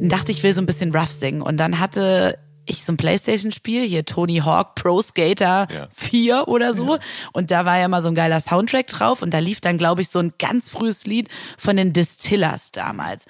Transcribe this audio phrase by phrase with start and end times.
[0.00, 1.42] Dachte ich, will so ein bisschen rough singen.
[1.42, 5.88] Und dann hatte ich so ein Playstation-Spiel, hier Tony Hawk Pro Skater Ja.
[5.94, 6.98] 4 oder so.
[7.32, 9.22] Und da war ja mal so ein geiler Soundtrack drauf.
[9.22, 13.24] Und da lief dann, glaube ich, so ein ganz frühes Lied von den Distillers damals.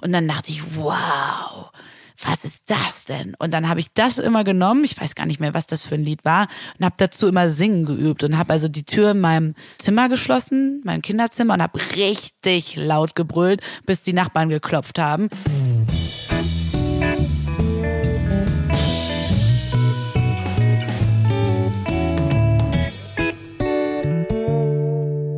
[0.00, 1.70] Und dann dachte ich, wow,
[2.22, 3.34] was ist das denn?
[3.38, 5.96] Und dann habe ich das immer genommen, ich weiß gar nicht mehr, was das für
[5.96, 6.46] ein Lied war,
[6.78, 10.80] und habe dazu immer singen geübt und habe also die Tür in meinem Zimmer geschlossen,
[10.84, 15.28] mein Kinderzimmer, und habe richtig laut gebrüllt, bis die Nachbarn geklopft haben.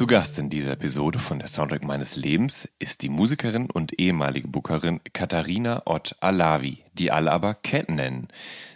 [0.00, 4.48] Zu Gast in dieser Episode von der Soundtrack meines Lebens ist die Musikerin und ehemalige
[4.48, 8.28] Bookerin Katharina Ott Alavi, die alle aber Cat nennen.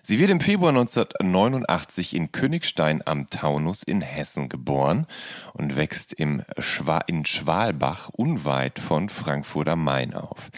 [0.03, 5.07] Sie wird im Februar 1989 in Königstein am Taunus in Hessen geboren
[5.55, 10.51] und wächst im Schwa in Schwalbach unweit von Frankfurt am Main auf.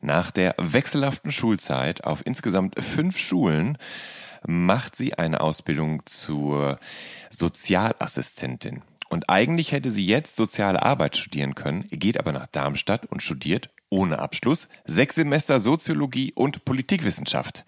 [0.00, 3.78] Nach der wechselhaften Schulzeit auf insgesamt fünf Schulen
[4.44, 6.80] macht sie eine Ausbildung zur
[7.30, 8.82] Sozialassistentin.
[9.10, 13.68] Und eigentlich hätte sie jetzt soziale Arbeit studieren können, geht aber nach Darmstadt und studiert
[13.90, 17.64] ohne Abschluss sechs Semester Soziologie und Politikwissenschaft.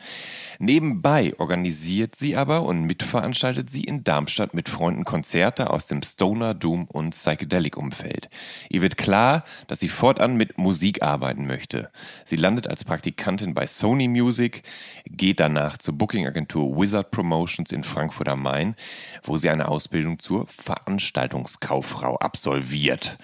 [0.65, 6.55] Nebenbei organisiert sie aber und mitveranstaltet sie in Darmstadt mit Freunden Konzerte aus dem Stoner,
[6.55, 8.31] Doom und Psychedelic-Umfeld.
[8.69, 11.91] Ihr wird klar, dass sie fortan mit Musik arbeiten möchte.
[12.25, 14.63] Sie landet als Praktikantin bei Sony Music,
[15.05, 18.77] geht danach zur Booking-Agentur Wizard Promotions in Frankfurt am Main,
[19.25, 23.19] wo sie eine Ausbildung zur Veranstaltungskauffrau absolviert.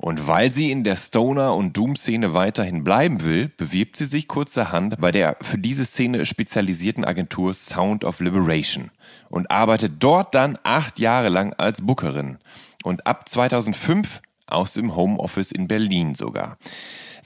[0.00, 5.00] Und weil sie in der Stoner- und Doom-Szene weiterhin bleiben will, bewirbt sie sich kurzerhand
[5.00, 8.92] bei der für diese Szene spezialisierten Agentur Sound of Liberation
[9.28, 12.38] und arbeitet dort dann acht Jahre lang als Bookerin
[12.84, 16.58] und ab 2005 aus dem Homeoffice in Berlin sogar.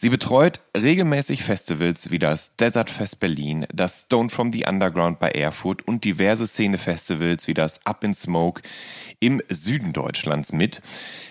[0.02, 5.28] Sie betreut regelmäßig Festivals wie das Desert Fest Berlin, das Stone from the Underground bei
[5.28, 8.62] Erfurt und diverse Szenefestivals wie das Up in Smoke
[9.20, 10.82] im Süden Deutschlands mit.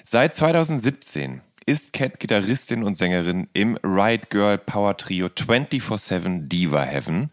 [0.06, 7.30] Seit 2017 ist Cat Gitarristin und Sängerin im Riot Girl Power Trio 24-7 Diva Heaven,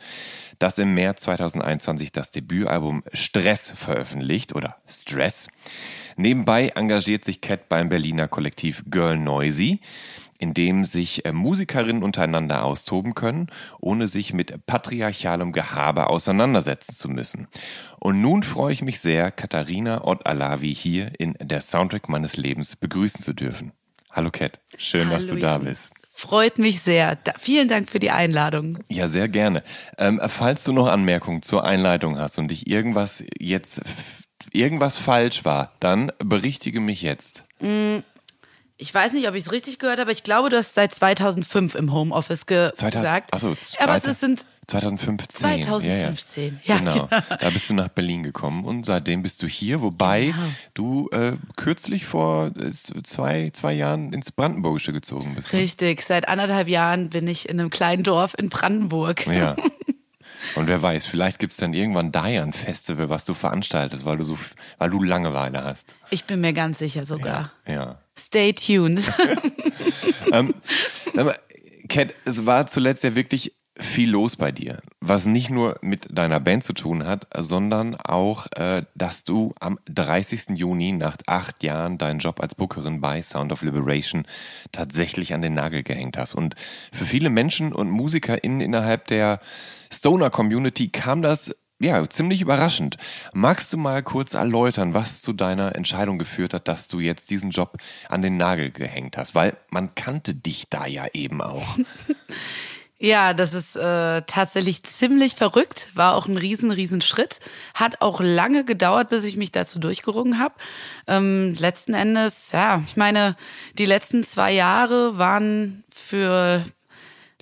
[0.59, 5.47] das im März 2021 das Debütalbum Stress veröffentlicht oder Stress.
[6.17, 9.79] Nebenbei engagiert sich Cat beim Berliner Kollektiv Girl Noisy,
[10.39, 13.49] in dem sich äh, Musikerinnen untereinander austoben können,
[13.81, 17.49] ohne sich mit patriarchalem Gehabe auseinandersetzen zu müssen.
[17.99, 23.23] Und nun freue ich mich sehr, Katharina Ott-Alavi hier in der Soundtrack meines Lebens begrüßen
[23.23, 23.73] zu dürfen.
[24.11, 25.91] Hallo Cat, schön, dass Hallo, du da bist.
[26.13, 27.17] Freut mich sehr.
[27.17, 28.79] Da, vielen Dank für die Einladung.
[28.89, 29.63] Ja, sehr gerne.
[29.99, 33.83] Ähm, falls du noch Anmerkungen zur Einleitung hast und dich irgendwas jetzt
[34.53, 37.45] irgendwas falsch war, dann berichtige mich jetzt.
[38.81, 40.13] Ich weiß nicht, ob ich es richtig gehört habe.
[40.13, 43.35] Ich glaube, du hast seit 2005 im Homeoffice ge 2000 gesagt.
[43.35, 45.29] Achso, Aber es sind 2015.
[45.41, 46.61] 2015.
[46.65, 46.79] Ja, Ja, ja.
[46.79, 47.09] Genau.
[47.09, 47.23] genau.
[47.41, 50.39] Da bist du nach Berlin gekommen und seitdem bist du hier, wobei Genau.
[50.75, 55.53] du äh, kürzlich vor äh, zwei, zwei Jahren ins Brandenburgische gezogen bist.
[55.53, 55.59] ne?
[55.59, 56.03] richtig.
[56.03, 59.27] Seit anderthalb Jahren bin ich in einem kleinen Dorf in Brandenburg.
[59.27, 59.57] Ja.
[60.55, 64.05] Und wer weiß, vielleicht gibt es dann irgendwann da ja ein Festival, was du veranstaltest,
[64.05, 64.39] weil du so,
[64.79, 65.97] weil du Langeweile hast.
[66.11, 67.51] Ich bin mir ganz sicher sogar.
[67.67, 67.99] Ja.
[68.19, 69.01] Stay tuned.
[70.31, 71.39] Mal,
[71.89, 76.41] Cat, es war zuletzt ja wirklich viel los bei dir, was nicht nur mit deiner
[76.41, 80.59] Band zu tun hat, sondern auch, äh, dass du am 30.
[80.59, 84.25] Juni nach acht Jahren deinen Job als Bookerin bei Sound of Liberation
[84.73, 86.35] tatsächlich an den Nagel gehängt hast.
[86.35, 86.57] Und
[86.93, 89.39] für viele Menschen und MusikerInnen innerhalb der
[89.93, 92.97] Stoner-Community kam das ja, ziemlich überraschend.
[93.33, 97.51] Magst du mal kurz erläutern, was zu deiner Entscheidung geführt hat, dass du jetzt diesen
[97.51, 97.79] Job
[98.09, 99.35] an den Nagel gehängt hast?
[99.35, 101.79] Weil man kannte dich da ja eben auch.
[103.01, 107.39] Ja, das ist äh, tatsächlich ziemlich verrückt, war auch ein riesen, riesen Schritt.
[107.73, 110.57] Hat auch lange gedauert, bis ich mich dazu durchgerungen habe.
[111.07, 113.37] Ähm, letzten Endes, ja, ich meine,
[113.75, 116.65] die letzten zwei Jahre waren für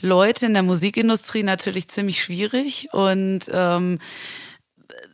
[0.01, 2.89] Leute in der Musikindustrie natürlich ziemlich schwierig.
[2.93, 3.99] Und ähm,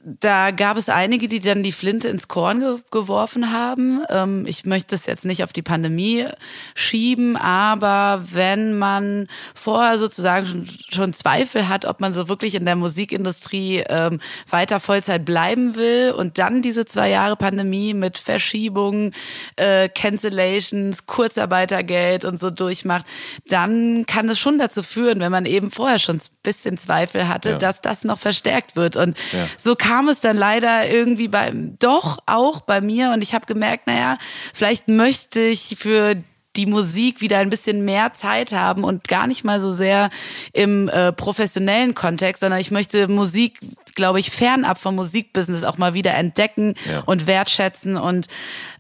[0.05, 4.01] da gab es einige, die dann die Flinte ins Korn ge geworfen haben.
[4.09, 6.27] Ähm, ich möchte es jetzt nicht auf die Pandemie
[6.75, 12.65] schieben, aber wenn man vorher sozusagen schon, schon Zweifel hat, ob man so wirklich in
[12.65, 14.21] der Musikindustrie ähm,
[14.51, 19.15] weiter Vollzeit bleiben will und dann diese zwei Jahre Pandemie mit Verschiebungen,
[19.55, 23.07] äh, Cancellations, Kurzarbeitergeld und so durchmacht,
[23.47, 27.51] dann kann es schon dazu führen, wenn man eben vorher schon ein bisschen Zweifel hatte,
[27.51, 27.59] ja.
[27.59, 28.97] dass das noch verstärkt wird.
[28.97, 29.47] Und ja.
[29.59, 33.45] so kann kam es dann leider irgendwie beim doch auch bei mir und ich habe
[33.45, 34.17] gemerkt, naja,
[34.55, 36.17] vielleicht möchte ich für
[36.57, 40.09] die Musik wieder ein bisschen mehr Zeit haben und gar nicht mal so sehr
[40.55, 43.59] im äh, professionellen Kontext, sondern ich möchte Musik
[43.95, 47.03] glaube ich, fernab vom Musikbusiness auch mal wieder entdecken ja.
[47.07, 47.97] und wertschätzen.
[47.97, 48.29] Und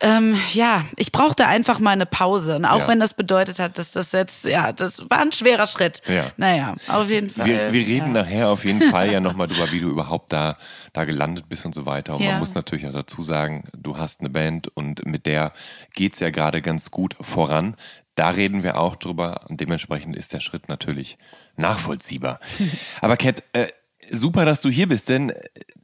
[0.01, 2.57] ähm, ja, ich brauchte einfach mal eine Pause.
[2.57, 2.89] Und auch ja.
[2.89, 6.03] wenn das bedeutet hat, dass das jetzt, ja, das war ein schwerer Schritt.
[6.09, 6.25] Ja.
[6.37, 7.47] Naja, auf jeden Fall.
[7.47, 8.23] Wir, wir reden ja.
[8.23, 10.57] nachher auf jeden Fall ja nochmal drüber, wie du überhaupt da,
[10.93, 12.17] da gelandet bist und so weiter.
[12.17, 15.53] Und man muss natürlich auch dazu sagen, du hast eine Band und mit der
[15.95, 17.77] geht's ja gerade ganz gut voran.
[18.15, 21.17] Da reden wir auch drüber und dementsprechend ist der Schritt natürlich
[21.57, 22.41] nachvollziehbar.
[23.01, 23.69] Aber Cat, äh,
[24.11, 25.33] super, dass du hier bist, denn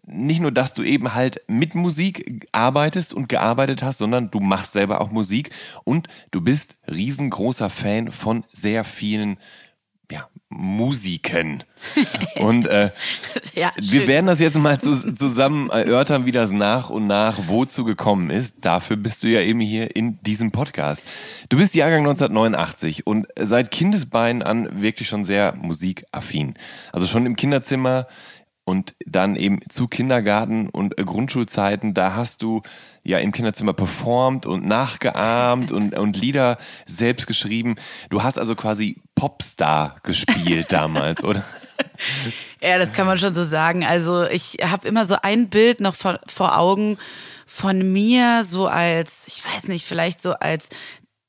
[0.07, 4.73] nicht nur, dass du eben halt mit Musik arbeitest und gearbeitet hast, sondern du machst
[4.73, 5.51] selber auch Musik
[5.85, 9.37] und du bist riesengroßer Fan von sehr vielen
[10.51, 11.63] Musiken.
[12.41, 12.91] Und äh,
[13.55, 17.85] ja, wir werden das jetzt mal zu, zusammen erörtern, wie das nach und nach wozu
[17.85, 18.57] gekommen ist.
[18.63, 21.05] Dafür bist du ja eben hier in diesem Podcast.
[21.51, 26.55] Du bist Jahrgang 1989 und seit Kindesbeinen an wirklich schon sehr musikaffin.
[26.93, 28.07] Also schon im Kinderzimmer
[28.69, 32.61] und dann eben zu Kindergarten und Grundschulzeiten, da hast du
[33.03, 37.77] ja im Kinderzimmer performt und nachgeahmt und, und Lieder selbst geschrieben.
[38.11, 41.45] Du hast also quasi Popstar gespielt damals, oder?
[42.61, 43.85] Ja, das kann man schon so sagen.
[43.85, 46.99] Also ich habe immer so ein Bild noch vor, vor Augen
[47.47, 50.69] von mir, so als, ich weiß nicht, vielleicht so als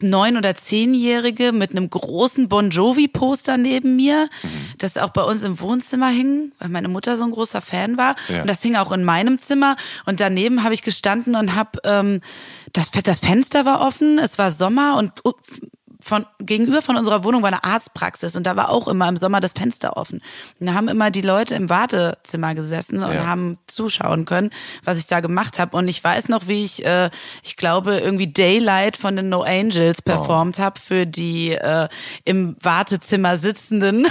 [0.01, 4.49] neun- oder zehnjährige mit einem großen Bon Jovi-Poster neben mir, mhm.
[4.77, 8.15] das auch bei uns im Wohnzimmer hing, weil meine Mutter so ein großer Fan war.
[8.29, 8.41] Ja.
[8.41, 9.75] Und das hing auch in meinem Zimmer.
[10.05, 12.21] Und daneben habe ich gestanden und habe ähm,
[12.71, 15.11] das, das Fenster war offen, es war Sommer und
[16.01, 19.41] von gegenüber von unserer Wohnung war eine Arztpraxis und da war auch immer im Sommer
[19.41, 20.21] das Fenster offen.
[20.59, 23.25] Und da haben immer die Leute im Wartezimmer gesessen und ja.
[23.25, 24.51] haben zuschauen können,
[24.85, 25.75] was ich da gemacht habe.
[25.75, 27.09] Und ich weiß noch, wie ich, äh,
[27.43, 30.65] ich glaube, irgendwie Daylight von den No Angels performt wow.
[30.65, 31.89] habe für die äh,
[32.23, 34.07] im Wartezimmer sitzenden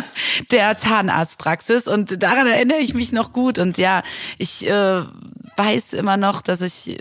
[0.52, 1.88] der Zahnarztpraxis.
[1.88, 3.58] Und daran erinnere ich mich noch gut.
[3.58, 4.04] Und ja,
[4.38, 5.02] ich äh,
[5.56, 7.00] weiß immer noch, dass ich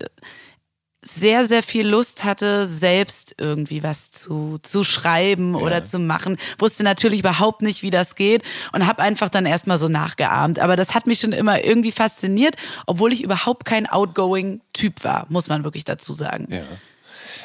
[1.03, 5.62] sehr, sehr viel Lust hatte, selbst irgendwie was zu, zu schreiben ja.
[5.62, 6.38] oder zu machen.
[6.60, 10.60] Wusste natürlich überhaupt nicht, wie das geht und habe einfach dann erstmal so nachgeahmt.
[10.60, 12.55] Aber das hat mich schon immer irgendwie fasziniert,
[12.86, 16.48] obwohl ich überhaupt kein outgoing Typ war, muss man wirklich dazu sagen.
[16.51, 16.63] Ja.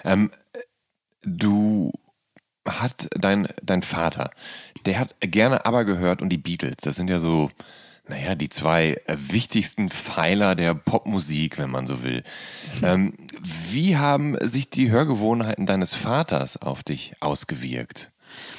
[0.05, 0.31] Ähm,
[1.23, 1.93] du
[2.69, 4.31] hat dein, dein Vater,
[4.85, 7.51] der hat gerne aber gehört und die Beatles, das sind ja so
[8.09, 12.23] naja, die zwei wichtigsten Pfeiler der Popmusik, wenn man so will.
[12.83, 13.15] Ähm,
[13.71, 18.11] wie haben sich die Hörgewohnheiten deines Vaters auf dich ausgewirkt?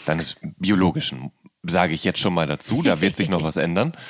[0.06, 1.32] Deines biologischen,
[1.64, 3.94] sage ich jetzt schon mal dazu, da wird sich noch was ändern.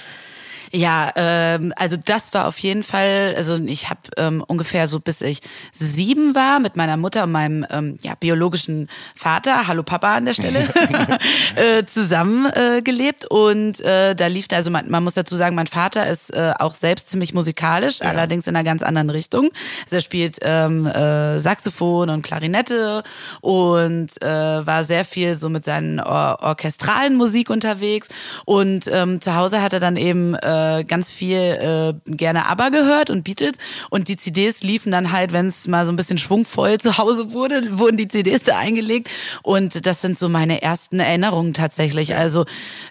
[0.72, 5.22] Ja, ähm, also das war auf jeden Fall, also ich habe ähm, ungefähr so bis
[5.22, 5.40] ich
[5.72, 10.34] sieben war mit meiner Mutter und meinem ähm, ja, biologischen Vater, hallo Papa an der
[10.34, 10.68] Stelle,
[11.56, 15.68] äh, zusammen äh, gelebt und äh, da lief, also man, man muss dazu sagen, mein
[15.68, 18.08] Vater ist äh, auch selbst ziemlich musikalisch, ja.
[18.08, 19.50] allerdings in einer ganz anderen Richtung.
[19.86, 23.04] Also er spielt ähm, äh, Saxophon und Klarinette
[23.42, 28.08] und äh, war sehr viel so mit seinen or orchestralen Musik unterwegs
[28.46, 32.70] und ähm, zu Hause hat er dann eben äh, äh, ganz viel äh, gerne ABBA
[32.70, 33.58] gehört und Beatles
[33.90, 37.32] und die CDs liefen dann halt, wenn es mal so ein bisschen schwungvoll zu Hause
[37.32, 39.10] wurde, wurden die CDs da eingelegt
[39.44, 42.16] und das sind so meine ersten Erinnerungen tatsächlich.
[42.16, 42.46] Also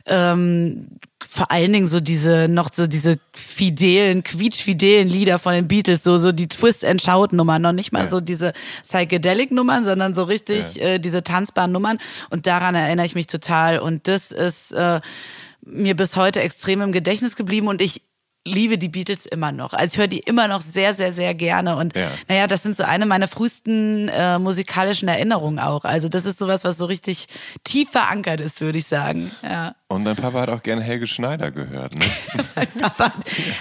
[0.06, 0.88] ähm,
[1.28, 6.18] vor allen Dingen so diese noch so diese fidelen, quietschfidelen Lieder von den Beatles, so
[6.18, 8.06] so die Twist and Shout Nummern, noch nicht mal ja.
[8.06, 10.82] so diese psychedelic Nummern, sondern so richtig ja.
[10.82, 11.98] äh, diese tanzbaren Nummern
[12.30, 15.00] und daran erinnere ich mich total und das ist äh,
[15.66, 18.02] mir bis heute extrem im Gedächtnis geblieben und ich
[18.46, 19.72] liebe die Beatles immer noch.
[19.72, 21.76] Also ich höre die immer noch sehr, sehr, sehr gerne.
[21.76, 22.10] Und ja.
[22.28, 25.84] naja, das sind so eine meiner frühesten äh, musikalischen Erinnerungen auch.
[25.84, 27.26] Also das ist sowas, was so richtig
[27.64, 29.30] tief verankert ist, würde ich sagen.
[29.42, 29.74] Ja.
[29.88, 32.04] Und dein Papa hat auch gerne Helge Schneider gehört, ne?
[32.56, 33.12] mein Papa,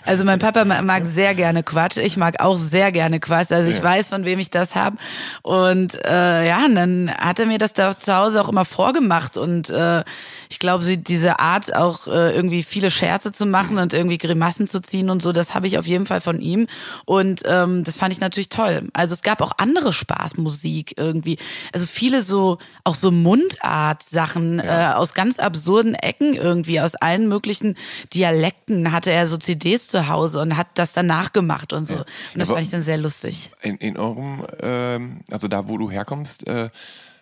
[0.03, 1.97] also mein Papa mag sehr gerne Quatsch.
[1.97, 3.51] Ich mag auch sehr gerne Quatsch.
[3.51, 3.83] Also ich ja.
[3.83, 4.97] weiß, von wem ich das habe.
[5.43, 9.37] Und äh, ja, und dann hat er mir das da zu Hause auch immer vorgemacht.
[9.37, 10.03] Und äh,
[10.49, 14.81] ich glaube, diese Art auch äh, irgendwie viele Scherze zu machen und irgendwie Grimassen zu
[14.81, 16.65] ziehen und so, das habe ich auf jeden Fall von ihm.
[17.05, 18.89] Und ähm, das fand ich natürlich toll.
[18.93, 21.37] Also es gab auch andere Spaßmusik irgendwie.
[21.71, 24.93] Also viele so, auch so Mundart-Sachen ja.
[24.93, 27.75] äh, aus ganz absurden Ecken Ecken irgendwie, aus allen möglichen
[28.13, 31.95] Dialekten hatte er so CDs zu Hause und hat das dann nachgemacht und so.
[31.95, 31.99] Ja.
[31.99, 33.51] Und das Aber fand ich dann sehr lustig.
[33.61, 36.69] In, in eurem, ähm, also da, wo du herkommst, äh,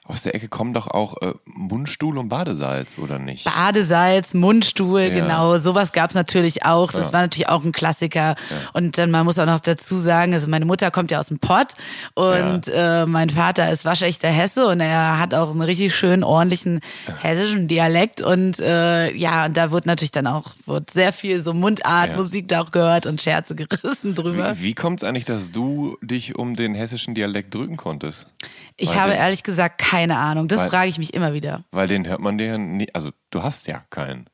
[0.05, 3.45] aus der Ecke kommen doch auch äh, Mundstuhl und Badesalz, oder nicht?
[3.45, 5.09] Badesalz, Mundstuhl, ja.
[5.09, 5.57] genau.
[5.59, 6.91] Sowas gab's natürlich auch.
[6.91, 7.13] Das ja.
[7.13, 8.35] war natürlich auch ein Klassiker.
[8.35, 8.35] Ja.
[8.73, 11.39] Und dann, man muss auch noch dazu sagen, also meine Mutter kommt ja aus dem
[11.39, 11.69] Pott
[12.15, 16.81] und äh, mein Vater ist waschechter Hesse und er hat auch einen richtig schönen, ordentlichen
[17.21, 18.21] hessischen Dialekt.
[18.21, 22.61] Und äh, ja, und da wird natürlich dann auch wird sehr viel so Mundartmusik da
[22.61, 24.57] auch gehört und Scherze gerissen drüber.
[24.57, 28.27] Wie, wie kommt es eigentlich, dass du dich um den hessischen Dialekt drücken konntest?
[28.75, 30.47] Ich Weil habe ehrlich gesagt keine Ahnung.
[30.47, 31.63] Das frage ich mich immer wieder.
[31.71, 34.25] Weil den hört man dir nie, also du hast ja keinen.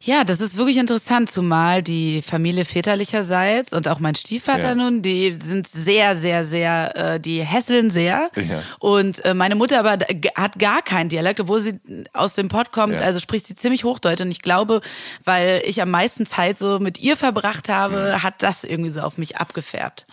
[0.00, 4.74] Ja, das ist wirklich interessant, zumal die Familie väterlicherseits und auch mein Stiefvater ja.
[4.74, 8.28] nun, die sind sehr, sehr, sehr, äh, die hässeln sehr.
[8.36, 8.62] Ja.
[8.80, 11.80] Und äh, meine Mutter aber hat gar keinen Dialekt, obwohl sie
[12.12, 13.00] aus dem Pott kommt, ja.
[13.00, 14.20] also spricht sie ziemlich Hochdeutsch.
[14.20, 14.82] Und ich glaube,
[15.24, 19.16] weil ich am meisten Zeit so mit ihr verbracht habe, hat das irgendwie so auf
[19.16, 20.06] mich abgefärbt.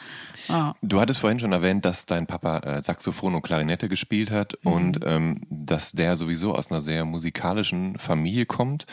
[0.51, 0.75] Ah.
[0.81, 4.71] Du hattest vorhin schon erwähnt, dass dein Papa äh, Saxophon und Klarinette gespielt hat mhm.
[4.71, 8.85] und ähm, dass der sowieso aus einer sehr musikalischen Familie kommt.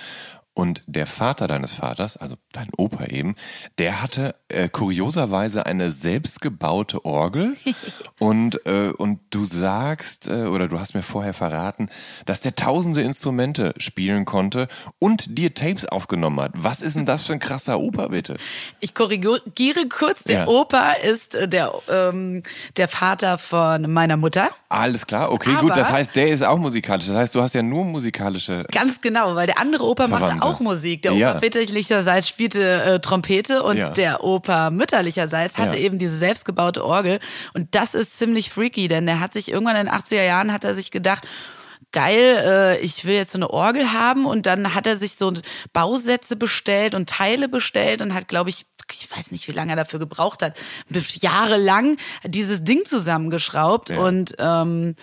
[0.59, 3.37] Und der Vater deines Vaters, also dein Opa eben,
[3.79, 7.57] der hatte äh, kurioserweise eine selbstgebaute Orgel.
[8.19, 11.91] und, äh, und du sagst, äh, oder du hast mir vorher verraten,
[12.27, 14.67] dass der tausende Instrumente spielen konnte
[14.99, 16.51] und dir Tapes aufgenommen hat.
[16.57, 18.37] Was ist denn das für ein krasser Opa, bitte?
[18.81, 20.47] Ich korrigiere kurz, der ja.
[20.49, 22.43] Opa ist äh, der, ähm,
[22.77, 24.51] der Vater von meiner Mutter.
[24.71, 25.77] Alles klar, okay, Aber gut.
[25.77, 27.07] Das heißt, der ist auch musikalisch.
[27.07, 28.65] Das heißt, du hast ja nur musikalische.
[28.73, 30.35] Ganz genau, weil der andere Opa Verwandte.
[30.35, 31.03] macht auch Musik.
[31.03, 37.21] Der Opa väterlicherseits spielte äh, Trompete und der Opa mütterlicherseits hatte eben diese selbstgebaute Orgel.
[37.55, 40.65] Und das ist ziemlich freaky, denn der hat sich irgendwann in den 80er Jahren hat
[40.65, 41.27] er sich gedacht,
[41.93, 45.33] geil, äh, ich will jetzt so eine Orgel haben und dann hat er sich so
[45.73, 49.77] Bausätze bestellt und Teile bestellt und hat, glaube ich, ich weiß nicht, wie lange er
[49.77, 50.55] dafür gebraucht hat,
[50.89, 53.99] jahrelang dieses Ding zusammengeschraubt ja.
[53.99, 54.95] und ähm,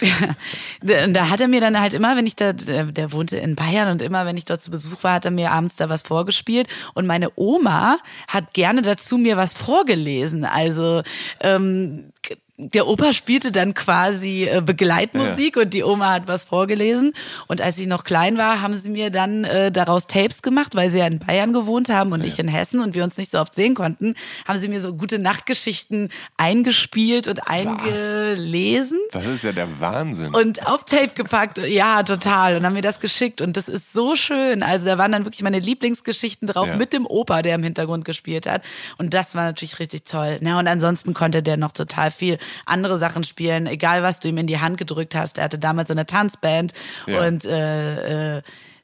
[0.82, 3.90] da hat er mir dann halt immer, wenn ich da, der, der, wohnte in Bayern
[3.90, 6.68] und immer, wenn ich dort zu Besuch war, hat er mir abends da was vorgespielt.
[6.94, 7.98] Und meine Oma
[8.28, 10.44] hat gerne dazu mir was vorgelesen.
[10.44, 11.02] Also
[11.40, 12.12] ähm,
[12.56, 15.62] der Opa spielte dann quasi äh, Begleitmusik ja.
[15.62, 17.12] und die Oma hat was vorgelesen.
[17.48, 20.88] Und als ich noch klein war, haben sie mir dann äh, daraus Tapes gemacht, weil
[20.88, 22.26] sie ja in Bayern gewohnt haben und ja.
[22.26, 24.14] ich in Hessen und wir uns nicht so oft sehen konnten,
[24.46, 27.48] haben sie mir so gute Nachtgeschichten eingespielt und was?
[27.48, 29.00] eingelesen.
[29.10, 30.32] Das ist ja der Wahnsinn.
[30.32, 32.56] Und auf Tape gepackt, ja, total.
[32.56, 33.40] Und haben mir das geschickt.
[33.40, 34.62] Und das ist so schön.
[34.62, 36.76] Also da waren dann wirklich meine Lieblingsgeschichten drauf ja.
[36.76, 38.62] mit dem Opa, der im Hintergrund gespielt hat.
[38.96, 40.38] Und das war natürlich richtig toll.
[40.40, 44.38] Na, und ansonsten konnte der noch total viel andere Sachen spielen, egal was du ihm
[44.38, 45.38] in die Hand gedrückt hast.
[45.38, 46.72] Er hatte damals so eine Tanzband
[47.06, 47.26] ja.
[47.26, 48.42] und äh, äh,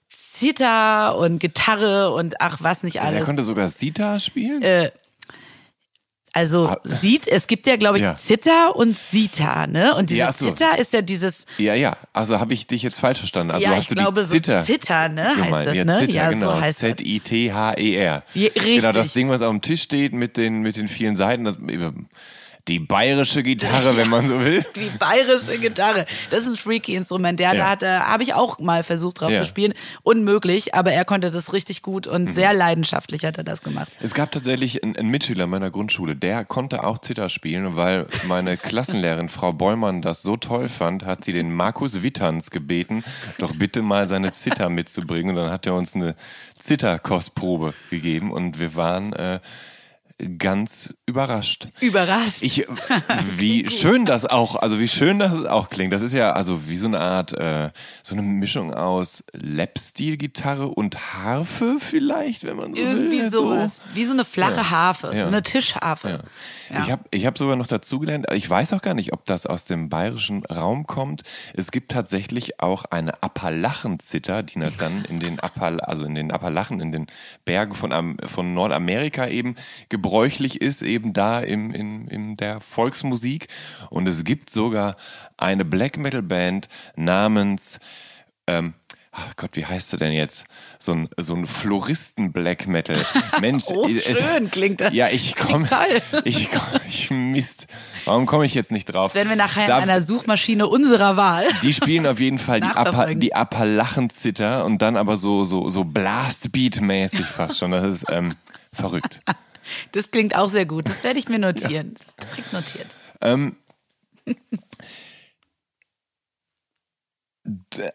[0.08, 3.20] Zither und Gitarre und ach was nicht alles.
[3.20, 4.62] Er konnte sogar Zither spielen?
[4.62, 4.90] Äh,
[6.32, 6.80] also ah.
[6.84, 8.16] sieht, es gibt ja, glaube ich, ja.
[8.16, 9.96] Zither und Sita, ne?
[9.96, 10.46] Und diese ja, so.
[10.46, 11.44] Zither ist ja dieses.
[11.58, 11.96] Ja, ja.
[12.12, 13.50] Also habe ich dich jetzt falsch verstanden.
[13.50, 15.32] Also ja, hast ich du glaube, die Zither so Zither, ne?
[15.34, 15.54] Gemeint.
[15.54, 15.98] Heißt das, ja, ne?
[15.98, 16.54] Zither, ja, genau.
[16.54, 18.22] so heißt Z-I-T-H-E-R.
[18.34, 18.64] Richtig.
[18.76, 21.44] Genau, das Ding, was auf dem Tisch steht mit den, mit den vielen Seiten.
[21.44, 21.56] Das,
[22.70, 24.64] die bayerische Gitarre, wenn man so will.
[24.76, 26.06] Die bayerische Gitarre.
[26.30, 27.38] Das ist ein freaky Instrument.
[27.40, 27.76] Der, Ja.
[27.76, 29.40] da habe ich auch mal versucht drauf Ja.
[29.40, 29.74] zu spielen.
[30.02, 32.32] Unmöglich, aber er konnte das richtig gut und Mhm.
[32.34, 33.88] sehr leidenschaftlich hat er das gemacht.
[34.00, 38.56] Es gab tatsächlich einen, einen Mitschüler meiner Grundschule, der konnte auch Zither spielen, weil meine
[38.56, 43.02] Klassenlehrerin Frau Bollmann das so toll fand, hat sie den Markus Wittanz gebeten,
[43.38, 45.30] doch bitte mal seine Zither mitzubringen.
[45.36, 46.14] Und dann hat er uns eine
[46.58, 49.40] Zitterkostprobe gegeben und wir waren äh,
[50.38, 51.68] ganz überrascht.
[51.80, 52.42] Überrascht.
[52.42, 52.66] Ich,
[53.36, 55.92] wie schön das auch, also wie schön das auch klingt.
[55.92, 57.70] Das ist ja also wie so eine Art, äh,
[58.02, 63.32] so eine Mischung aus Lap-Steel-Gitarre und Harfe vielleicht, wenn man so Irgendwie will.
[63.32, 63.80] sowas.
[63.94, 65.22] Wie so eine flache Harfe, Ja.
[65.24, 66.20] so eine Tischharfe.
[66.70, 66.82] Ja.
[66.84, 69.64] Ich habe ich hab sogar noch dazugelernt, ich weiß auch gar nicht, ob das aus
[69.64, 71.22] dem bayerischen Raum kommt.
[71.54, 76.80] Es gibt tatsächlich auch eine Appalachenzither, die dann in den Appal also in den Appalachen,
[76.80, 77.06] in den
[77.44, 79.56] Bergen von, Am von Nordamerika eben
[80.10, 83.46] gebräuchlich ist, eben da im, in, in der Volksmusik.
[83.90, 84.96] Und es gibt sogar
[85.36, 87.78] eine Black Metal Band namens
[88.48, 88.74] ähm,
[89.12, 90.46] ach Gott, wie heißt sie denn jetzt?
[90.80, 93.04] So ein, so ein Floristen-Black Metal.
[93.40, 94.92] Mensch, Oh, es- schön klingt das.
[94.92, 95.68] Ja, ich komme.
[96.24, 97.66] Ich, komm, ich Mist.
[98.04, 99.12] Warum komme ich jetzt nicht drauf?
[99.12, 101.46] Das werden wir nachher Da- in einer Suchmaschine unserer Wahl.
[101.62, 105.82] die spielen auf jeden Fall die, Appa, die Appalachenzither und dann aber so, so, so
[105.84, 107.70] Blastbeat-mäßig fast schon.
[107.70, 108.34] Das ist ähm,
[108.72, 109.20] verrückt.
[109.92, 110.88] Das klingt auch sehr gut.
[110.88, 111.94] Das werde ich mir notieren.
[111.94, 112.86] Das ist direkt notiert.
[113.20, 113.56] Ähm,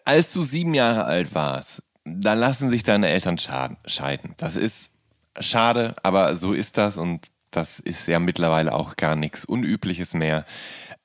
[0.06, 4.36] als du sieben Jahre alt warst, da lassen sich deine Eltern scheiden.
[4.38, 4.92] Das ist
[5.40, 10.46] schade, aber so ist das und das ist ja mittlerweile auch gar nichts Unübliches mehr.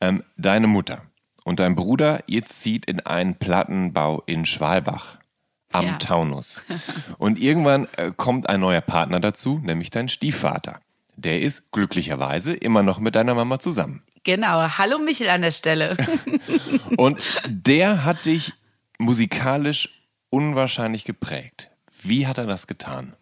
[0.00, 1.04] Ähm, deine Mutter
[1.44, 5.19] und dein Bruder, ihr zieht in einen Plattenbau in Schwalbach
[5.72, 5.96] am Ja.
[5.98, 6.62] Taunus.
[7.18, 10.80] Und irgendwann äh, kommt ein neuer Partner dazu, nämlich dein Stiefvater.
[11.16, 14.02] Der ist glücklicherweise immer noch mit deiner Mama zusammen.
[14.24, 14.78] Genau.
[14.78, 15.96] Hallo Michel an der Stelle.
[16.96, 18.52] Und der hat dich
[18.98, 21.70] musikalisch unwahrscheinlich geprägt.
[22.02, 23.14] Wie hat er das getan?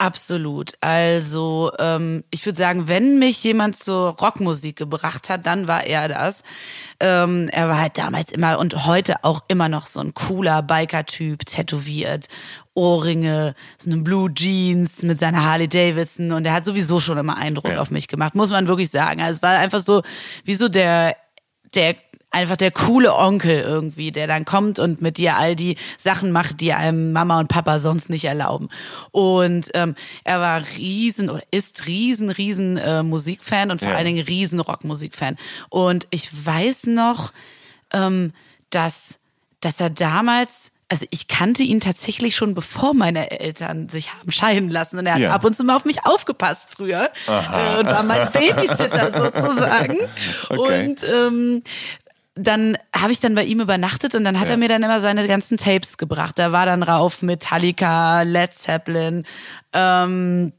[0.00, 0.74] Absolut.
[0.80, 6.06] Also ähm, ich würde sagen, wenn mich jemand zur Rockmusik gebracht hat, dann war er
[6.06, 6.42] das.
[7.00, 11.44] Ähm, er war halt damals immer und heute auch immer noch so ein cooler Biker-Typ,
[11.46, 12.28] tätowiert,
[12.74, 17.36] Ohrringe, so eine Blue Jeans mit seiner Harley Davidson und er hat sowieso schon immer
[17.36, 17.80] Eindruck Ja.
[17.80, 19.20] auf mich gemacht, muss man wirklich sagen.
[19.20, 20.02] Also es war einfach so
[20.44, 21.16] wie so der
[21.74, 21.96] der
[22.30, 26.60] einfach der coole Onkel irgendwie, der dann kommt und mit dir all die Sachen macht,
[26.60, 28.68] die einem Mama und Papa sonst nicht erlauben.
[29.12, 29.94] Und ähm,
[30.24, 33.94] er war riesen oder ist riesen, riesen äh, Musikfan und vor Ja.
[33.96, 35.36] allen Dingen riesen Rockmusikfan.
[35.70, 37.32] Und ich weiß noch,
[37.94, 38.32] ähm,
[38.70, 39.18] dass,
[39.60, 44.70] dass er damals also ich kannte ihn tatsächlich schon bevor meine Eltern sich haben scheiden
[44.70, 45.32] lassen und er hat Ja.
[45.34, 49.98] ab und zu mal auf mich aufgepasst früher äh, und war mein Babysitter sozusagen.
[50.48, 50.88] Okay.
[50.88, 51.62] Und ähm,
[52.40, 54.52] dann habe ich dann bei ihm übernachtet und dann hat Ja.
[54.52, 56.38] er mir dann immer seine ganzen Tapes gebracht.
[56.38, 59.24] Da war dann rauf Metallica, Led Zeppelin,
[59.72, 60.52] ähm,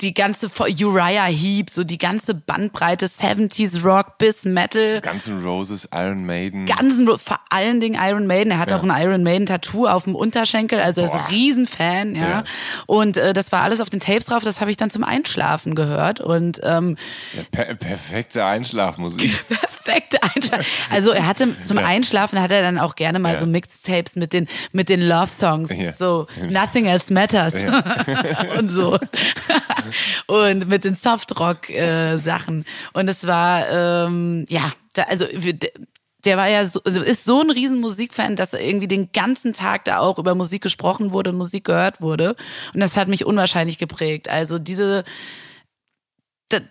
[0.00, 5.00] die ganze Uriah Heep, so die ganze Bandbreite 70s Rock bis Metal.
[5.00, 6.66] Guns N' Roses, Iron Maiden.
[6.66, 8.50] Ganzen, vor allen Dingen Iron Maiden.
[8.52, 12.14] Er hat auch ein Iron Maiden Tattoo auf dem Unterschenkel, also er ist ein Riesenfan,
[12.14, 12.28] ja.
[12.28, 12.44] Ja.
[12.86, 14.42] Und äh, das war alles auf den Tapes drauf.
[14.44, 16.96] Das habe ich dann zum Einschlafen gehört und ähm,
[17.34, 19.46] Ja, per perfekte Einschlafmusik.
[19.48, 20.66] perfekte Einschlafen.
[20.90, 23.40] Also er hatte zum Einschlafen hat er dann auch gerne mal Ja.
[23.40, 25.92] so Mixtapes mit den mit den Love Songs, Ja.
[25.92, 27.54] so Nothing Else Matters
[28.58, 28.98] und so
[30.26, 32.18] und mit den Softrock äh,
[32.92, 35.26] und es war ähm, ja da, also
[36.26, 39.84] der war ja so, ist so ein riesen Musikfan, dass er irgendwie den ganzen Tag
[39.84, 42.34] da auch über Musik gesprochen wurde und Musik gehört wurde.
[42.74, 44.28] Und das hat mich unwahrscheinlich geprägt.
[44.28, 45.04] Also diese,
[46.48, 46.62] das,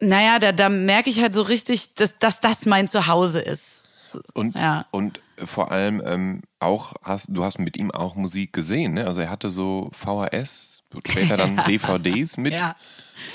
[0.00, 3.82] naja, da, da merke ich halt so richtig, dass, dass das mein Zuhause ist.
[3.98, 4.86] So, Und, ja.
[4.92, 9.06] und vor allem ähm, auch hast du hast mit ihm auch Musik gesehen, ne?
[9.06, 12.52] Also er hatte so VHS, später dann DVDs mit.
[12.52, 12.76] Ja.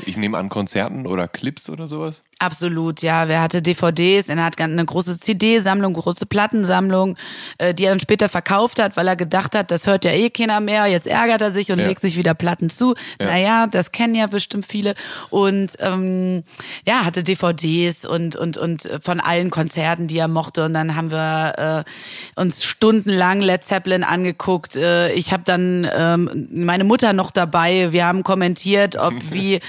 [0.05, 2.23] Ich nehme an Konzerten oder Clips oder sowas.
[2.41, 3.27] Absolut, ja.
[3.27, 4.27] Wer hatte DVDs?
[4.27, 7.15] Er hat eine große CD-Sammlung, große Plattensammlung,
[7.59, 10.31] äh, die er dann später verkauft hat, weil er gedacht hat, das hört ja eh
[10.31, 10.87] keiner mehr.
[10.87, 11.85] Jetzt ärgert er sich und Ja.
[11.87, 12.95] legt sich wieder Platten zu.
[13.19, 14.95] Naja, das kennen ja bestimmt viele.
[15.29, 16.43] Und ähm,
[16.83, 20.65] ja, hatte DVDs und und und von allen Konzerten, die er mochte.
[20.65, 24.75] Und dann haben wir äh, uns stundenlang Led Zeppelin angeguckt.
[24.75, 27.91] Äh, ich habe dann ähm, meine Mutter noch dabei.
[27.91, 29.59] Wir haben kommentiert, ob wie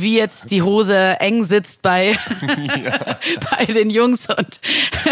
[0.00, 2.16] wie jetzt die Hose eng sitzt bei,
[3.58, 4.60] bei den Jungs und,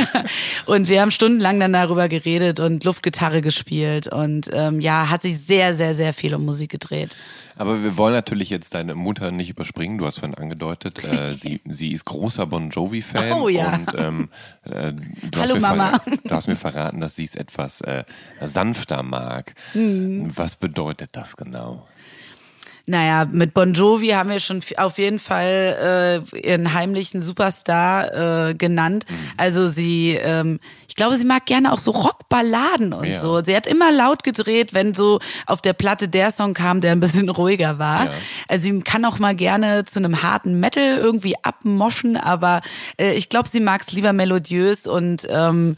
[0.66, 5.38] und wir haben stundenlang dann darüber geredet und Luftgitarre gespielt und ähm, ja, hat sich
[5.40, 7.16] sehr, sehr, sehr viel um Musik gedreht.
[7.56, 9.98] Aber wir wollen natürlich jetzt deine Mutter nicht überspringen.
[9.98, 13.32] Du hast vorhin angedeutet, äh, sie, sie ist großer Bon Jovi-Fan.
[13.32, 13.74] Oh ja.
[13.74, 14.28] Und ähm,
[14.62, 16.00] äh, du, Hallo, hast mir Mama.
[16.22, 18.04] du hast mir verraten, dass sie es etwas äh,
[18.40, 19.54] sanfter mag.
[19.72, 20.30] Hm.
[20.36, 21.84] Was bedeutet das genau?
[22.88, 28.54] Naja, mit Bon Jovi haben wir schon auf jeden Fall äh, ihren heimlichen Superstar äh,
[28.54, 29.04] genannt.
[29.08, 29.14] Mhm.
[29.36, 33.20] Also sie, ähm, ich glaube, sie mag gerne auch so Rockballaden und Ja.
[33.20, 33.42] so.
[33.44, 37.00] Sie hat immer laut gedreht, wenn so auf der Platte der Song kam, der ein
[37.00, 38.06] bisschen ruhiger war.
[38.06, 38.10] Ja.
[38.48, 42.62] Also sie kann auch mal gerne zu einem harten Metal irgendwie abmoschen, aber
[42.98, 45.76] äh, ich glaube, sie mag es lieber melodiös und ähm,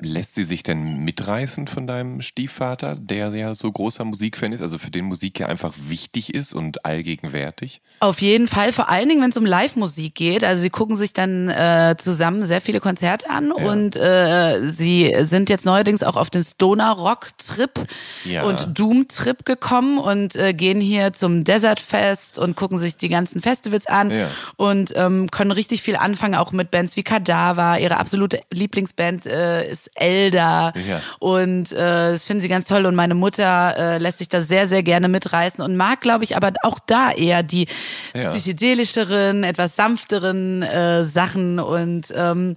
[0.00, 4.78] Lässt sie sich denn mitreißen von deinem Stiefvater, der ja so großer Musikfan ist, also
[4.78, 7.80] für den Musik ja einfach wichtig ist und allgegenwärtig?
[8.00, 10.44] Auf jeden Fall, vor allen Dingen, wenn es um Live-Musik geht.
[10.44, 15.50] Also sie gucken sich dann äh, zusammen sehr viele Konzerte an und äh, sie sind
[15.50, 17.86] jetzt neuerdings auch auf den Stoner-Rock-Trip
[18.24, 18.44] Ja.
[18.44, 23.40] und Doom-Trip gekommen und äh, gehen hier zum Desert Fest und gucken sich die ganzen
[23.40, 24.28] Festivals an Ja.
[24.56, 27.78] und ähm, können richtig viel anfangen, auch mit Bands wie Kadaver.
[27.80, 31.00] Ihre absolute Lieblingsband äh, Elder Ja.
[31.18, 34.66] und äh, das finden sie ganz toll und meine Mutter äh, lässt sich da sehr,
[34.66, 37.66] sehr gerne mitreißen und mag, glaube ich, aber auch da eher die
[38.14, 38.30] Ja.
[38.30, 42.56] psychedelischeren, etwas sanfteren äh, Sachen und ähm,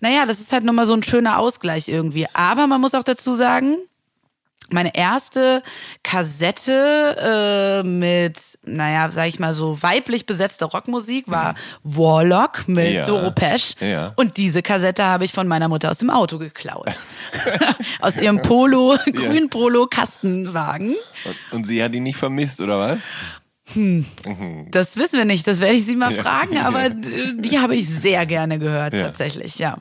[0.00, 2.26] naja, das ist halt nochmal so ein schöner Ausgleich irgendwie.
[2.34, 3.76] Aber man muss auch dazu sagen,
[4.68, 5.62] meine erste
[6.02, 12.94] Kassette äh, mit, naja, sag ich mal so weiblich besetzter Rockmusik war Warlock mit Mhm.
[12.94, 13.04] Ja.
[13.06, 13.74] Doro Pesch.
[13.80, 14.12] Ja.
[14.16, 16.88] Und diese Kassette habe ich von meiner Mutter aus dem Auto geklaut.
[18.00, 20.94] aus ihrem Polo, grün Polo Kastenwagen.
[21.24, 23.02] Und, und sie hat ihn nicht vermisst, oder was?
[24.70, 26.22] Das wissen wir nicht, das werde ich sie mal Ja.
[26.22, 29.00] fragen, aber die, die habe ich sehr gerne gehört, Ja.
[29.00, 29.76] tatsächlich, ja.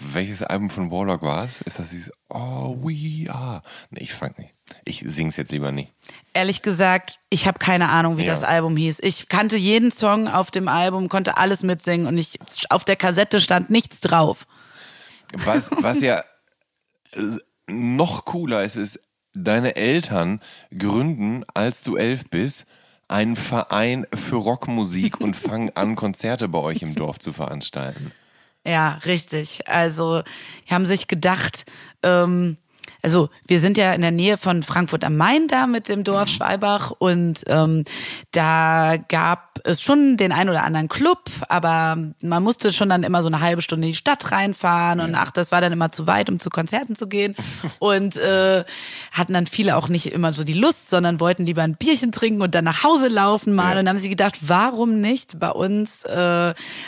[0.00, 1.60] Welches Album von Warlock war es?
[1.62, 3.62] Ist das dieses Oh, we are?
[3.90, 4.54] Nee, ich fang nicht.
[4.84, 5.92] Ich sing's jetzt lieber nicht.
[6.32, 8.32] Ehrlich gesagt, ich habe keine Ahnung, wie Ja.
[8.32, 8.98] das Album hieß.
[9.02, 12.38] Ich kannte jeden Song auf dem Album, konnte alles mitsingen und ich
[12.70, 14.46] auf der Kassette stand nichts drauf.
[15.34, 16.24] Was, was ja
[17.12, 17.20] äh,
[17.68, 19.00] noch cooler ist, ist,
[19.34, 20.40] deine Eltern
[20.76, 22.64] gründen, als du elf bist,
[23.06, 28.12] einen Verein für Rockmusik und fangen an, Konzerte bei euch im Dorf zu veranstalten.
[28.66, 29.66] Ja, richtig.
[29.68, 30.22] Also,
[30.68, 31.64] die haben sich gedacht,
[32.02, 32.56] ähm,
[33.02, 36.28] also wir sind ja in der Nähe von Frankfurt am Main da mit dem Dorf
[36.28, 37.84] Schwalbach und ähm,
[38.32, 41.18] da gab es schon den ein oder anderen Club,
[41.48, 45.14] aber man musste schon dann immer so eine halbe Stunde in die Stadt reinfahren und
[45.14, 47.36] ach, das war dann immer zu weit, um zu Konzerten zu gehen
[47.78, 48.64] und äh,
[49.12, 52.42] hatten dann viele auch nicht immer so die Lust, sondern wollten lieber ein Bierchen trinken
[52.42, 53.80] und dann nach Hause laufen mal Ja.
[53.80, 56.10] und haben sich gedacht, warum nicht bei uns äh,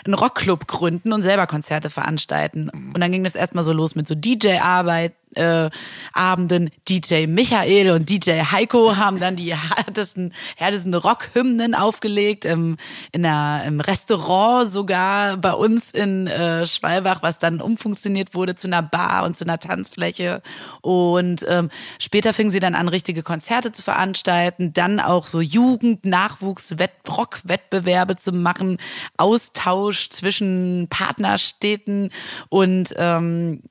[0.04, 2.68] einen Rockclub gründen und selber Konzerte veranstalten.
[2.70, 5.12] Und dann ging das erstmal so los mit so DJ-Arbeit.
[5.34, 5.70] Äh,
[6.12, 12.76] Abenden DJ Michael und DJ Heiko haben dann die härtesten, härtesten Rockhymnen aufgelegt im,
[13.12, 18.66] in der, im Restaurant sogar bei uns in äh, Schwalbach, was dann umfunktioniert wurde zu
[18.66, 20.42] einer Bar und zu einer Tanzfläche.
[20.80, 21.68] Und ähm,
[21.98, 28.78] später fingen sie dann an, richtige Konzerte zu veranstalten, dann auch so Jugend-Nachwuchs-Rock-Wettbewerbe zu machen,
[29.16, 32.10] Austausch zwischen Partnerstädten
[32.48, 33.62] und ähm,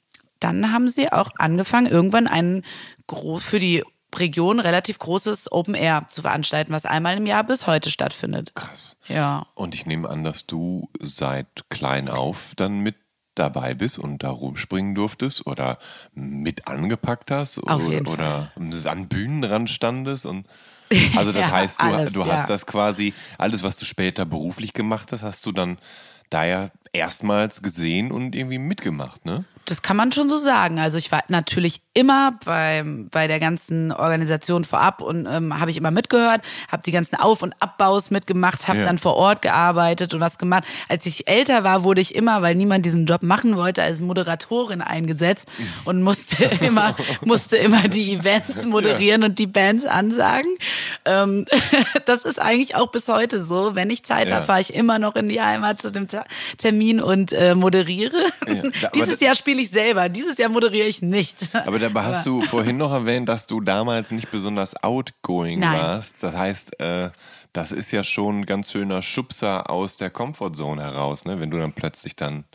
[0.42, 2.64] dann haben sie auch angefangen, irgendwann ein
[3.08, 7.66] groß für die Region relativ großes Open Air zu veranstalten, was einmal im Jahr bis
[7.66, 8.52] heute stattfindet.
[8.56, 8.98] Krass.
[9.08, 9.46] Ja.
[9.56, 12.96] Und ich nehme an, dass du seit klein auf dann mit
[13.36, 15.78] dabei bist und da rumspringen durftest oder
[16.14, 18.52] mit angepackt hast Auf oder, jeden oder
[18.86, 20.46] an Bühnen dran standest und
[21.16, 22.28] also das Ja, heißt, du, alles, du ja.
[22.28, 25.78] hast das quasi, alles, was du später beruflich gemacht hast, hast du dann
[26.30, 29.46] da ja erstmals gesehen und irgendwie mitgemacht, ne?
[29.66, 30.80] Das kann man schon so sagen.
[30.80, 35.78] Also ich war natürlich immer beim, bei der ganzen Organisation vorab und ähm, habe ich
[35.78, 38.86] immer mitgehört, habe die ganzen Auf- und Abbaus mitgemacht, habe Ja.
[38.86, 40.64] dann vor Ort gearbeitet und was gemacht.
[40.88, 44.82] Als ich älter war, wurde ich immer, weil niemand diesen Job machen wollte, als Moderatorin
[44.82, 45.50] eingesetzt
[45.84, 50.50] und musste immer, musste immer die Events moderieren und die Bands ansagen.
[51.04, 51.46] Ähm,
[52.06, 53.76] das ist eigentlich auch bis heute so.
[53.76, 54.38] Wenn ich Zeit Ja.
[54.38, 56.24] habe, fahre ich immer noch in die Heimat zu dem Ta-
[56.58, 58.16] Termin und äh, moderiere.
[58.48, 61.36] Ja, Dieses Jahr spiele ich selber, dieses Jahr moderiere ich nicht.
[61.66, 65.80] Aber dabei hast du vorhin noch erwähnt, dass du damals nicht besonders outgoing Nein.
[65.80, 66.24] warst.
[66.24, 67.12] Das heißt, äh,
[67.54, 71.40] das ist ja schon ein ganz schöner Schubser aus der Comfortzone heraus, ne?
[71.40, 72.46] wenn du dann plötzlich dann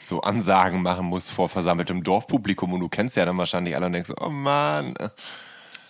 [0.00, 3.92] so Ansagen machen musst vor versammeltem Dorfpublikum und du kennst ja dann wahrscheinlich alle und
[3.92, 4.94] denkst, oh Mann.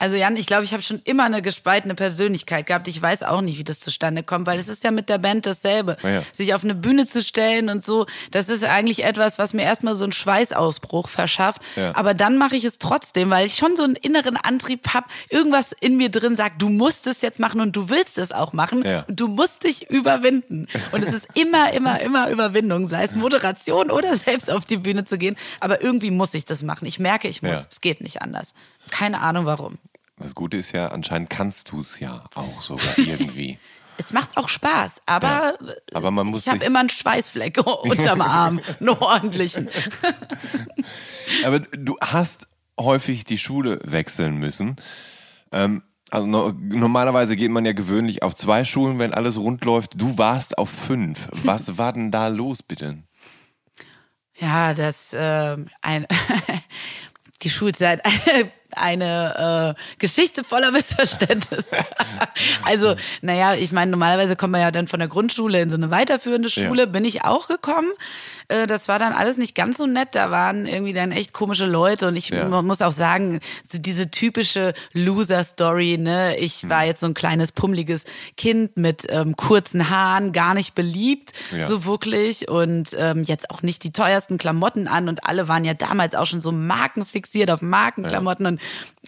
[0.00, 2.88] Also Jan, ich glaube, ich habe schon immer eine gespaltene Persönlichkeit gehabt.
[2.88, 5.44] Ich weiß auch nicht, wie das zustande kommt, weil es ist ja mit der Band
[5.44, 5.98] dasselbe.
[6.02, 6.22] Ja.
[6.32, 9.94] Sich auf eine Bühne zu stellen und so, das ist eigentlich etwas, was mir erstmal
[9.94, 11.60] so einen Schweißausbruch verschafft.
[11.76, 11.94] Ja.
[11.94, 15.06] Aber dann mache ich es trotzdem, weil ich schon so einen inneren Antrieb habe.
[15.28, 18.54] Irgendwas in mir drin sagt, du musst es jetzt machen und du willst es auch
[18.54, 18.82] machen.
[19.06, 20.66] Und du musst dich überwinden.
[20.92, 25.04] Und es ist immer, immer, immer Überwindung, sei es Moderation oder selbst auf die Bühne
[25.04, 25.36] zu gehen.
[25.60, 26.86] Aber irgendwie muss ich das machen.
[26.86, 27.66] Ich merke, ich muss.
[27.70, 28.54] Es geht nicht anders.
[28.90, 29.78] Keine Ahnung warum.
[30.20, 33.58] Das Gute ist ja, anscheinend kannst du es ja auch sogar irgendwie.
[33.96, 35.58] Es macht auch Spaß, aber,
[35.92, 39.68] Aber man muss ich habe immer einen Schweißfleck unterm Arm, einen ordentlichen.
[41.44, 44.76] Aber du hast häufig die Schule wechseln müssen.
[45.52, 50.00] Ähm, also no, normalerweise geht man ja gewöhnlich auf zwei Schulen, wenn alles rund läuft.
[50.00, 51.28] Du warst auf fünf.
[51.44, 53.02] Was war denn da los, bitte?
[54.38, 56.06] Ja, das ähm, ein
[57.42, 58.02] die Schulzeit
[58.76, 61.76] eine, äh, Geschichte voller Missverständnisse.
[62.64, 65.90] also, naja, ich meine, normalerweise kommt man ja dann von der Grundschule in so eine
[65.90, 66.86] weiterführende Schule, Ja.
[66.86, 67.88] bin ich auch gekommen.
[68.48, 70.10] Äh, das war dann alles nicht ganz so nett.
[70.12, 72.46] Da waren irgendwie dann echt komische Leute und ich Ja.
[72.62, 76.36] muss auch sagen, so diese typische Loser-Story, ne?
[76.38, 76.70] Ich Hm.
[76.70, 78.04] war jetzt so ein kleines pummeliges
[78.36, 81.66] Kind mit ähm, kurzen Haaren, gar nicht beliebt, Ja.
[81.68, 85.74] so wirklich und ähm, jetzt auch nicht die teuersten Klamotten an und alle waren ja
[85.74, 88.59] damals auch schon so markenfixiert auf Markenklamotten und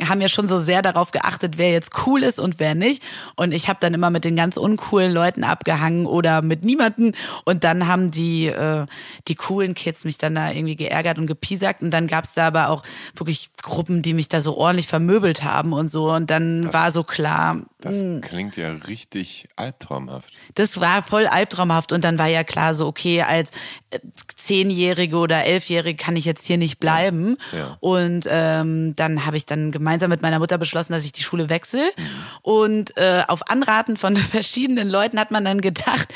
[0.03, 3.03] haben ja schon so sehr darauf geachtet, wer jetzt cool ist und wer nicht.
[3.37, 7.13] Und ich habe dann immer mit den ganz uncoolen Leuten abgehangen oder mit niemanden.
[7.45, 8.87] Und dann haben die äh,
[9.29, 11.83] die coolen Kids mich dann da irgendwie geärgert und gepiesackt.
[11.83, 12.83] Und dann gab's da aber auch
[13.15, 16.13] wirklich Gruppen, die mich da so ordentlich vermöbelt haben und so.
[16.13, 18.21] Und dann war so klar, Das Hm.
[18.23, 20.33] klingt ja richtig albtraumhaft.
[20.55, 23.51] das war voll albtraumhaft und dann war ja klar so, okay, als
[23.91, 23.99] äh,
[24.37, 27.37] Zehnjährige oder Elfjährige kann ich jetzt hier nicht bleiben.
[27.53, 27.77] Ja.
[27.81, 31.49] Und ähm, dann habe ich dann gemeinsam mit meiner Mutter beschlossen, dass ich die Schule
[31.51, 31.91] wechsle.
[31.97, 32.03] Mhm.
[32.43, 36.09] Und äh, auf Anraten von verschiedenen Leuten hat man dann gedacht,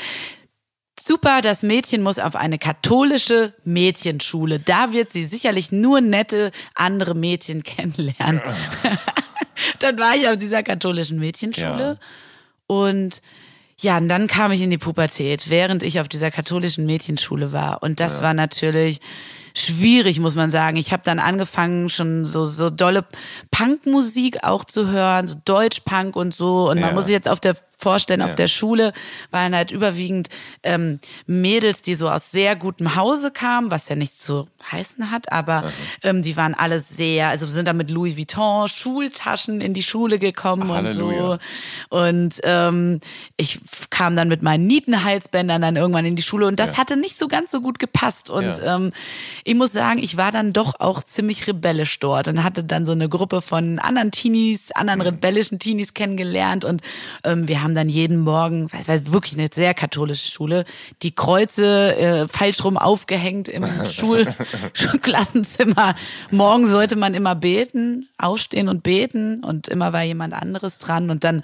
[0.99, 4.59] Super, das Mädchen muss auf eine katholische Mädchenschule.
[4.59, 8.41] Da wird sie sicherlich nur nette andere Mädchen kennenlernen.
[9.79, 11.97] dann war ich auf dieser katholischen Mädchenschule.
[11.99, 12.75] Ja.
[12.75, 13.21] Und
[13.79, 17.83] ja, und dann kam ich in die Pubertät, während ich auf dieser katholischen Mädchenschule war.
[17.83, 18.99] Und das war natürlich
[19.55, 20.77] schwierig, muss man sagen.
[20.77, 23.05] Ich habe dann angefangen, schon so, so dolle
[23.51, 26.69] Punkmusik auch zu hören, so Deutschpunk und so.
[26.69, 26.95] Und man Ja.
[26.95, 28.25] muss sich jetzt auf der vorstellen, Ja.
[28.25, 28.91] auf der Schule
[29.31, 30.29] waren halt überwiegend
[30.63, 35.31] ähm, Mädels, die so aus sehr gutem Hause kamen, was ja nichts zu heißen hat,
[35.31, 35.71] aber
[36.03, 40.17] ähm, die waren alle sehr, also sind dann mit Louis Vuitton Schultaschen in die Schule
[40.19, 41.07] gekommen und so.
[41.09, 41.39] Halleluja.
[41.89, 42.99] Und ähm,
[43.37, 43.59] ich
[43.89, 46.77] kam dann mit meinen Nietenhalsbändern dann irgendwann in die Schule und das Ja.
[46.77, 48.29] hatte nicht so ganz so gut gepasst.
[48.29, 48.75] Und Ja.
[48.75, 48.91] ähm,
[49.43, 52.91] ich muss sagen, ich war dann doch auch ziemlich rebellisch dort und hatte dann so
[52.91, 55.05] eine Gruppe von anderen Teenies, anderen Mhm.
[55.05, 56.81] rebellischen Teenies kennengelernt und
[57.23, 60.65] ähm, wir haben dann jeden Morgen, weiß weiß wirklich eine sehr katholische Schule,
[61.01, 64.27] die Kreuze äh, falsch rum aufgehängt im Schul
[64.73, 65.95] Schulklassenzimmer.
[66.31, 71.23] Morgen sollte man immer beten, aufstehen und beten und immer war jemand anderes dran und
[71.23, 71.43] dann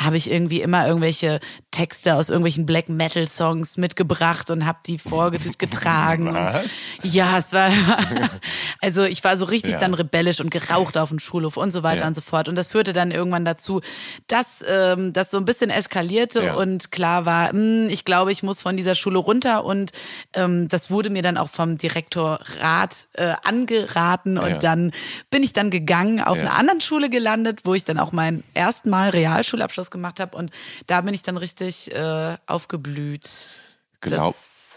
[0.00, 4.98] habe ich irgendwie immer irgendwelche Texte aus irgendwelchen Black Metal Songs mitgebracht und habe die
[4.98, 6.34] vorgetragen.
[6.34, 6.64] Was?
[7.02, 7.70] Ja, es war
[8.80, 9.78] also ich war so richtig Ja.
[9.78, 12.06] dann rebellisch und geraucht auf dem Schulhof und so weiter Ja.
[12.06, 13.80] und so fort und das führte dann irgendwann dazu,
[14.26, 16.54] dass ähm, das so ein bisschen eskalierte Ja.
[16.54, 19.90] und klar war, hm, ich glaube, ich muss von dieser Schule runter und
[20.34, 24.92] ähm, das wurde mir dann auch vom Direktorrat äh, angeraten und dann
[25.30, 28.90] bin ich dann gegangen auf einer anderen Schule gelandet, wo ich dann auch meinen ersten
[28.90, 30.50] Mal Realschulabschluss gemacht habe und
[30.86, 33.58] da bin ich dann richtig äh, aufgeblüht.
[34.00, 34.34] Glaub-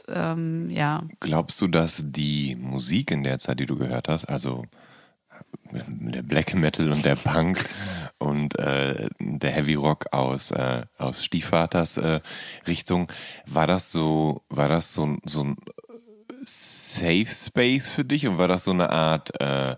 [0.08, 1.04] das, ähm, ja.
[1.19, 4.65] Glaubst du, dass die Musik in der Zeit, die du gehört hast, also
[5.71, 7.67] der Black Metal und der Punk
[8.19, 12.19] und äh, der Heavy Rock aus äh, aus Stiefvaters äh,
[12.67, 13.12] Richtung,
[13.47, 15.56] war das so, war das so, ein- so ein
[16.45, 19.78] Safe Space für dich und war das so eine Art äh,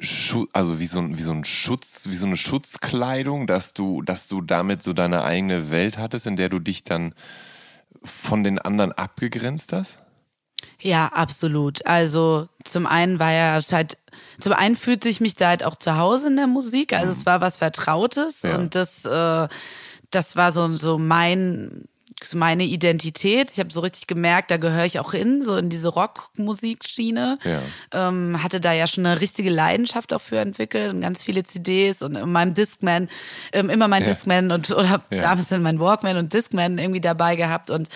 [0.00, 4.02] Schu also wie so, ein, wie so ein Schutz, wie so eine Schutzkleidung, dass du,
[4.02, 7.14] dass du damit so deine eigene Welt hattest, in der du dich dann
[8.02, 10.00] von den anderen abgegrenzt hast?
[10.80, 11.86] Ja, absolut.
[11.86, 13.96] Also zum einen war ja halt,
[14.38, 16.92] zum einen fühlte ich mich da halt auch zu Hause in der Musik.
[16.92, 18.56] Also es war was Vertrautes Ja.
[18.56, 19.48] und das, äh,
[20.10, 21.86] das war so, so mein
[22.32, 23.50] meine Identität.
[23.50, 27.38] Ich habe so richtig gemerkt, da gehöre ich auch hin, so in diese Rockmusikschiene.
[27.44, 28.08] Ja.
[28.08, 32.02] Ähm, hatte da ja schon eine richtige Leidenschaft auch für entwickelt und ganz viele CDs
[32.02, 33.08] und in meinem Discman,
[33.52, 34.08] ähm, immer mein Ja.
[34.08, 35.18] Discman und oder Ja.
[35.20, 37.70] damals dann mein Walkman und Discman irgendwie dabei gehabt.
[37.70, 37.88] Und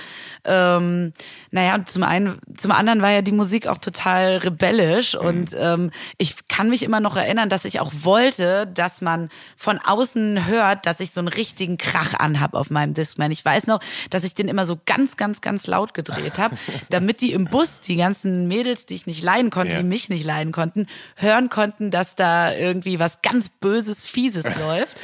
[0.44, 1.12] ähm,
[1.50, 5.14] naja, und zum einen, zum anderen war ja die Musik auch total rebellisch.
[5.14, 5.20] Mhm.
[5.26, 9.78] Und ähm, ich kann mich immer noch erinnern, dass ich auch wollte, dass man von
[9.78, 13.30] außen hört, dass ich so einen richtigen Krach anhab auf meinem Discman.
[13.30, 16.56] Ich weiß noch, dass ich den immer so ganz, ganz, ganz laut gedreht habe,
[16.90, 19.78] damit die im Bus, die ganzen Mädels, die ich nicht leiden konnte, Ja.
[19.82, 24.96] die mich nicht leiden konnten, hören konnten, dass da irgendwie was ganz Böses, Fieses läuft.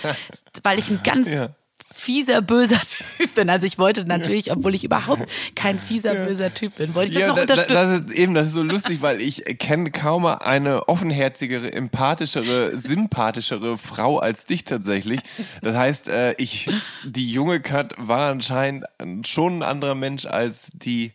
[0.63, 1.51] Weil ich ein ganz Ja.
[1.95, 2.81] Fieser, böser
[3.19, 3.49] Typ bin.
[3.49, 7.29] Also ich wollte natürlich, obwohl ich überhaupt kein fieser, böser Typ bin, wollte ich das
[7.29, 7.75] noch unterstützen.
[7.75, 13.79] das ist eben, das ist so lustig, weil ich kenne kaum eine offenherzigere, empathischere, sympathischere
[13.79, 15.21] Frau als dich tatsächlich.
[15.63, 16.69] Das heißt, äh, ich,
[17.05, 18.87] die junge Kat war anscheinend
[19.27, 21.13] schon ein anderer Mensch als die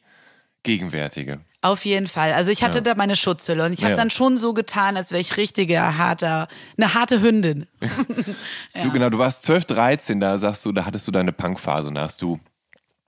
[0.63, 1.39] gegenwärtige.
[1.62, 2.32] Auf jeden Fall.
[2.32, 3.98] Also ich hatte da meine Schutzhülle und ich habe Ja.
[3.98, 7.67] dann schon so getan, als wäre ich richtiger, harter, eine harte Hündin.
[8.82, 11.95] Du genau, du warst 12, 13, da sagst du, da hattest du deine Punkphase und
[11.95, 12.39] da hast du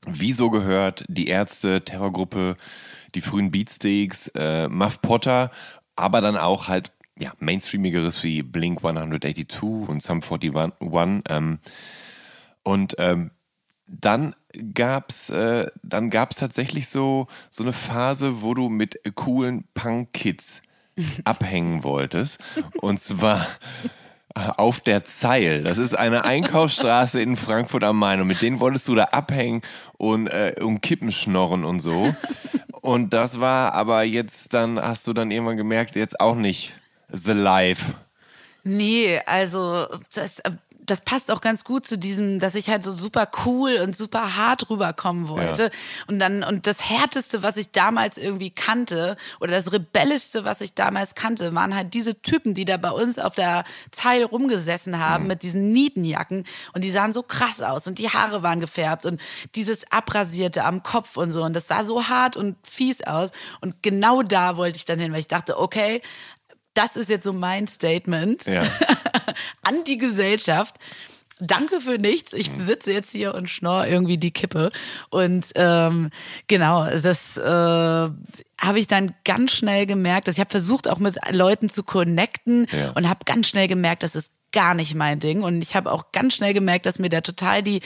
[0.07, 2.57] Wieso gehört, die Ärzte, Terrorgruppe,
[3.13, 5.51] die frühen Beatsteaks, äh, Muff Potter,
[5.95, 11.21] aber dann auch halt ja, Mainstreamigeres wie Blink 182 und Sum 41.
[11.29, 11.59] Ähm,
[12.63, 13.29] und ähm,
[13.85, 14.33] dann
[14.73, 20.61] gab's, äh, dann gab's tatsächlich so, so eine Phase, wo du mit coolen Punk-Kids
[21.23, 22.39] abhängen wolltest.
[22.81, 23.45] Und zwar
[24.33, 25.63] auf der Zeil.
[25.63, 28.21] Das ist eine Einkaufsstraße in Frankfurt am Main.
[28.21, 29.61] Und mit denen wolltest du da abhängen
[29.97, 32.13] und äh, um Kippen schnorren und so.
[32.81, 36.73] Und das war aber jetzt dann, hast du dann irgendwann gemerkt, jetzt auch nicht
[37.09, 37.93] the life.
[38.63, 40.51] Nee, also das, äh,
[40.91, 44.35] das passt auch ganz gut zu diesem, dass ich halt so super cool und super
[44.35, 45.63] hart rüberkommen wollte.
[45.63, 45.69] Ja.
[46.07, 50.73] Und dann, und das Härteste, was ich damals irgendwie kannte, oder das Rebellischste, was ich
[50.73, 55.27] damals kannte, waren halt diese Typen, die da bei uns auf der Zeile rumgesessen haben
[55.27, 56.45] mit diesen Nietenjacken.
[56.73, 59.21] Und die sahen so krass aus und die Haare waren gefärbt und
[59.55, 61.43] dieses Abrasierte am Kopf und so.
[61.43, 63.31] Und das sah so hart und fies aus.
[63.61, 66.01] Und genau da wollte ich dann hin, weil ich dachte, okay,
[66.73, 68.63] das ist jetzt so mein Statement Ja.
[69.63, 70.75] an die Gesellschaft.
[71.43, 72.33] Danke für nichts.
[72.33, 74.71] Ich sitze jetzt hier und schnorr irgendwie die Kippe.
[75.09, 76.11] Und ähm,
[76.47, 78.11] genau, das äh, habe
[78.75, 80.27] ich dann ganz schnell gemerkt.
[80.27, 82.91] Dass ich habe versucht, auch mit Leuten zu connecten Ja.
[82.91, 85.43] und habe ganz schnell gemerkt, das ist gar nicht mein Ding.
[85.43, 87.81] Und ich habe auch ganz schnell gemerkt, dass mir da total die,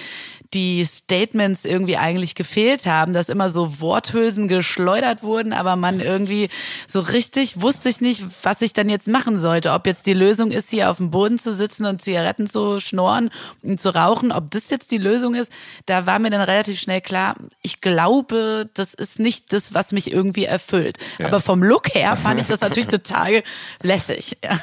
[0.53, 6.49] die Statements irgendwie eigentlich gefehlt haben, dass immer so Worthülsen geschleudert wurden, aber man irgendwie
[6.87, 9.71] so richtig wusste ich nicht, was ich dann jetzt machen sollte.
[9.71, 13.29] Ob jetzt die Lösung ist, hier auf dem Boden zu sitzen und Zigaretten zu schnorren
[13.61, 15.51] und zu rauchen, ob das jetzt die Lösung ist,
[15.85, 20.11] da war mir dann relativ schnell klar, ich glaube, das ist nicht das, was mich
[20.11, 20.97] irgendwie erfüllt.
[21.23, 23.43] Aber vom Look her fand ich das natürlich total
[23.81, 24.37] lässig.
[24.43, 24.59] Ja.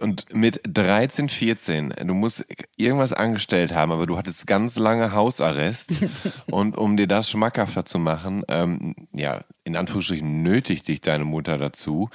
[0.00, 0.60] Und mit
[1.08, 2.44] 13, 14, du musst
[2.76, 5.90] irgendwas angestellt haben, aber du hattest ganz lange Hausarrest.
[6.50, 11.56] und um dir das schmackhafter zu machen, ähm, ja, in Anführungsstrichen nötigt dich deine Mutter
[11.56, 12.10] dazu,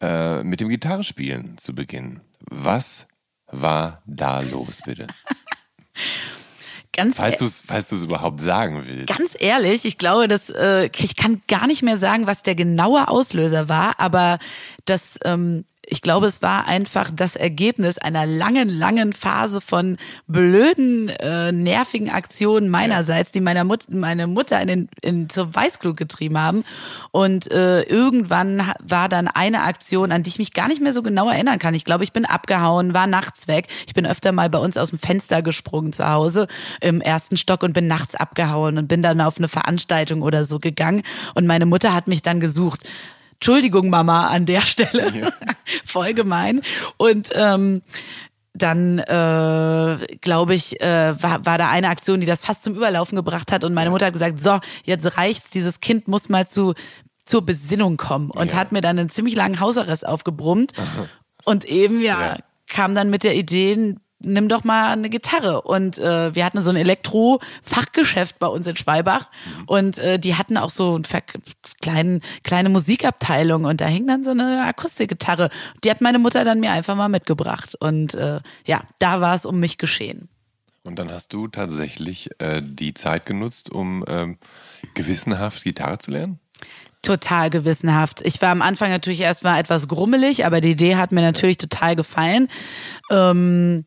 [0.00, 2.20] äh, mit dem Gitarrespielen zu beginnen.
[2.48, 3.08] Was
[3.48, 5.08] war da los, bitte?
[6.92, 9.08] Ganz Falls du es falls du's überhaupt sagen willst.
[9.08, 13.08] Ganz ehrlich, ich glaube, dass äh, ich kann gar nicht mehr sagen, was der genaue
[13.08, 14.38] Auslöser war, aber
[14.86, 21.08] das, ähm, ich glaube, es war einfach das Ergebnis einer langen, langen Phase von blöden,
[21.08, 26.38] äh, nervigen Aktionen meinerseits, die meiner Mut meine Mutter in, den, in zur Weißglut getrieben
[26.38, 26.64] haben.
[27.12, 31.02] Und äh, irgendwann war dann eine Aktion, an die ich mich gar nicht mehr so
[31.02, 31.74] genau erinnern kann.
[31.74, 33.68] Ich glaube, ich bin abgehauen, war nachts weg.
[33.86, 36.48] Ich bin öfter mal bei uns aus dem Fenster gesprungen zu Hause
[36.80, 40.58] im ersten Stock und bin nachts abgehauen und bin dann auf eine Veranstaltung oder so
[40.58, 41.02] gegangen.
[41.34, 42.88] Und meine Mutter hat mich dann gesucht.
[43.36, 45.32] Entschuldigung, Mama, an der Stelle.
[45.84, 46.62] Voll gemein.
[46.96, 47.82] Und ähm,
[48.54, 53.16] dann äh, glaube ich, äh, war, war da eine Aktion, die das fast zum Überlaufen
[53.16, 53.64] gebracht hat.
[53.64, 56.74] Und meine Mutter hat gesagt, so, jetzt reicht's, dieses Kind muss mal zu
[57.26, 58.56] zur Besinnung kommen und Ja.
[58.56, 60.72] hat mir dann einen ziemlich langen Hausarrest aufgebrummt.
[61.44, 62.36] Und eben ja, Ja.
[62.68, 65.62] kam dann mit der Idee, nimm doch mal eine Gitarre.
[65.62, 69.30] Und äh, wir hatten so ein Elektro-Fachgeschäft bei uns in Schwalbach
[69.66, 71.04] und äh, die hatten auch so eine
[71.80, 75.50] kleine, kleine Musikabteilung und da hing dann so eine Akustikgitarre.
[75.84, 79.46] Die hat meine Mutter dann mir einfach mal mitgebracht und äh, ja, da war es
[79.46, 80.28] um mich geschehen.
[80.84, 84.38] Und dann hast du tatsächlich äh, die Zeit genutzt, um ähm,
[84.94, 86.38] gewissenhaft Gitarre zu lernen?
[87.06, 88.20] Total gewissenhaft.
[88.24, 91.94] Ich war am Anfang natürlich erstmal etwas grummelig, aber die Idee hat mir natürlich total
[91.94, 92.48] gefallen.
[93.12, 93.84] Ähm,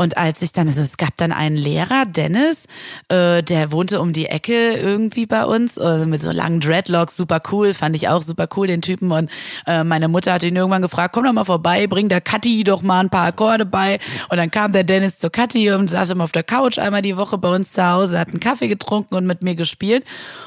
[0.00, 2.64] Und als ich dann, also es gab dann einen Lehrer, Dennis,
[3.10, 7.42] äh, der wohnte um die Ecke irgendwie bei uns äh, mit so langen Dreadlocks, super
[7.52, 9.12] cool, fand ich auch super cool, den Typen.
[9.12, 9.30] Und
[9.66, 12.80] äh, meine Mutter hat ihn irgendwann gefragt, komm doch mal vorbei, bring der Kathi doch
[12.80, 13.98] mal ein paar Akkorde bei.
[14.30, 17.18] Und dann kam der Dennis zur Kathi und saß immer auf der Couch einmal die
[17.18, 20.06] Woche bei uns zu Hause, hat einen Kaffee getrunken und mit mir gespielt.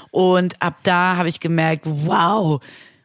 [0.10, 2.60] Und ab da habe ich gemerkt, wow,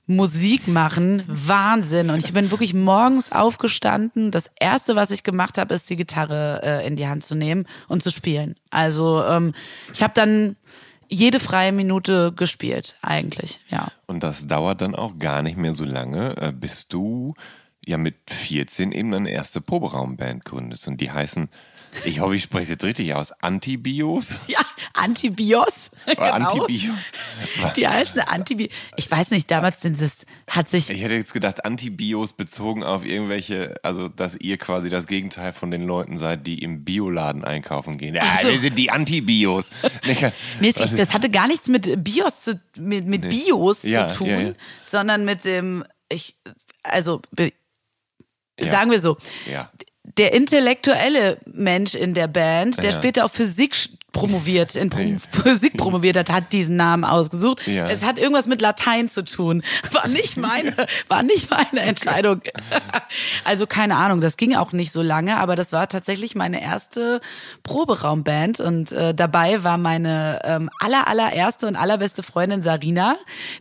[0.09, 2.09] Musik machen, Wahnsinn.
[2.09, 4.31] Und ich bin wirklich morgens aufgestanden.
[4.31, 7.67] Das erste, was ich gemacht habe, ist die Gitarre äh, in die Hand zu nehmen
[7.89, 8.57] und zu spielen.
[8.71, 9.55] Also ähm,
[9.93, 10.57] ich habe dann
[11.09, 13.89] jede freie Minute gespielt, eigentlich, ja.
[14.07, 17.35] Und das dauert dann auch gar nicht mehr so lange, äh, bis du
[17.87, 20.89] ja mit 14 eben eine erste Proberaumband gründest.
[20.89, 21.49] Und die heißen
[22.05, 23.33] ich hoffe, ich spreche es jetzt richtig aus.
[23.33, 24.37] Antibios?
[24.49, 24.61] Ja,
[24.95, 25.91] Antibios.
[26.07, 26.23] genau.
[26.23, 27.13] Antibios.
[27.77, 28.71] Die heißen Antibios.
[28.97, 30.13] Ich weiß nicht, damals denn das
[30.49, 30.89] hat sich.
[30.91, 35.71] Ich hätte jetzt gedacht, Antibios bezogen auf irgendwelche, also dass ihr quasi das Gegenteil von
[35.71, 38.15] den Leuten seid, die im Bioladen einkaufen gehen.
[38.15, 39.67] Ja, also, wir sind die Antibios.
[40.61, 43.29] nee, das hatte gar nichts mit Bios zu, mit, mit nee.
[43.29, 44.53] Bios ja, zu tun, ja, ja.
[44.89, 46.35] sondern mit dem, ich,
[46.83, 47.21] also
[48.59, 49.19] sagen wir so,
[49.51, 49.71] ja
[50.17, 52.93] der intellektuelle Mensch in der Band, der ja.
[52.93, 53.75] später auf Physik
[54.13, 57.67] promoviert, in Pro Physik promoviert hat, hat diesen Namen ausgesucht.
[57.67, 57.89] Ja.
[57.89, 59.63] Es hat irgendwas mit Latein zu tun.
[59.93, 60.75] War nicht meine,
[61.09, 62.41] war nicht meine Entscheidung.
[63.45, 67.21] also keine Ahnung, das ging auch nicht so lange, aber das war tatsächlich meine erste
[67.63, 73.17] Proberaumband und äh, dabei war meine ähm, aller allererste und allerbeste Freundin Sarina,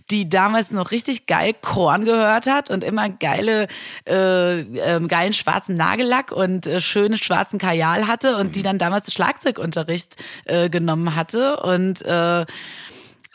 [0.10, 3.68] die damals noch richtig geil Korn gehört hat und immer geile
[4.08, 9.14] äh, äh, geilen schwarzen Nagellack und äh, schönen schwarzen Kajal hatte und die dann damals
[9.14, 12.46] Schlagzeugunterricht äh, genommen hatte und äh,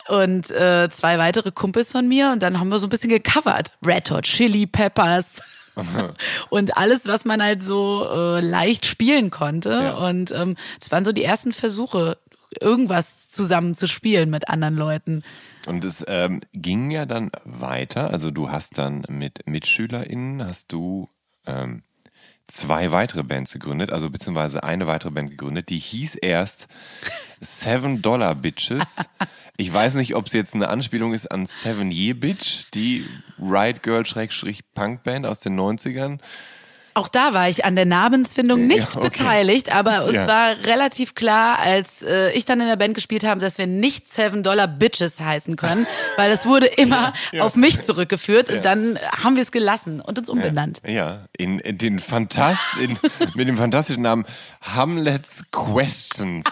[0.08, 3.72] und äh, zwei weitere Kumpels von mir und dann haben wir so ein bisschen gecovert.
[3.84, 5.40] Red Hot Chili Peppers.
[6.50, 9.70] und alles, was man halt so äh, leicht spielen konnte.
[9.70, 9.94] Ja.
[9.94, 12.18] Und ähm, das waren so die ersten Versuche,
[12.60, 15.22] irgendwas zusammen zu spielen mit anderen Leuten.
[15.66, 18.10] Und es ähm, ging ja dann weiter.
[18.10, 21.08] Also du hast dann mit MitschülerInnen, hast du
[21.46, 21.82] ähm,
[22.46, 26.68] zwei weitere Bands gegründet, also beziehungsweise eine weitere Band gegründet, die hieß erst
[27.40, 28.96] Seven Dollar Bitches.
[29.58, 33.06] Ich weiß nicht, ob es jetzt eine Anspielung ist an Seven Year Bitch, die
[33.38, 34.02] Riot Girl
[34.74, 36.18] Punk Band aus den 90ern.
[36.94, 39.08] Auch da war ich an der Namensfindung nicht ja, okay.
[39.08, 40.26] beteiligt, aber es ja.
[40.26, 44.12] war relativ klar, als äh, ich dann in der Band gespielt habe, dass wir nicht
[44.12, 45.86] Seven Dollar Bitches heißen können,
[46.16, 50.18] weil es wurde immer ja, auf mich zurückgeführt und dann haben wir es gelassen und
[50.18, 50.82] uns umbenannt.
[50.86, 52.98] Ja, in, in den Fantast in,
[53.34, 54.26] mit dem fantastischen Namen
[54.60, 56.44] Hamlet's Questions.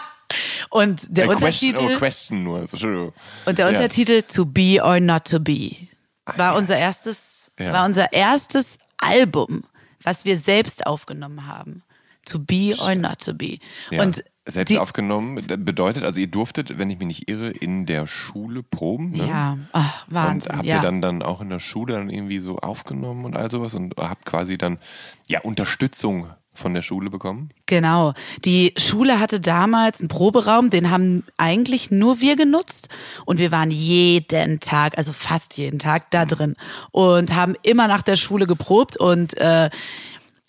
[0.69, 1.73] Und der äh, Untertitel.
[1.73, 2.59] Question, oh, question nur.
[2.61, 3.13] Entschuldigung.
[3.45, 5.71] Und der Untertitel To Be or Not to Be
[6.37, 9.63] war unser erstes, war unser erstes Album
[10.03, 11.83] was wir selbst aufgenommen haben.
[12.25, 13.57] To be or not to be.
[13.89, 14.03] Ja.
[14.03, 18.07] Und selbst die, aufgenommen bedeutet, also ihr durftet, wenn ich mich nicht irre, in der
[18.07, 19.11] Schule proben.
[19.11, 19.27] Ne?
[19.27, 20.51] Ja, Ach, Wahnsinn.
[20.51, 20.77] Und habt ja.
[20.77, 23.95] ihr dann, dann auch in der Schule dann irgendwie so aufgenommen und all sowas und
[23.97, 24.79] habt quasi dann
[25.27, 27.49] ja Unterstützung von der Schule bekommen?
[27.65, 28.13] Genau.
[28.43, 32.89] Die Schule hatte damals einen Proberaum, den haben eigentlich nur wir genutzt
[33.25, 36.29] und wir waren jeden Tag, also fast jeden Tag da mhm.
[36.29, 36.55] drin
[36.91, 39.69] und haben immer nach der Schule geprobt und äh,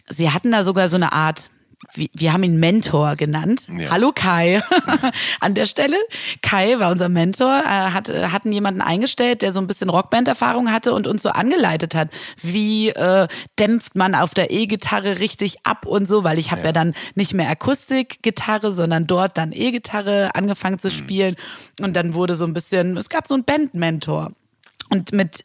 [0.09, 1.51] sie hatten da sogar so eine Art
[1.95, 3.67] wir haben ihn Mentor genannt.
[3.77, 3.91] Ja.
[3.91, 4.63] Hallo Kai
[5.41, 5.97] an der Stelle.
[6.41, 10.93] Kai war unser Mentor, äh, hat, hatten jemanden eingestellt, der so ein bisschen Rockband-Erfahrung hatte
[10.93, 12.11] und uns so angeleitet hat,
[12.41, 13.27] wie äh,
[13.59, 16.67] dämpft man auf der E-Gitarre richtig ab und so, weil ich habe ja.
[16.69, 16.73] ja.
[16.73, 20.93] dann nicht mehr Akustikgitarre, sondern dort dann E-Gitarre angefangen zu mhm.
[20.93, 21.37] spielen
[21.81, 24.33] und dann wurde so ein bisschen, es gab so einen Band-Mentor.
[24.93, 25.43] Und mit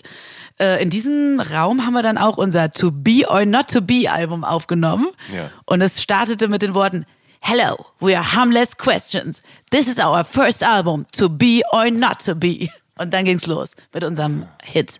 [0.59, 4.11] äh, in diesem Raum haben wir dann auch unser To Be or Not to Be
[4.11, 5.07] Album aufgenommen.
[5.33, 5.49] Ja.
[5.63, 7.05] Und es startete mit den Worten
[7.39, 9.41] Hello, we are Harmless Questions.
[9.71, 12.67] This is our first album, To Be or Not to Be.
[12.97, 14.99] Und dann ging's los mit unserem Hit.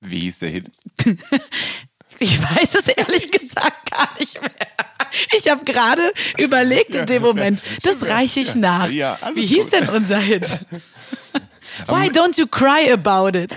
[0.00, 0.70] Wie hieß der Hit?
[2.18, 4.50] ich weiß es ehrlich gesagt gar nicht mehr.
[5.36, 8.88] Ich habe gerade überlegt in dem Moment, das reiche ich nach.
[8.88, 10.46] Wie hieß denn unser Hit?
[11.86, 13.56] Why don't you cry about it?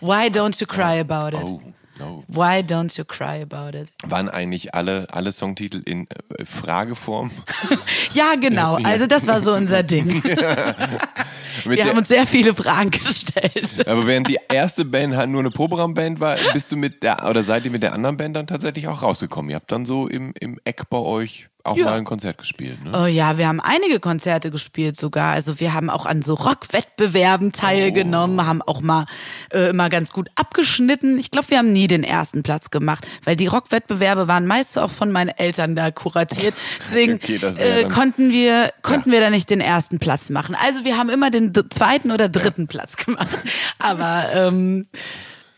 [0.00, 1.44] Why don't you cry about it?
[1.44, 1.62] Oh,
[1.98, 2.24] no.
[2.26, 3.88] Why don't you cry about it?
[4.04, 7.30] Waren eigentlich alle, alle Songtitel in äh, Frageform?
[8.12, 8.78] ja, genau.
[8.82, 10.22] Also das war so unser Ding.
[11.64, 13.86] Wir haben uns sehr viele Fragen gestellt.
[13.86, 17.44] Aber während die erste Band halt nur eine Proberaumband war, bist du mit der, oder
[17.44, 19.50] seid ihr mit der anderen Band dann tatsächlich auch rausgekommen?
[19.50, 21.84] Ihr habt dann so im, im Eck bei euch auch Ja.
[21.86, 22.90] mal ein Konzert gespielt, ne?
[23.02, 25.32] Oh ja, wir haben einige Konzerte gespielt sogar.
[25.32, 28.44] Also wir haben auch an so Rockwettbewerben teilgenommen, Oh.
[28.44, 29.06] haben auch mal
[29.52, 31.18] äh, immer ganz gut abgeschnitten.
[31.18, 34.90] Ich glaube, wir haben nie den ersten Platz gemacht, weil die Rockwettbewerbe waren meist auch
[34.90, 36.54] von meinen Eltern da kuratiert.
[36.80, 40.54] Deswegen Okay, äh, konnten wir konnten wir da nicht den ersten Platz machen.
[40.54, 43.28] Also wir haben immer den zweiten oder dritten Platz gemacht.
[43.78, 44.86] Aber ähm,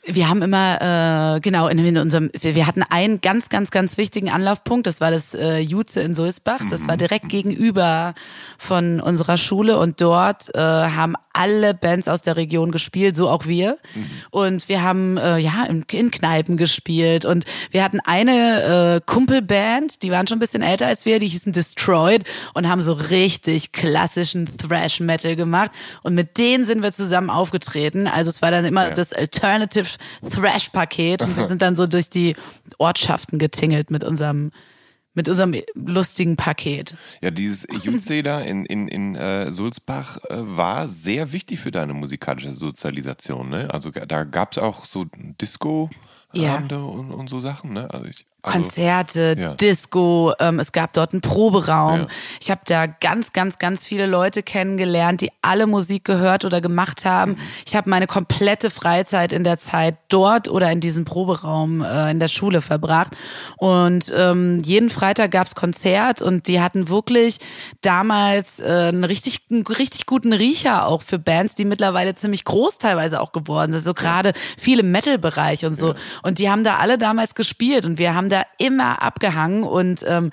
[0.06, 3.96] wir haben immer, äh, genau, in, in unserem, wir, wir hatten einen ganz, ganz, ganz
[3.96, 4.86] wichtigen Anlaufpunkt.
[4.86, 6.60] Das war das äh, Jutze in Sulzbach.
[6.70, 8.14] Das war direkt gegenüber
[8.58, 13.44] von unserer Schule und dort äh, haben alle Bands aus der Region gespielt, so auch
[13.46, 13.76] wir.
[14.30, 20.02] Und wir haben äh, ja in, in Kneipen gespielt und wir hatten eine äh, Kumpelband,
[20.02, 22.24] die waren schon ein bisschen älter als wir, die hießen Destroyed
[22.54, 25.70] und haben so richtig klassischen Thrash Metal gemacht
[26.02, 28.06] und mit denen sind wir zusammen aufgetreten.
[28.06, 28.94] Also es war dann immer Ja.
[28.94, 29.88] das Alternative
[30.30, 32.36] Thrash Paket und wir sind dann so durch die
[32.78, 34.52] Ortschaften getingelt mit unserem
[35.14, 36.94] mit unserem lustigen Paket.
[37.22, 41.94] Ja, dieses Jutze da in, in, in äh, Sulzbach äh, war sehr wichtig für deine
[41.94, 43.68] musikalische Sozialisation, ne?
[43.72, 45.06] Also da gab es auch so
[45.40, 47.88] Disco-Abende und, und so Sachen, ne?
[47.90, 49.54] Also ich, also, Konzerte, ja.
[49.54, 52.00] Disco, ähm, es gab dort einen Proberaum.
[52.00, 52.06] Ja.
[52.40, 57.06] Ich habe da ganz, ganz, ganz viele Leute kennengelernt, die alle Musik gehört oder gemacht
[57.06, 57.32] haben.
[57.32, 57.38] Mhm.
[57.66, 62.20] Ich habe meine komplette Freizeit in der Zeit dort oder in diesem Proberaum äh, in
[62.20, 63.12] der Schule verbracht.
[63.56, 67.38] Und ähm, jeden Freitag gab's Konzert und die hatten wirklich
[67.80, 72.76] damals äh, einen, richtig, einen richtig guten Riecher auch für Bands, die mittlerweile ziemlich groß
[72.76, 73.86] teilweise auch geworden sind.
[73.86, 75.94] So gerade viele im Metal-Bereich und so.
[76.22, 80.30] Und die haben da alle damals gespielt und wir haben da immer abgehangen und ähm,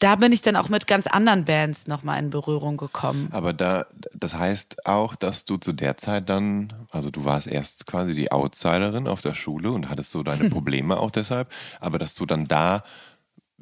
[0.00, 3.28] da bin ich dann auch mit ganz anderen Bands nochmal in Berührung gekommen.
[3.32, 7.86] Aber da, das heißt auch, dass du zu der Zeit dann, also du warst erst
[7.86, 12.14] quasi die Outsiderin auf der Schule und hattest so deine Probleme auch deshalb, aber dass
[12.14, 12.82] du dann da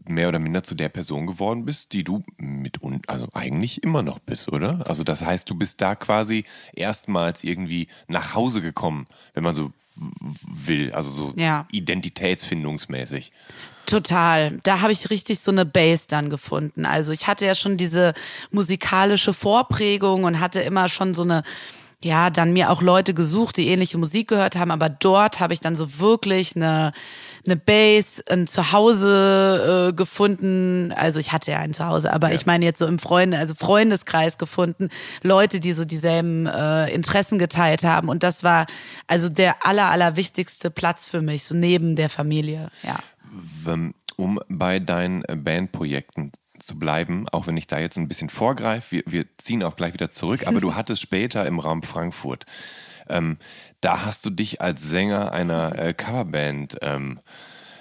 [0.09, 4.03] mehr oder minder zu der Person geworden bist, die du mit un also eigentlich immer
[4.03, 4.85] noch bist, oder?
[4.89, 9.71] Also das heißt, du bist da quasi erstmals irgendwie nach Hause gekommen, wenn man so
[9.95, 11.67] will, also so Ja.
[11.71, 13.33] identitätsfindungsmäßig.
[13.87, 14.59] Total.
[14.63, 16.87] Da habe ich richtig so eine Base dann gefunden.
[16.87, 18.15] Also ich hatte ja schon diese
[18.51, 21.43] musikalische Vorprägung und hatte immer schon so eine,
[22.05, 25.61] ja, dann mir auch Leute gesucht, die ähnliche Musik gehört haben, aber dort habe ich
[25.61, 26.93] dann so wirklich eine,
[27.47, 30.93] eine Base, ein Zuhause äh, gefunden.
[30.97, 34.39] Also ich hatte ja ein Zuhause, aber ich meine jetzt so im Freunde, also Freundeskreis
[34.39, 34.91] gefunden,
[35.23, 38.09] Leute, die so dieselben äh, Interessen geteilt haben.
[38.09, 38.67] Und das war
[39.07, 42.97] also der aller, aller wichtigste Platz für mich, so neben der Familie, ja.
[43.67, 48.31] Ähm, um bei deinen äh, Bandprojekten zu bleiben, auch wenn ich da jetzt ein bisschen
[48.31, 52.47] vorgreife, wir, wir ziehen auch gleich wieder zurück, aber du hattest später im Raum Frankfurt,
[53.09, 53.39] ähm,
[53.81, 57.21] da hast du dich als Sänger einer äh, Coverband ähm,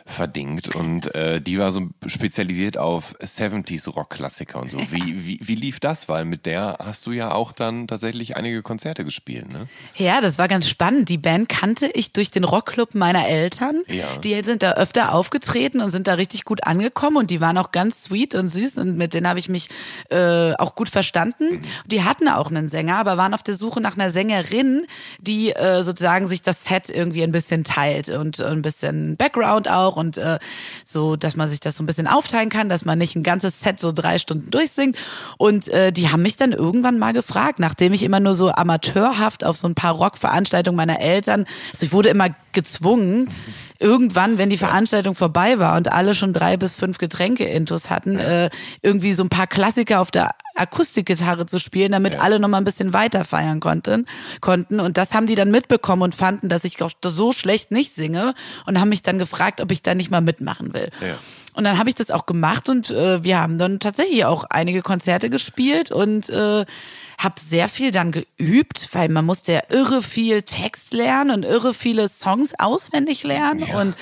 [0.06, 4.78] verdingt und äh, die war so spezialisiert auf 70s Rockklassiker und so.
[4.92, 6.10] Wie, wie, wie lief das?
[6.10, 9.68] Weil mit der hast du ja auch dann tatsächlich einige Konzerte gespielt, ne?
[9.96, 11.08] Ja, das war ganz spannend.
[11.10, 13.84] Die Band kannte ich durch den Rockclub meiner Eltern.
[13.88, 14.06] Ja.
[14.24, 17.72] Die sind da öfter aufgetreten und sind da richtig gut angekommen und die waren auch
[17.72, 19.70] ganz sweet und süß und mit denen habe ich mich
[20.10, 21.62] äh, auch gut verstanden.
[21.86, 24.86] Die hatten auch einen Sänger, aber waren auf der Suche nach einer Sängerin,
[25.20, 29.91] die äh, sozusagen sich das Set irgendwie ein bisschen teilt und ein bisschen Background auch
[29.98, 30.40] und äh,
[30.86, 33.60] so, dass man sich das so ein bisschen aufteilen kann, dass man nicht ein ganzes
[33.62, 34.98] Set so drei Stunden durchsingt.
[35.38, 39.44] Und äh, die haben mich dann irgendwann mal gefragt, nachdem ich immer nur so amateurhaft
[39.44, 43.30] auf so ein paar Rockveranstaltungen meiner Eltern, also ich wurde immer gezwungen,
[43.82, 48.18] irgendwann, wenn die Veranstaltung vorbei war und alle schon drei bis fünf Getränke intus hatten,
[48.18, 48.50] äh,
[48.82, 52.64] irgendwie so ein paar Klassiker auf der Akustikgitarre zu spielen, damit alle noch mal ein
[52.66, 54.06] bisschen weiter feiern konnten,
[54.40, 54.80] konnten.
[54.80, 58.34] Und das haben die dann mitbekommen und fanden, dass ich auch so schlecht nicht singe
[58.66, 60.90] und haben mich dann gefragt, ob ich da nicht mal mitmachen will.
[61.54, 64.82] Und dann habe ich das auch gemacht und äh, wir haben dann tatsächlich auch einige
[64.82, 66.66] Konzerte gespielt und äh,
[67.24, 71.74] habe sehr viel dann geübt, weil man musste ja irre viel Text lernen und irre
[71.74, 73.96] viele Songs auswendig lernen und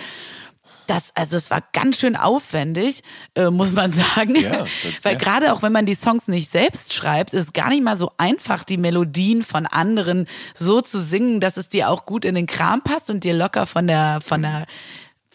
[0.88, 3.04] das, also es war ganz schön aufwendig,
[3.36, 4.36] äh, muss man sagen.
[4.36, 5.20] Ja, das- Weil ja.
[5.20, 8.12] gerade auch wenn man die Songs nicht selbst schreibt, ist es gar nicht mal so
[8.18, 12.48] einfach, die Melodien von anderen so zu singen, dass es dir auch gut in den
[12.48, 14.66] Kram passt und dir locker von der, von der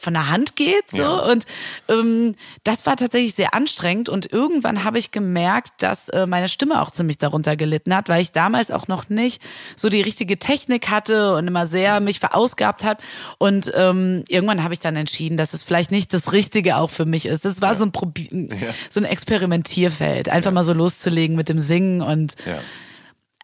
[0.04, 1.10] von der Hand geht so Ja.
[1.30, 1.44] und
[1.88, 6.80] ähm, das war tatsächlich sehr anstrengend und irgendwann habe ich gemerkt, dass äh, meine Stimme
[6.80, 9.42] auch ziemlich darunter gelitten hat, weil ich damals auch noch nicht
[9.74, 13.00] so die richtige Technik hatte und immer sehr mich verausgabt hat
[13.38, 17.06] und ähm, irgendwann habe ich dann entschieden, dass es vielleicht nicht das Richtige auch für
[17.06, 17.44] mich ist.
[17.44, 18.48] Das war so ein Probi
[18.90, 22.58] so ein Experimentierfeld, einfach mal so loszulegen mit dem Singen und Ja.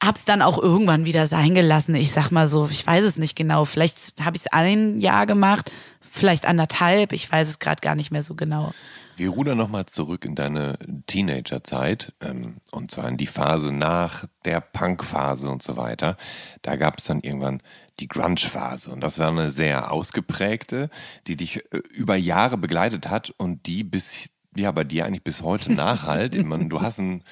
[0.03, 1.95] hab's dann auch irgendwann wieder sein gelassen.
[1.95, 3.65] Ich sag mal so, ich weiß es nicht genau.
[3.65, 5.71] Vielleicht habe ich es ein Jahr gemacht,
[6.11, 7.13] vielleicht anderthalb.
[7.13, 8.75] Ich weiß es gerade gar nicht mehr so genau.
[9.17, 14.61] Wir rudern nochmal zurück in deine Teenagerzeit ähm, und zwar in die Phase nach der
[14.61, 16.17] Punk-Phase und so weiter.
[16.63, 17.63] Da gab es dann irgendwann
[18.01, 20.91] die Grunge-Phase und das war eine sehr ausgeprägte,
[21.27, 24.31] die dich äh, über Jahre begleitet hat und die bis
[24.61, 26.35] ja bei dir eigentlich bis heute nachhalt.
[26.35, 27.23] Ich meine, du hast ein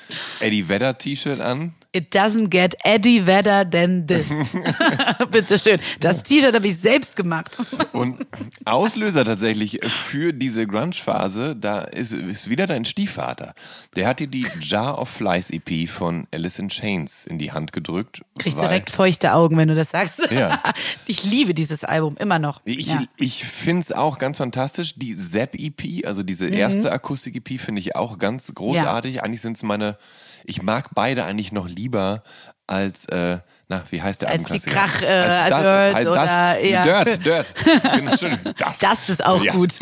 [0.40, 1.74] Eddie Vedder T-Shirt an.
[1.90, 4.28] It doesn't get Eddie Vedder than this.
[5.30, 5.80] Bitte schön.
[6.00, 7.56] Das T-Shirt habe ich selbst gemacht.
[7.92, 8.26] Und
[8.66, 13.54] Auslöser tatsächlich für diese Grunge-Phase, da ist, ist wieder dein Stiefvater.
[13.96, 17.72] Der hat dir die Jar of Flies EP von Alice in Chains in die Hand
[17.72, 18.20] gedrückt.
[18.38, 20.30] Krieg direkt feuchte Augen, wenn du das sagst.
[20.30, 20.62] Ja.
[21.06, 22.60] Ich liebe dieses Album immer noch.
[22.64, 23.02] Ich, ja.
[23.16, 24.94] ich finde es auch ganz fantastisch.
[24.96, 29.22] Die Zap-EP, also diese erste Akustik-EP, finde ich auch ganz großartig.
[29.22, 29.96] Eigentlich sind es meine,
[30.44, 32.22] ich mag beide eigentlich noch lieber
[32.66, 33.38] als, äh,
[33.68, 34.60] na, wie heißt der Als die?
[34.60, 37.54] Krach, äh, Als das- Dirt halt oder das, eher- Dirt, Dirt.
[37.82, 38.78] Genau, das.
[38.78, 39.52] Das ist auch Ja.
[39.52, 39.72] gut.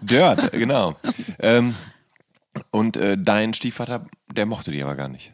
[0.00, 0.94] Dirt, genau.
[1.40, 1.74] ähm,
[2.70, 5.32] und äh, dein Stiefvater, der mochte die aber gar nicht.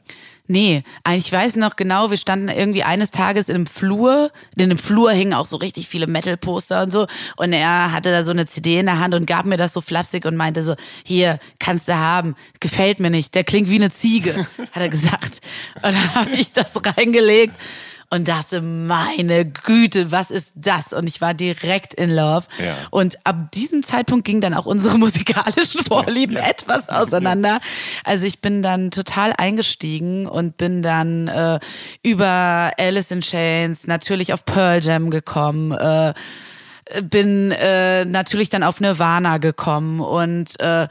[0.49, 0.85] Nee,
[1.15, 5.11] ich weiß noch genau, wir standen irgendwie eines Tages in einem Flur, in dem Flur
[5.11, 7.07] hingen auch so richtig viele Metal-Poster und so.
[7.37, 9.81] Und er hatte da so eine CD in der Hand und gab mir das so
[9.81, 13.91] flapsig und meinte so, hier, kannst du haben, gefällt mir nicht, der klingt wie eine
[13.91, 14.35] Ziege,
[14.73, 15.41] hat er gesagt.
[15.77, 17.55] Und dann habe ich das reingelegt
[18.11, 20.93] und dachte, meine Güte, was ist das?
[20.93, 22.47] Und ich war direkt in Love.
[22.59, 22.75] Ja.
[22.91, 27.61] Und ab diesem Zeitpunkt gingen dann auch unsere musikalischen Vorlieben etwas auseinander.
[28.05, 31.59] Also ich bin dann total eingestiegen und bin dann äh,
[32.03, 35.73] über Alice in Chains natürlich auf Pearl Jam gekommen.
[35.73, 36.15] Äh,
[37.03, 40.87] bin äh, natürlich dann auf Nirvana gekommen und äh,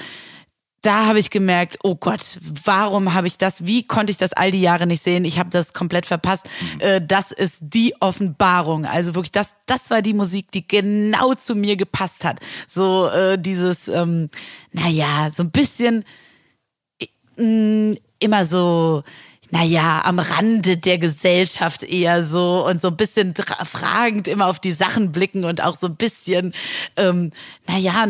[0.86, 4.52] da habe ich gemerkt, oh Gott, warum habe ich das, wie konnte ich das all
[4.52, 5.26] die Jahre nicht sehen?
[5.26, 6.48] Ich habe das komplett verpasst.
[6.80, 8.86] Äh, das ist die Offenbarung.
[8.86, 12.40] Also wirklich, das, das war die Musik, die genau zu mir gepasst hat.
[12.68, 14.30] So äh, dieses, ähm,
[14.72, 16.06] naja, so ein bisschen
[17.38, 19.04] mh, immer so,
[19.56, 23.34] naja, am Rande der Gesellschaft eher so und so ein bisschen
[23.64, 26.54] fragend immer auf die Sachen blicken und auch so ein bisschen,
[26.98, 27.32] ähm,
[27.66, 28.06] naja,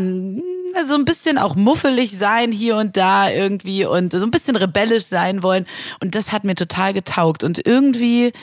[0.87, 5.05] so ein bisschen auch muffelig sein hier und da irgendwie und so ein bisschen rebellisch
[5.05, 5.67] sein wollen.
[5.99, 7.43] Und das hat mir total getaugt.
[7.43, 8.33] Und irgendwie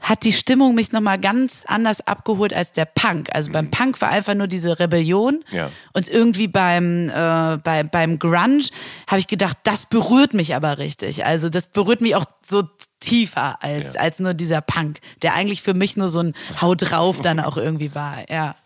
[0.00, 3.28] hat die Stimmung mich nochmal ganz anders abgeholt als der Punk.
[3.32, 5.44] Also beim Punk war einfach nur diese Rebellion.
[5.50, 5.70] Ja.
[5.92, 8.64] Und irgendwie beim, äh, bei, beim Grunge
[9.06, 11.24] habe ich gedacht, das berührt mich aber richtig.
[11.24, 12.62] Also das berührt mich auch so
[13.00, 14.00] tiefer als, Ja.
[14.00, 17.56] als nur dieser Punk, der eigentlich für mich nur so ein Hau drauf dann auch
[17.66, 18.28] irgendwie war.
[18.30, 18.56] Ja.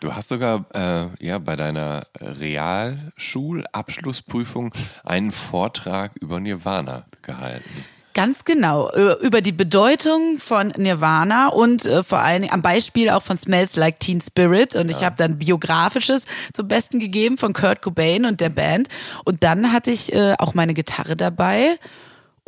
[0.00, 4.72] Du hast sogar äh, ja, bei deiner Realschulabschlussprüfung
[5.04, 7.84] einen Vortrag über Nirvana gehalten.
[8.18, 8.90] Ganz genau.
[8.96, 13.36] Ö- Über die Bedeutung von Nirvana und äh, vor allen Dingen am Beispiel auch von
[13.36, 14.74] Smells Like Teen Spirit.
[14.74, 18.88] Und ich habe dann Biografisches zum Besten gegeben von Kurt Cobain und der Band.
[19.24, 21.78] Und dann hatte ich äh, auch meine Gitarre dabei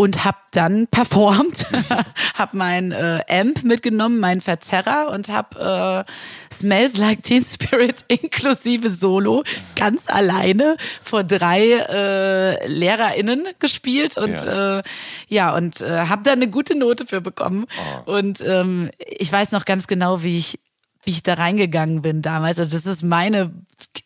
[0.01, 1.67] und habe dann performt,
[2.35, 8.89] habe mein äh, Amp mitgenommen, meinen Verzerrer und habe äh, Smells Like Teen Spirit inklusive
[8.91, 9.45] Solo
[9.77, 14.79] ganz alleine vor drei äh, LehrerInnen gespielt und Ja.
[14.79, 14.83] äh,
[15.29, 17.67] ja und äh, habe da eine gute Note für bekommen
[18.07, 20.61] und ähm, ich weiß noch ganz genau, wie ich
[21.05, 22.61] wie ich da reingegangen bin damals.
[22.61, 23.53] Und das ist meine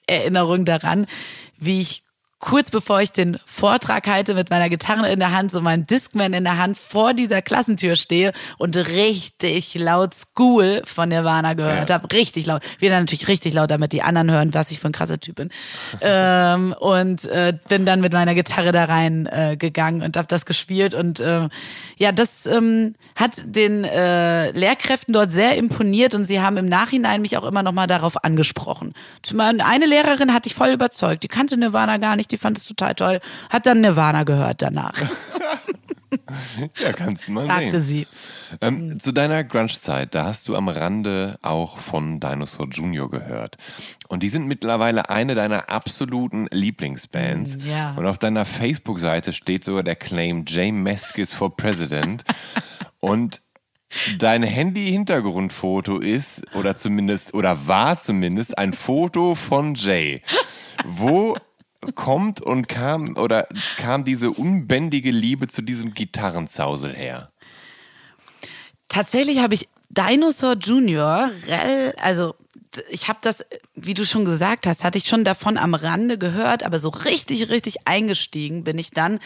[0.06, 1.06] Erinnerung daran,
[1.58, 2.03] wie ich
[2.44, 6.34] kurz bevor ich den Vortrag halte mit meiner Gitarre in der Hand, so meinen Discman
[6.34, 11.94] in der Hand vor dieser Klassentür stehe und richtig laut School von Nirvana gehört Ja.
[11.94, 12.12] habe.
[12.12, 12.62] Richtig laut.
[12.80, 15.48] Wieder natürlich richtig laut, damit die anderen hören, was ich für ein krasser Typ bin.
[16.02, 20.44] ähm, und äh, bin dann mit meiner Gitarre da rein äh, gegangen und habe das
[20.44, 20.92] gespielt.
[20.92, 21.48] Und äh,
[21.96, 27.22] ja, das ähm, hat den äh, Lehrkräften dort sehr imponiert und sie haben im Nachhinein
[27.22, 28.92] mich auch immer noch mal darauf angesprochen.
[29.34, 31.22] Eine Lehrerin hatte ich voll überzeugt.
[31.22, 33.20] Die kannte Nirvana gar nicht, die fand es total toll.
[33.48, 34.94] Hat dann Nirvana gehört danach,
[36.80, 38.06] Ja, kannst du mal sagte sehen.
[38.50, 38.56] sie.
[38.60, 43.08] Ähm, zu deiner Grunge-Zeit, da hast du am Rande auch von Dinosaur Jr.
[43.08, 43.56] gehört.
[44.08, 47.56] Und die sind mittlerweile eine deiner absoluten Lieblingsbands.
[47.56, 47.94] Mm, ja.
[47.96, 52.24] Und auf deiner Facebook-Seite steht sogar der Claim Jay Meskis for President.
[53.00, 53.42] Und
[54.18, 60.22] dein Handy-Hintergrundfoto ist, oder zumindest, oder war zumindest, ein Foto von Jay.
[60.84, 61.36] Wo
[61.92, 67.30] kommt und kam, oder kam diese unbändige Liebe zu diesem Gitarrenzausel her?
[68.88, 71.30] Tatsächlich habe ich Dinosaur Junior,
[71.96, 72.34] also
[72.88, 73.44] ich habe das,
[73.74, 77.50] wie du schon gesagt hast, hatte ich schon davon am Rande gehört, aber so richtig,
[77.50, 79.18] richtig eingestiegen bin ich dann,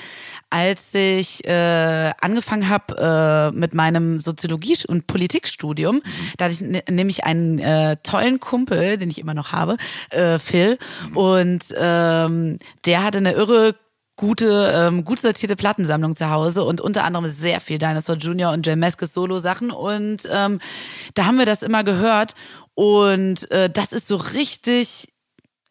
[0.51, 5.97] als ich äh, angefangen habe äh, mit meinem Soziologie- und Politikstudium.
[5.97, 6.03] Mhm.
[6.37, 9.77] Da hatte ich nämlich einen äh, tollen Kumpel, den ich immer noch habe,
[10.11, 10.79] äh, Phil,
[11.09, 11.17] mhm.
[11.17, 13.75] und ähm, der hatte eine irre
[14.19, 18.53] gute, ähm, gut sortierte Plattensammlung zu Hause und unter anderem sehr viel Dinosaur Jr.
[18.53, 19.71] und Jay Meskes Solo-Sachen.
[19.71, 20.59] Und ähm,
[21.15, 22.35] da haben wir das immer gehört.
[22.79, 25.09] Und äh, das ist so richtig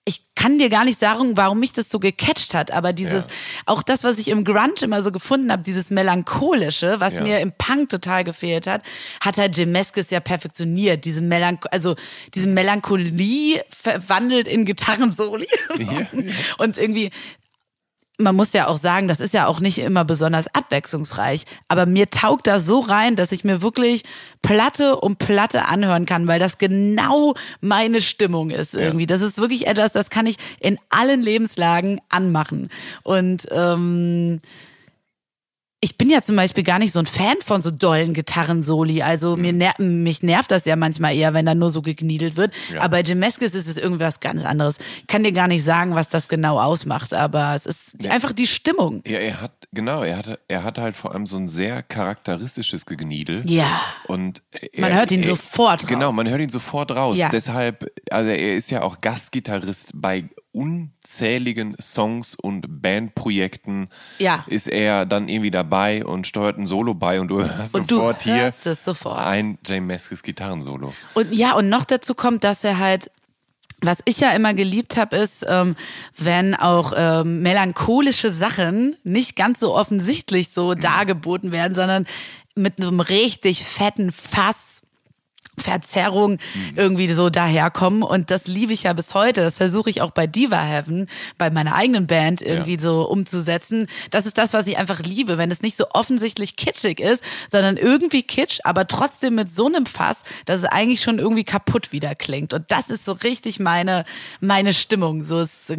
[0.04, 3.32] ich kann dir gar nicht sagen, warum mich das so gecatcht hat, aber dieses, ja.
[3.66, 7.24] auch das, was ich im Grunge immer so gefunden habe, dieses Melancholische, was ja.
[7.24, 8.84] mir im Punk total gefehlt hat,
[9.20, 11.04] hat halt Jim Meskis ja perfektioniert.
[11.04, 11.96] Diese Melanch also
[12.34, 15.48] diese Melancholie verwandelt in Gitarrensoli.
[15.78, 16.08] Ja,
[16.58, 17.12] Und irgendwie,
[18.18, 21.46] man muss ja auch sagen, das ist ja auch nicht immer besonders abwechslungsreich.
[21.68, 24.04] Aber mir taugt das so rein, dass ich mir wirklich
[24.42, 29.04] Platte um Platte anhören kann, weil das genau meine Stimmung ist irgendwie.
[29.04, 29.08] Ja.
[29.08, 32.70] Das ist wirklich etwas, das kann ich in allen Lebenslagen anmachen.
[33.04, 34.42] Und ähm,
[35.80, 39.04] ich bin ja zum Beispiel gar nicht so ein Fan von so dollen Gitarrensoli.
[39.04, 42.52] Also mir ner mich nervt das ja manchmal eher, wenn da nur so gegniedelt wird.
[42.74, 42.82] Ja.
[42.82, 44.78] Aber bei Jim Meskis ist es irgendwas ganz anderes.
[45.02, 48.12] Ich kann dir gar nicht sagen, was das genau ausmacht, aber es ist ja.
[48.12, 49.04] einfach die Stimmung.
[49.06, 52.88] Ja, er hat, genau, er hat, er hat halt vor allem so ein sehr charakteristisches
[52.88, 53.44] Gegniedel.
[53.46, 53.80] Ja.
[54.08, 55.90] Und er, man hört ihn er, sofort raus.
[55.90, 57.18] Genau, man hört ihn sofort raus.
[57.18, 57.30] Ja.
[57.30, 64.44] Deshalb, also er ist ja auch Gastgitarrist bei unzähligen Songs und Bandprojekten ja.
[64.48, 68.26] ist er dann irgendwie dabei und steuert ein Solo bei und du hörst und sofort
[68.26, 69.20] du hier sofort.
[69.20, 70.94] ein Jay Meskis Gitarrensolo.
[71.14, 73.12] Und ja, und noch dazu kommt, dass er halt
[73.80, 75.76] was ich ja immer geliebt habe, ist, ähm,
[76.18, 80.80] wenn auch ähm, melancholische Sachen nicht ganz so offensichtlich so mhm.
[80.80, 82.08] dargeboten werden, sondern
[82.56, 84.82] mit einem richtig fetten Fass
[85.60, 86.74] Verzerrung mhm.
[86.76, 88.04] irgendwie so daherkommen.
[88.04, 89.42] Und das liebe ich ja bis heute.
[89.42, 92.82] Das versuche ich auch bei Diva Heaven, bei meiner eigenen Band irgendwie ja.
[92.82, 93.88] so umzusetzen.
[94.12, 97.78] Das ist das, was ich einfach liebe, wenn es nicht so offensichtlich kitschig ist, sondern
[97.78, 102.16] irgendwie kitsch, aber trotzdem mit so einem Fass, dass es eigentlich schon irgendwie kaputt wieder
[102.16, 102.54] klingt.
[102.54, 104.06] Und das ist so richtig meine,
[104.40, 105.24] meine Stimmung.
[105.24, 105.72] So ist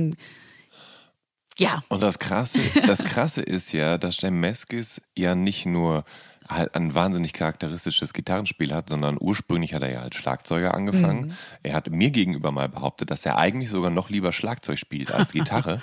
[1.59, 1.83] ja.
[1.89, 6.05] Und das Krasse, das Krasse ist ja, dass der Meskis ja nicht nur
[6.49, 11.27] halt ein wahnsinnig charakteristisches Gitarrenspiel hat, sondern ursprünglich hat er ja als Schlagzeuger angefangen.
[11.27, 11.37] Mhm.
[11.63, 15.33] Er hat mir gegenüber mal behauptet, dass er eigentlich sogar noch lieber Schlagzeug spielt als
[15.33, 15.83] Gitarre.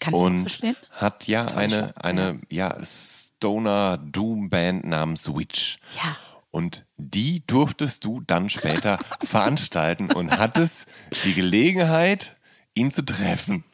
[0.00, 0.76] Kann und ich verstehen.
[0.90, 5.78] hat ja eine, eine ja, Stoner Doom Band namens Witch.
[5.96, 6.16] Ja.
[6.50, 10.86] Und die durftest du dann später veranstalten und hattest
[11.24, 12.36] die Gelegenheit,
[12.74, 13.64] ihn zu treffen.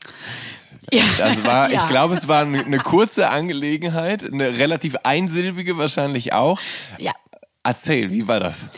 [0.93, 1.05] Ja.
[1.19, 1.83] Das war, ja.
[1.83, 6.61] ich glaube, es war eine kurze Angelegenheit, eine relativ einsilbige wahrscheinlich auch.
[6.99, 7.13] Ja.
[7.63, 8.69] Erzähl, wie war das?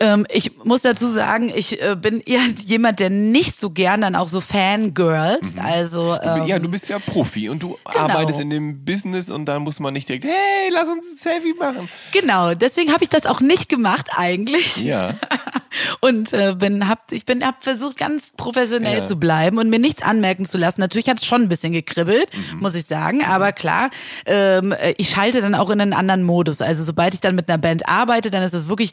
[0.00, 4.16] Ähm, ich muss dazu sagen, ich äh, bin eher jemand, der nicht so gern dann
[4.16, 5.54] auch so fangirlt.
[5.54, 5.60] Mhm.
[5.60, 8.08] Also, ähm, ja, du bist ja Profi und du genau.
[8.08, 11.54] arbeitest in dem Business und dann muss man nicht direkt, hey, lass uns ein Selfie
[11.54, 11.88] machen.
[12.10, 14.78] Genau, deswegen habe ich das auch nicht gemacht eigentlich.
[14.78, 15.14] Ja.
[16.00, 19.06] und äh, bin hab ich bin hab versucht ganz professionell ja.
[19.06, 20.80] zu bleiben und mir nichts anmerken zu lassen.
[20.80, 22.60] Natürlich hat es schon ein bisschen gekribbelt, mhm.
[22.60, 23.90] muss ich sagen, aber klar,
[24.26, 26.60] ähm, ich schalte dann auch in einen anderen Modus.
[26.60, 28.92] Also sobald ich dann mit einer Band arbeite, dann ist es wirklich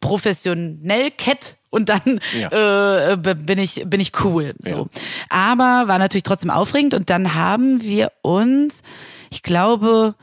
[0.00, 3.12] professionell Cat und dann ja.
[3.12, 4.88] äh, bin ich bin ich cool so.
[4.92, 5.02] Ja.
[5.28, 8.82] Aber war natürlich trotzdem aufregend und dann haben wir uns,
[9.30, 10.14] ich glaube,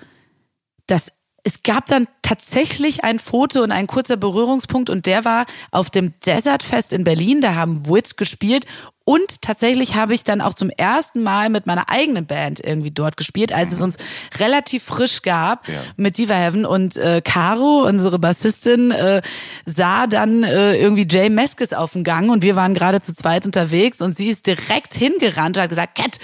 [0.87, 1.11] das
[1.43, 6.13] es gab dann tatsächlich ein Foto und ein kurzer Berührungspunkt und der war auf dem
[6.25, 7.41] Desert Fest in Berlin.
[7.41, 8.65] Da haben Wits gespielt
[9.05, 13.17] und tatsächlich habe ich dann auch zum ersten Mal mit meiner eigenen Band irgendwie dort
[13.17, 13.97] gespielt, als es uns
[14.39, 15.75] relativ frisch gab ja.
[15.95, 19.21] mit Diva Heaven und äh, Caro, unsere Bassistin, äh,
[19.67, 23.45] sah dann äh, irgendwie Jay Meskis auf dem Gang und wir waren gerade zu zweit
[23.45, 26.17] unterwegs und sie ist direkt hingerannt und hat gesagt, Cat,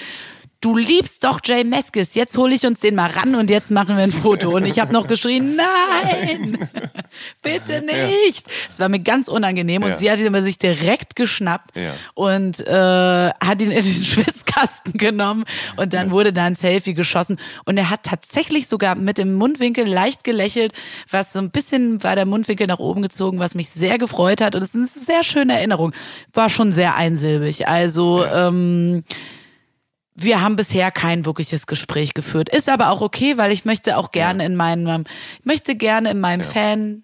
[0.62, 3.96] du liebst doch Jay Meskis, jetzt hole ich uns den mal ran und jetzt machen
[3.96, 4.50] wir ein Foto.
[4.50, 6.58] Und ich habe noch geschrien, nein,
[7.42, 8.46] bitte nicht.
[8.70, 8.80] Es ja.
[8.80, 9.98] war mir ganz unangenehm und ja.
[9.98, 11.94] sie hat ihn sich direkt geschnappt ja.
[12.14, 15.46] und äh, hat ihn in den Schwitzkasten genommen
[15.78, 19.88] und dann wurde da ein Selfie geschossen und er hat tatsächlich sogar mit dem Mundwinkel
[19.88, 20.74] leicht gelächelt,
[21.10, 24.56] was so ein bisschen war der Mundwinkel nach oben gezogen, was mich sehr gefreut hat
[24.56, 25.94] und es ist eine sehr schöne Erinnerung.
[26.34, 27.68] War schon sehr einsilbig.
[27.68, 29.04] Also ähm,
[30.24, 32.50] wir haben bisher kein wirkliches Gespräch geführt.
[32.50, 34.48] Ist aber auch okay, weil ich möchte auch gerne ja.
[34.48, 35.06] in meinem,
[35.40, 36.48] ich möchte gerne in meinem ja.
[36.48, 37.04] Fan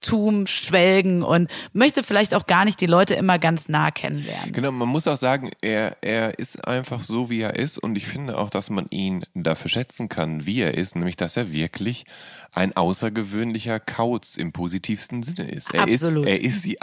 [0.00, 4.52] Tum schwelgen und möchte vielleicht auch gar nicht die Leute immer ganz nah kennenlernen.
[4.52, 8.06] Genau, man muss auch sagen, er, er ist einfach so, wie er ist und ich
[8.06, 12.04] finde auch, dass man ihn dafür schätzen kann, wie er ist, nämlich dass er wirklich
[12.52, 15.72] ein außergewöhnlicher Kauz im positivsten Sinne ist.
[15.72, 16.26] Er Absolut.
[16.26, 16.78] ist, er ist, die,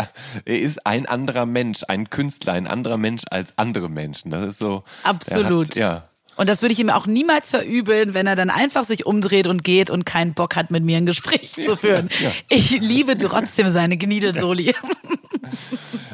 [0.46, 4.32] er ist ein anderer Mensch, ein Künstler, ein anderer Mensch als andere Menschen.
[4.32, 4.84] Das ist so.
[5.04, 5.70] Absolut.
[5.70, 6.10] Hat, ja.
[6.38, 9.64] Und das würde ich ihm auch niemals verübeln, wenn er dann einfach sich umdreht und
[9.64, 12.10] geht und keinen Bock hat, mit mir ein Gespräch zu führen.
[12.22, 12.32] ja.
[12.50, 14.74] Ich liebe trotzdem seine Gniedelsoli.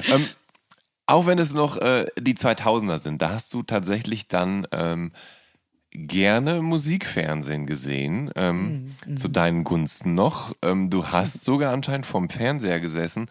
[0.10, 0.28] Ähm,
[1.06, 5.12] auch wenn es noch äh, die 2000er sind, da hast du tatsächlich dann ähm,
[5.92, 10.56] gerne Musikfernsehen gesehen, ähm, zu deinen Gunsten noch.
[10.62, 13.28] Ähm, du hast sogar anscheinend vorm Fernseher gesessen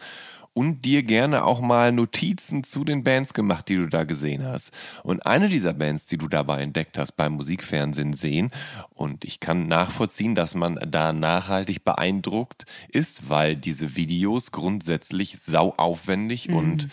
[0.53, 4.71] und dir gerne auch mal Notizen zu den Bands gemacht, die du da gesehen hast.
[5.03, 8.51] Und eine dieser Bands, die du dabei entdeckt hast beim Musikfernsehen sehen,
[8.93, 15.73] und ich kann nachvollziehen, dass man da nachhaltig beeindruckt ist, weil diese Videos grundsätzlich sau
[15.77, 16.89] aufwendig und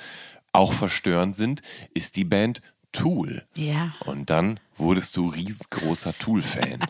[0.52, 1.62] auch verstörend sind,
[1.94, 3.44] ist die Band Tool.
[3.54, 3.94] Ja.
[4.04, 6.78] Und dann wurdest du riesengroßer Tool-Fan.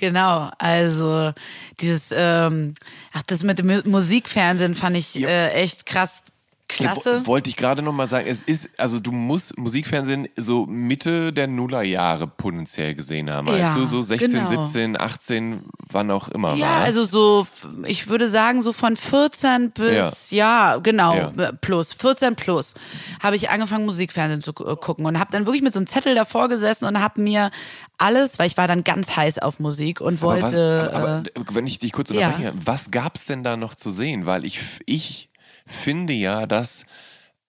[0.00, 1.32] Genau, also
[1.80, 2.74] dieses, ähm,
[3.12, 6.23] ach, das mit dem Mu- Musikfernsehen fand ich äh, echt krass,
[6.68, 7.20] klasse.
[7.24, 11.32] Wo- Wollte ich gerade noch mal sagen, es ist, also du musst Musikfernsehen so Mitte
[11.32, 13.48] der Nullerjahre potenziell gesehen haben.
[13.48, 14.66] Ja, du, so 16, genau.
[14.66, 16.76] 17, 18, wann auch immer Ja, war.
[16.84, 17.46] also so,
[17.86, 21.32] ich würde sagen, so von 14 bis, ja, genau, Ja.
[21.48, 22.74] äh, plus, 14 plus,
[23.22, 26.14] habe ich angefangen, Musikfernsehen zu gu- gucken und habe dann wirklich mit so einem Zettel
[26.14, 27.50] davor gesessen und habe mir
[27.98, 30.90] alles, weil ich war dann ganz heiß auf Musik und aber, was, wollte.
[30.94, 32.26] aber, aber äh, wenn ich dich kurz ja.
[32.28, 34.26] unterbreche, was gab's denn da noch zu sehen?
[34.26, 35.28] Weil ich, ich
[35.66, 36.84] finde ja, dass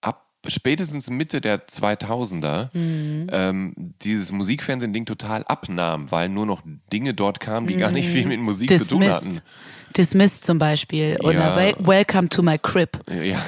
[0.00, 3.26] ab spätestens Mitte der 2000er Mhm.
[3.32, 6.62] ähm, dieses Musikfernsehen-Ding total abnahm, weil nur noch
[6.92, 9.28] Dinge dort kamen, die gar nicht viel mit Musik zu tun hatten.
[9.28, 9.30] Mhm.
[9.32, 9.96] Dismissed.
[9.96, 11.16] Dismissed zum Beispiel.
[11.22, 11.56] Oder Ja.
[11.56, 12.98] Wel Welcome to my crib.
[13.10, 13.42] Ja.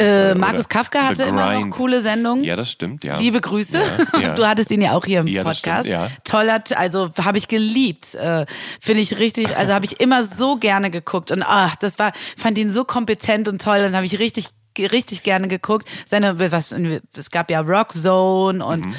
[0.00, 2.44] Äh, Markus Kafka hatte immer noch coole Sendungen.
[2.44, 3.18] Ja, das stimmt, ja.
[3.18, 3.78] Liebe Grüße.
[4.14, 4.34] Ja, ja.
[4.40, 5.86] Du hattest ihn ja auch hier im Ja, Podcast.
[5.86, 6.08] stimmt, ja.
[6.24, 8.14] Toller, also habe ich geliebt.
[8.14, 8.46] Äh,
[8.80, 11.30] Finde ich richtig, also habe ich immer so gerne geguckt.
[11.30, 13.84] Und ach, das war, fand ihn so kompetent und toll.
[13.86, 14.46] Und habe ich richtig
[14.78, 15.88] richtig gerne geguckt.
[16.06, 16.74] Seine, was,
[17.16, 18.94] es gab ja Rock Zone und, Mhm.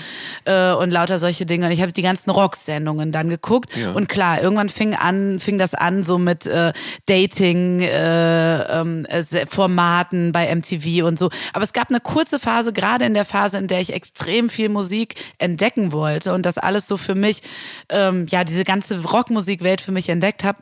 [0.45, 1.65] äh, und lauter solche Dinge.
[1.65, 3.75] Und ich habe die ganzen Rock-Sendungen dann geguckt.
[3.75, 3.91] Ja.
[3.91, 6.73] Und klar, irgendwann fing an, fing das an so mit äh,
[7.07, 11.29] Dating, äh, ähm, äh, Formaten bei MTV und so.
[11.53, 14.69] Aber es gab eine kurze Phase, gerade in der Phase, in der ich extrem viel
[14.69, 17.41] Musik entdecken wollte und das alles so für mich,
[17.89, 20.59] ähm, ja, diese ganze Rockmusikwelt für mich entdeckt habe.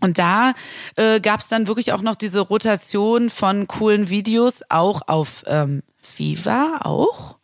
[0.00, 0.54] Und da
[0.96, 5.82] äh, gab es dann wirklich auch noch diese Rotation von coolen Videos, auch auf ähm,
[6.16, 7.38] Viva auch.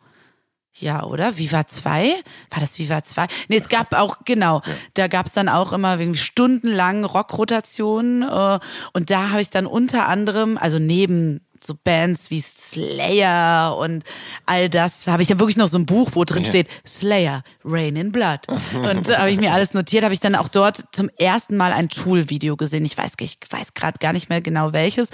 [0.77, 1.37] Ja, oder?
[1.37, 2.15] Viva 2?
[2.49, 3.27] War das Viva 2?
[3.47, 4.61] Nee, es gab auch, genau,
[4.93, 8.23] da gab es dann auch immer irgendwie stundenlang Rockrotationen.
[8.23, 8.59] Äh,
[8.91, 14.03] und da habe ich dann unter anderem, also neben so Bands wie Slayer und
[14.45, 16.49] all das, habe ich dann wirklich noch so ein Buch, wo drin Ja.
[16.49, 18.41] steht, Slayer, Rain in Blood.
[18.73, 21.73] Und da habe ich mir alles notiert, habe ich dann auch dort zum ersten Mal
[21.73, 22.85] ein Tool-Video gesehen.
[22.85, 25.09] Ich weiß, ich weiß gerade gar nicht mehr genau welches.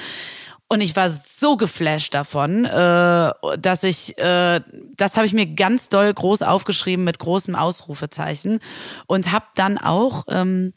[0.67, 4.61] Und ich war so geflasht davon, äh, dass ich, äh,
[4.95, 8.59] das habe ich mir ganz doll groß aufgeschrieben mit großem Ausrufezeichen
[9.05, 10.71] und habe dann auch ähm,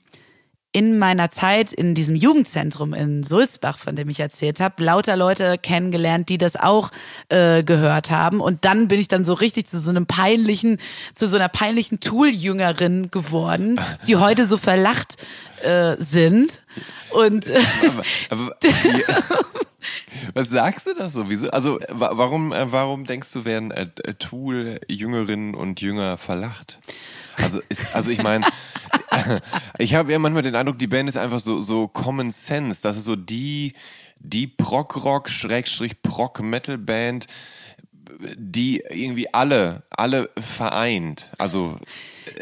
[0.75, 5.57] in meiner Zeit in diesem Jugendzentrum in Sulzbach, von dem ich erzählt habe, lauter Leute
[5.57, 6.91] kennengelernt, die das auch
[7.29, 8.41] äh, gehört haben.
[8.41, 10.79] Und dann bin ich dann so richtig zu so einem peinlichen,
[11.15, 15.15] zu so einer peinlichen Tool-Jüngerin geworden, die heute so verlacht
[15.63, 16.61] äh, sind.
[17.11, 17.61] Und äh,
[18.31, 19.17] Aber, ja.
[20.33, 21.29] Was sagst du das so?
[21.31, 21.51] Wieso?
[21.51, 23.87] Also wa- warum, äh, warum denkst du, werden äh,
[24.19, 26.79] Tool Jüngerinnen und Jünger verlacht?
[27.37, 28.47] Also, ist, also ich meine,
[29.79, 32.83] ich habe ja manchmal den Eindruck, die Band ist einfach so, so Common Sense.
[32.83, 33.75] Das ist so die,
[34.19, 37.27] die Prog-Rock, Schrägstrich Prog-Metal-Band,
[38.37, 41.31] die irgendwie alle, alle vereint.
[41.39, 41.79] Also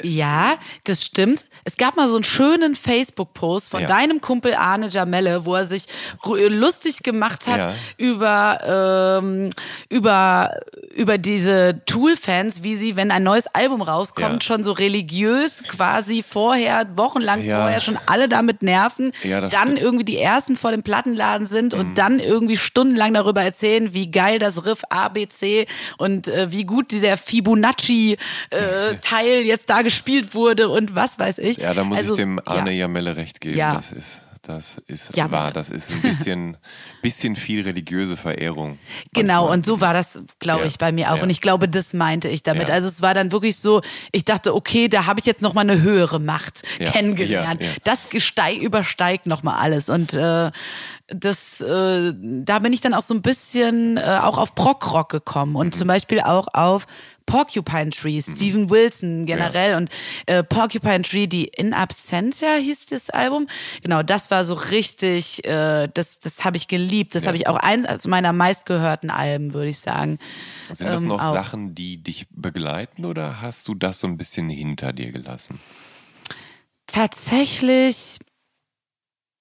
[0.03, 1.45] Ja, das stimmt.
[1.65, 3.89] Es gab mal so einen schönen Facebook-Post von Ja.
[3.89, 5.85] deinem Kumpel Arne Jamelle, wo er sich
[6.25, 7.75] lustig gemacht hat Ja.
[7.97, 9.51] über, ähm,
[9.89, 10.59] über,
[10.95, 14.47] über diese Tool-Fans, wie sie, wenn ein neues Album rauskommt, Ja.
[14.47, 19.71] schon so religiös quasi vorher, wochenlang vorher schon alle damit nerven, dann stimmt.
[19.71, 19.77] Mhm.
[19.77, 24.39] irgendwie die ersten vor dem Plattenladen sind und dann irgendwie stundenlang darüber erzählen, wie geil
[24.39, 25.67] das Riff ABC
[25.99, 28.17] und äh, wie gut dieser Fibonacci-Teil
[29.45, 31.57] jetzt da gespielt wurde und was weiß ich.
[31.57, 32.81] ja, da muss Also, ich dem Arne Ja.
[32.81, 33.57] Jamelle recht geben.
[33.59, 33.75] Ja.
[33.75, 35.53] Das ist das ist Ja, wahr.
[35.53, 36.57] Das ist ein bisschen,
[37.03, 38.77] bisschen viel religiöse Verehrung.
[39.15, 39.57] Genau, Manchmal.
[39.57, 41.19] und so war das, glaube Ja, ich, bei mir auch.
[41.19, 41.23] ja.
[41.23, 42.67] Und ich glaube, das meinte ich damit.
[42.69, 42.75] Ja.
[42.75, 45.61] Also es war dann wirklich so, ich dachte, okay, da habe ich jetzt noch mal
[45.61, 47.63] eine höhere Macht kennengelernt.
[47.85, 49.89] Das gesteig, übersteigt noch mal alles.
[49.89, 50.51] Und äh,
[51.07, 55.55] das, äh, da bin ich dann auch so ein bisschen äh, auch auf Prog-Rock gekommen
[55.55, 55.73] und Mhm.
[55.79, 56.87] zum Beispiel auch auf
[57.27, 59.91] Porcupine Tree, Steven Wilson generell und
[60.27, 63.47] äh, Porcupine Tree, die In Absentia hieß das Album.
[63.83, 67.15] Genau, das war so richtig, äh, das, das habe ich geliebt.
[67.15, 70.19] Das habe ich auch eins als meiner meistgehörten Alben, würde ich sagen.
[70.71, 71.35] Sind das ähm, noch auch.
[71.35, 75.61] Sachen, die dich begleiten oder hast du das so ein bisschen hinter dir gelassen?
[76.87, 78.19] Tatsächlich.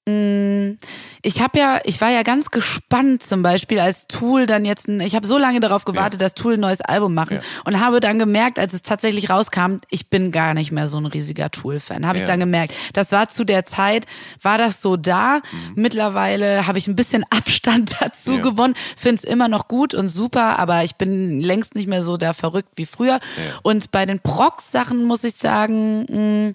[0.08, 0.76] Mh,
[1.24, 5.00] Ich habe ja, ich war ja ganz gespannt zum Beispiel, als Tool dann jetzt, ein,
[5.02, 7.42] ich habe so lange darauf gewartet, dass Tool ein neues Album machen Ja.
[7.66, 11.06] und habe dann gemerkt, als es tatsächlich rauskam, ich bin gar nicht mehr so ein
[11.06, 12.08] riesiger Tool-Fan.
[12.08, 12.28] Habe ich Ja.
[12.28, 12.74] dann gemerkt.
[12.94, 14.06] Das war zu der Zeit,
[14.42, 15.42] war das so da.
[15.76, 18.42] Mittlerweile habe ich ein bisschen Abstand dazu Ja.
[18.42, 18.74] gewonnen.
[18.98, 22.34] Finde es immer noch gut und super, aber ich bin längst nicht mehr so da
[22.34, 23.20] verrückt wie früher.
[23.62, 26.54] Und bei den Prox-Sachen muss ich sagen, mh,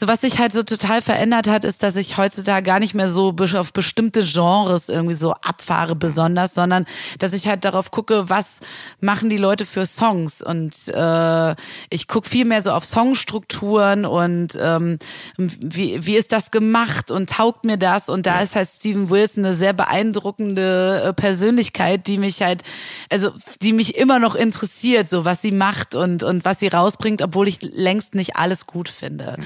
[0.00, 3.10] so was sich halt so total verändert hat, ist, dass ich heutzutage gar nicht mehr
[3.10, 6.86] so auf bestimmte Genres irgendwie so abfahre besonders, sondern
[7.18, 8.60] dass ich halt darauf gucke, was
[9.00, 10.40] machen die Leute für Songs?
[10.40, 11.54] Und äh,
[11.90, 14.98] ich gucke viel mehr so auf Songstrukturen und ähm,
[15.36, 18.08] wie, wie ist das gemacht und taugt mir das?
[18.08, 22.62] Und da ist halt Steven Wilson eine sehr beeindruckende äh, Persönlichkeit, die mich halt,
[23.10, 27.20] also die mich immer noch interessiert, so was sie macht und, und was sie rausbringt,
[27.20, 29.36] obwohl ich längst nicht alles gut finde.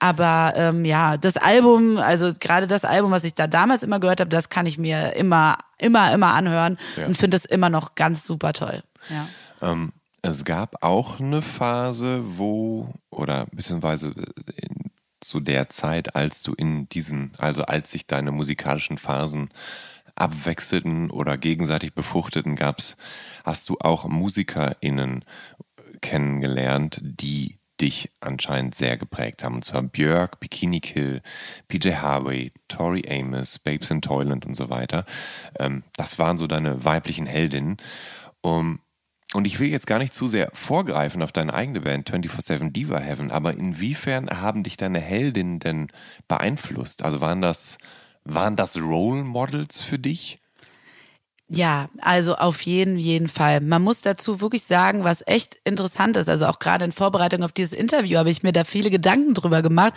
[0.00, 4.20] Aber ähm, ja, das Album, also gerade das Album, was ich da damals immer gehört
[4.20, 7.06] habe, das kann ich mir immer, immer, immer anhören Ja.
[7.06, 8.82] und finde es immer noch ganz super toll.
[9.10, 9.28] Ja.
[9.70, 9.92] Ähm,
[10.22, 14.90] es gab auch eine Phase, wo, oder beziehungsweise äh, in,
[15.20, 19.50] zu der Zeit, als du in diesen, also als sich deine musikalischen Phasen
[20.14, 22.96] abwechselten oder gegenseitig befruchteten, gab's,
[23.44, 25.24] hast du auch MusikerInnen
[26.00, 29.56] kennengelernt, die dich anscheinend sehr geprägt haben.
[29.56, 31.22] Und zwar Björk, Bikini Kill,
[31.68, 35.04] PJ Harvey, Tori Amos, Babes in Toyland und so weiter.
[35.58, 37.76] Ähm, das waren so deine weiblichen Heldinnen.
[38.42, 38.80] Um,
[39.32, 42.98] und ich will jetzt gar nicht zu sehr vorgreifen auf deine eigene Band 24-7 Diva
[42.98, 45.88] Heaven, aber inwiefern haben dich deine Heldinnen denn
[46.26, 47.02] beeinflusst?
[47.02, 47.78] Also waren das,
[48.24, 50.39] waren das Role Models für dich?
[51.52, 53.60] Ja, also auf jeden, jeden Fall.
[53.60, 57.50] Man muss dazu wirklich sagen, was echt interessant ist, also auch gerade in Vorbereitung auf
[57.50, 59.92] dieses Interview habe ich mir da viele Gedanken drüber gemacht.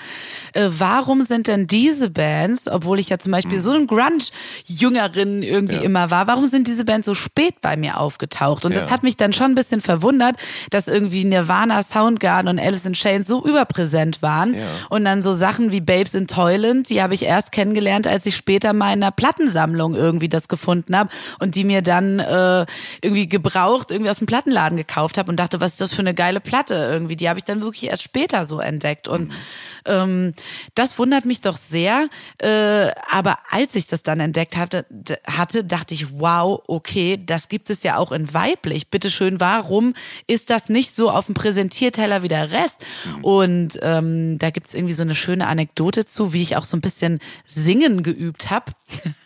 [0.53, 5.75] Äh, warum sind denn diese Bands, obwohl ich ja zum Beispiel so ein Grunge-Jüngerin irgendwie
[5.75, 5.81] Ja.
[5.81, 8.65] immer war, warum sind diese Bands so spät bei mir aufgetaucht?
[8.65, 8.79] Und Ja.
[8.79, 10.35] das hat mich dann schon ein bisschen verwundert,
[10.71, 14.55] dass irgendwie Nirvana, Soundgarden und Alice in Chains so überpräsent waren.
[14.55, 14.61] Ja.
[14.89, 18.35] Und dann so Sachen wie Babes in Toyland, die habe ich erst kennengelernt, als ich
[18.35, 21.09] später mal in einer Plattensammlung irgendwie das gefunden habe
[21.43, 22.65] und die mir dann äh,
[23.01, 26.13] irgendwie gebraucht irgendwie aus dem Plattenladen gekauft habe und dachte, was ist das für eine
[26.13, 27.17] geile Platte irgendwie.
[27.17, 29.33] Die habe ich dann wirklich erst später so entdeckt und
[29.85, 30.33] ähm,
[30.73, 32.07] das wundert mich doch sehr.
[32.37, 34.85] Äh, aber als ich das dann entdeckt hatte,
[35.27, 38.89] hatte, dachte ich, wow, okay, das gibt es ja auch in weiblich.
[38.89, 39.95] Bitteschön, warum
[40.27, 42.85] ist das nicht so auf dem Präsentierteller wie der Rest?
[43.21, 46.81] Und ähm, da gibt's irgendwie so eine schöne Anekdote zu, wie ich auch so ein
[46.81, 48.71] bisschen singen geübt habe.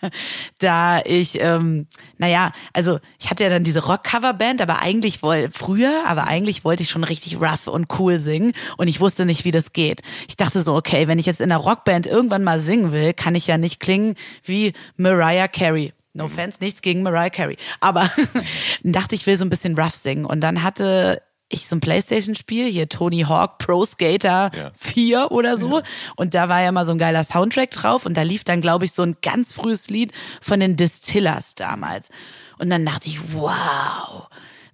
[0.57, 1.85] da ich, ähm,
[2.17, 6.83] naja, also ich hatte ja dann diese Rock-Cover-Band, aber eigentlich wollte, früher, aber eigentlich wollte
[6.83, 10.01] ich schon richtig rough und cool singen und ich wusste nicht, wie das geht.
[10.27, 13.35] Ich dachte so, okay, wenn ich jetzt in einer Rockband irgendwann mal singen will, kann
[13.35, 15.93] ich ja nicht klingen wie Mariah Carey.
[16.13, 17.57] No offense, nichts gegen Mariah Carey.
[17.79, 18.09] Aber
[18.83, 20.25] dachte ich, will so ein bisschen rough singen.
[20.25, 24.71] Und dann hatte ich so ein Playstation-Spiel, hier Tony Hawk Pro Skater Ja.
[24.77, 25.81] 4 oder so.
[26.15, 28.05] Und da war ja mal so ein geiler Soundtrack drauf.
[28.05, 32.09] Und da lief dann, glaube ich, so ein ganz frühes Lied von den Distillers damals.
[32.57, 34.27] Und dann dachte ich, wow,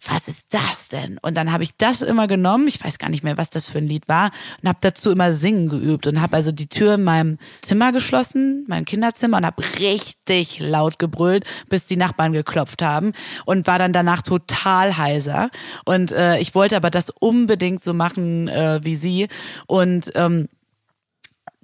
[0.07, 1.17] was ist das denn?
[1.21, 3.77] Und dann habe ich das immer genommen, ich weiß gar nicht mehr, was das für
[3.77, 4.31] ein Lied war,
[4.61, 8.65] und habe dazu immer singen geübt und habe also die Tür in meinem Zimmer geschlossen,
[8.67, 13.13] meinem Kinderzimmer, und habe richtig laut gebrüllt, bis die Nachbarn geklopft haben
[13.45, 15.49] und war dann danach total heiser.
[15.85, 19.27] Und äh, ich wollte aber das unbedingt so machen äh, wie sie.
[19.67, 20.49] Und ähm,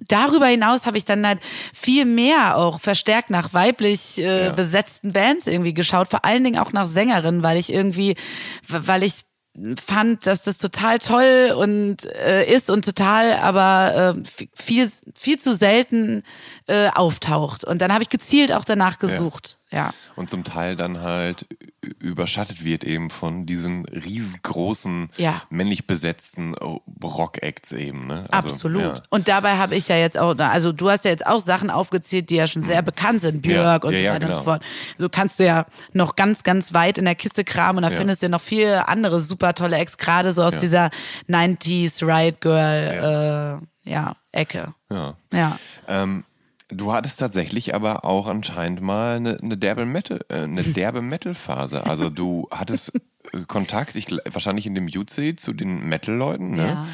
[0.08, 1.40] darüber hinaus habe ich dann halt
[1.74, 4.52] viel mehr auch verstärkt nach weiblich äh, Ja.
[4.52, 8.16] besetzten Bands irgendwie geschaut, vor allen Dingen auch nach Sängerinnen, weil ich irgendwie,
[8.68, 9.14] weil ich
[9.84, 15.54] fand, dass das total toll und äh, ist und total, aber äh, viel viel zu
[15.54, 16.22] selten
[16.68, 17.64] äh, auftaucht.
[17.64, 19.58] Und dann habe ich gezielt auch danach gesucht.
[19.58, 19.59] ja.
[20.16, 21.46] Und zum Teil dann halt
[22.00, 25.40] überschattet wird eben von diesen riesengroßen, Ja.
[25.48, 26.54] männlich besetzten
[27.02, 28.06] Rock-Acts eben.
[28.08, 28.24] Ne?
[28.30, 28.82] Also, Absolut.
[28.82, 29.02] Ja.
[29.10, 32.30] Und dabei habe ich ja jetzt auch, also du hast ja jetzt auch Sachen aufgezählt,
[32.30, 33.90] die ja schon sehr bekannt sind, Björk Mhm.
[33.90, 34.38] Ja, und ja, so ja, weiter und genau.
[34.38, 34.62] so fort.
[34.98, 37.96] So kannst du ja noch ganz, ganz weit in der Kiste kramen und da Ja.
[37.96, 40.60] findest du ja noch viele andere super tolle Acts, gerade so aus Ja.
[40.60, 40.90] dieser
[41.28, 44.74] 90s Riot Girl, äh, ja, Ecke.
[44.90, 45.14] Ja.
[45.32, 45.58] Ja.
[45.88, 46.24] Ähm,
[46.70, 51.86] du hattest tatsächlich aber auch anscheinend mal eine, eine derbe Metal, äh, eine derbe Metal-Phase.
[51.86, 52.92] Also du hattest
[53.32, 56.66] äh, Kontakt, ich, wahrscheinlich in dem UC zu den Metal-Leuten, ne?
[56.66, 56.86] Ja.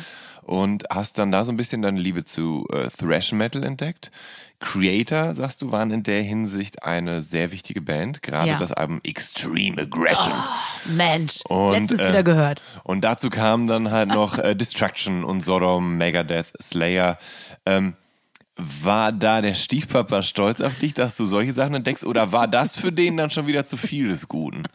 [0.43, 4.13] Und hast dann da so ein bisschen deine Liebe zu äh, Thrash Metal entdeckt.
[4.61, 8.23] Creator, sagst du, waren in der Hinsicht eine sehr wichtige Band.
[8.23, 8.59] Gerade Ja.
[8.61, 10.33] das Album Extreme Aggression.
[10.97, 12.63] Mensch, Und, letztens äh, wieder gehört.
[12.85, 17.19] Und dazu kamen dann halt noch äh, Destruction und Sodom, Megadeth, Slayer.
[17.67, 17.95] Ähm,
[18.59, 22.05] war da der Stiefpapa stolz auf dich, dass du solche Sachen entdeckst?
[22.07, 24.63] Oder war das für den dann schon wieder zu viel des Guten?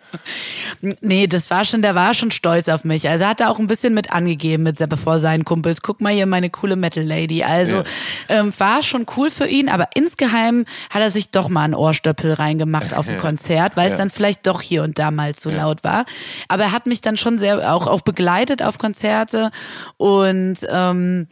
[1.02, 3.08] Nee, das war schon, der war schon stolz auf mich.
[3.08, 5.82] Also er hat da auch ein bisschen mit angegeben mit vor seinen Kumpels.
[5.82, 7.44] Guck mal hier meine coole Metal Lady.
[7.44, 7.84] Also Ja.
[8.30, 12.34] ähm, war schon cool für ihn, aber insgeheim hat er sich doch mal einen Ohrstöpsel
[12.34, 13.98] reingemacht auf ein Konzert, weil es Ja.
[13.98, 16.06] dann vielleicht doch hier und da mal zu laut war.
[16.48, 19.52] Aber er hat mich dann schon sehr auch, auch begleitet auf Konzerte
[19.98, 21.28] und ähm,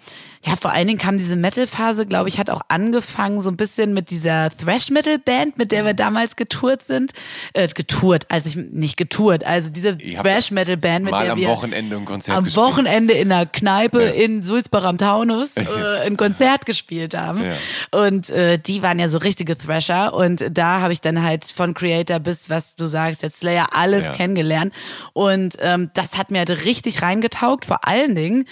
[0.45, 3.93] ja, vor allen Dingen kam diese Metal-Phase, glaube ich, hat auch angefangen so ein bisschen
[3.93, 7.11] mit dieser Thrash-Metal-Band, mit der wir damals getourt sind.
[7.53, 11.47] Äh, getourt, also ich nicht getourt, also diese Ihr habt Thrash-Metal-Band, mit der am wir
[11.49, 12.65] Wochenende ein Konzert am gespielt.
[12.65, 14.11] Wochenende in einer Kneipe Ja.
[14.11, 15.65] in Sulzbach am Taunus äh,
[16.05, 17.43] ein Konzert gespielt haben.
[17.43, 17.99] Ja.
[17.99, 20.13] Und äh, die waren ja so richtige Thrasher.
[20.13, 24.05] Und da habe ich dann halt von Creator bis, was du sagst, jetzt Slayer, alles
[24.05, 24.13] Ja.
[24.13, 24.73] kennengelernt.
[25.13, 27.65] Und ähm, das hat mir halt richtig reingetaugt.
[27.65, 28.45] Vor allen Dingen,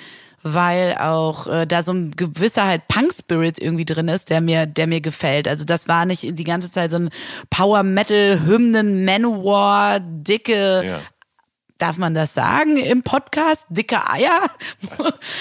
[0.44, 4.88] weil auch äh, da so ein gewisser halt Punk-Spirit irgendwie drin ist, der mir, der
[4.88, 5.48] mir gefällt.
[5.48, 7.10] Also das war nicht die ganze Zeit so ein
[7.50, 11.00] Power-Metal-Hymnen, Manowar, dicke Ja.
[11.78, 13.68] Darf man das sagen im Podcast?
[13.70, 14.42] Dicke Eier?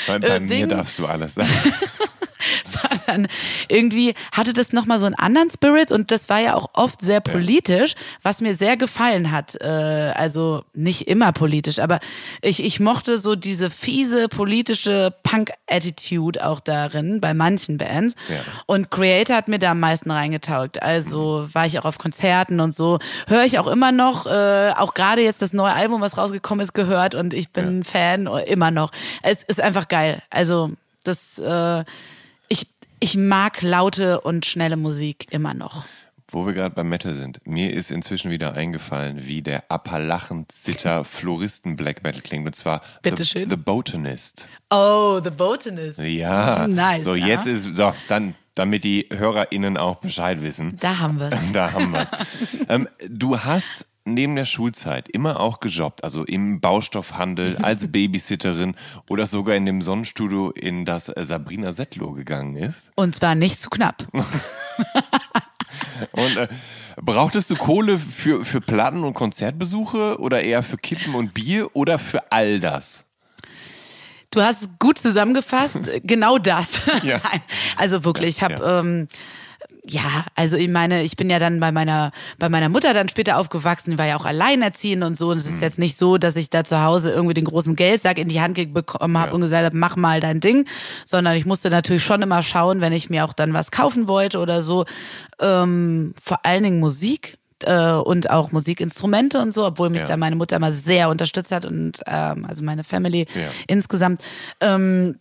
[0.06, 1.48] Bei, bei Äh, mir darfst du alles sagen.
[2.64, 3.28] sondern
[3.68, 7.20] irgendwie hatte das nochmal so einen anderen Spirit und das war ja auch oft sehr
[7.20, 9.60] politisch, was mir sehr gefallen hat.
[9.60, 12.00] Äh, also nicht immer politisch, aber
[12.42, 18.14] ich, ich mochte so diese fiese politische Punk-Attitude auch darin bei manchen Bands.
[18.28, 18.36] Ja.
[18.66, 20.82] Und Creator hat mir da am meisten reingetaugt.
[20.82, 22.98] Also war ich auch auf Konzerten und so.
[23.26, 26.74] Höre ich auch immer noch, äh, auch gerade jetzt das neue Album, was rausgekommen ist,
[26.74, 28.92] gehört und ich bin Fan äh, immer noch.
[29.22, 30.22] Es ist einfach geil.
[30.30, 30.72] Also
[31.04, 31.84] das, äh,
[33.00, 35.84] ich, mag laute und schnelle Musik immer noch.
[36.28, 41.76] Wo wir gerade beim Metal sind, mir ist inzwischen wieder eingefallen, wie der Appalachen-Zitter Floristen
[41.76, 42.46] Black Metal klingt.
[42.46, 43.48] Und zwar Bitteschön.
[43.48, 44.48] The, The Botanist.
[44.70, 45.98] Oh, The Botanist.
[46.00, 46.66] Ja.
[46.66, 47.26] Nice, So, ja.
[47.28, 50.76] jetzt ist, so, dann, damit die HörerInnen auch Bescheid wissen.
[50.80, 52.08] Da haben wir Da haben wir
[52.68, 58.74] ähm, Du hast neben der Schulzeit immer auch gejobbt, also im Baustoffhandel, als Babysitterin
[59.08, 62.88] oder sogar in dem Sonnenstudio, in das äh, Sabrina Settler gegangen ist.
[62.94, 64.06] Und zwar nicht zu knapp.
[66.12, 66.48] Und äh,
[67.00, 71.98] brauchtest du Kohle für, für Platten und Konzertbesuche oder eher für Kippen und Bier oder
[71.98, 73.04] für all das?
[74.30, 76.82] Du hast gut zusammengefasst, genau das.
[77.02, 77.20] Ja.
[77.76, 78.80] Also wirklich, ich habe Ja.
[78.80, 79.08] ähm,
[79.88, 83.38] ja, also ich meine, ich bin ja dann bei meiner bei meiner Mutter dann später
[83.38, 85.30] aufgewachsen, die war ja auch alleinerziehend und so.
[85.30, 88.18] Und es ist jetzt nicht so, dass ich da zu Hause irgendwie den großen Geldsack
[88.18, 89.34] in die Hand bekommen habe Ja.
[89.34, 90.66] und gesagt habe, mach mal dein Ding,
[91.04, 94.38] sondern ich musste natürlich schon immer schauen, wenn ich mir auch dann was kaufen wollte
[94.38, 94.84] oder so.
[95.40, 100.06] Ähm, vor allen Dingen Musik äh, und auch Musikinstrumente und so, obwohl mich Ja.
[100.08, 103.48] da meine Mutter immer sehr unterstützt hat und ähm, also meine Family Ja.
[103.66, 104.20] insgesamt.
[104.60, 105.18] Ähm,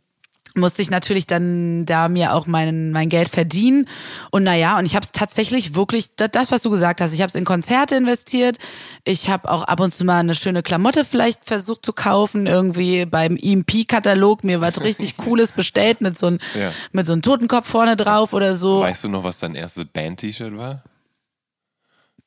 [0.56, 3.88] musste ich natürlich dann da mir auch mein, mein Geld verdienen.
[4.32, 7.22] Und naja, und ich habe es tatsächlich wirklich, da- das, was du gesagt hast, ich
[7.22, 8.58] habe es in Konzerte investiert.
[9.03, 13.06] Ich habe auch ab und zu mal eine schöne Klamotte vielleicht versucht zu kaufen, irgendwie
[13.06, 16.72] beim EMP-Katalog mir was richtig Cooles bestellt mit so einem Ja.
[16.91, 18.82] mit so einem Totenkopf vorne drauf oder so.
[18.82, 20.84] Weißt du noch, was dein erstes Band-T-Shirt war?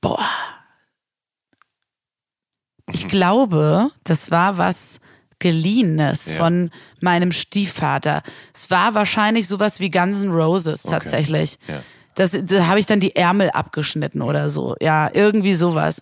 [0.01, 0.25] Boah.
[2.91, 5.01] Ich glaube, das war was
[5.39, 6.35] geliehenes Ja.
[6.37, 6.71] von
[7.01, 8.23] meinem Stiefvater.
[8.55, 11.59] Es war wahrscheinlich sowas wie Guns N' Roses tatsächlich.
[11.69, 11.83] Ja.
[12.15, 14.75] Das, da habe ich dann die Ärmel abgeschnitten oder so.
[14.81, 16.01] Ja, irgendwie sowas.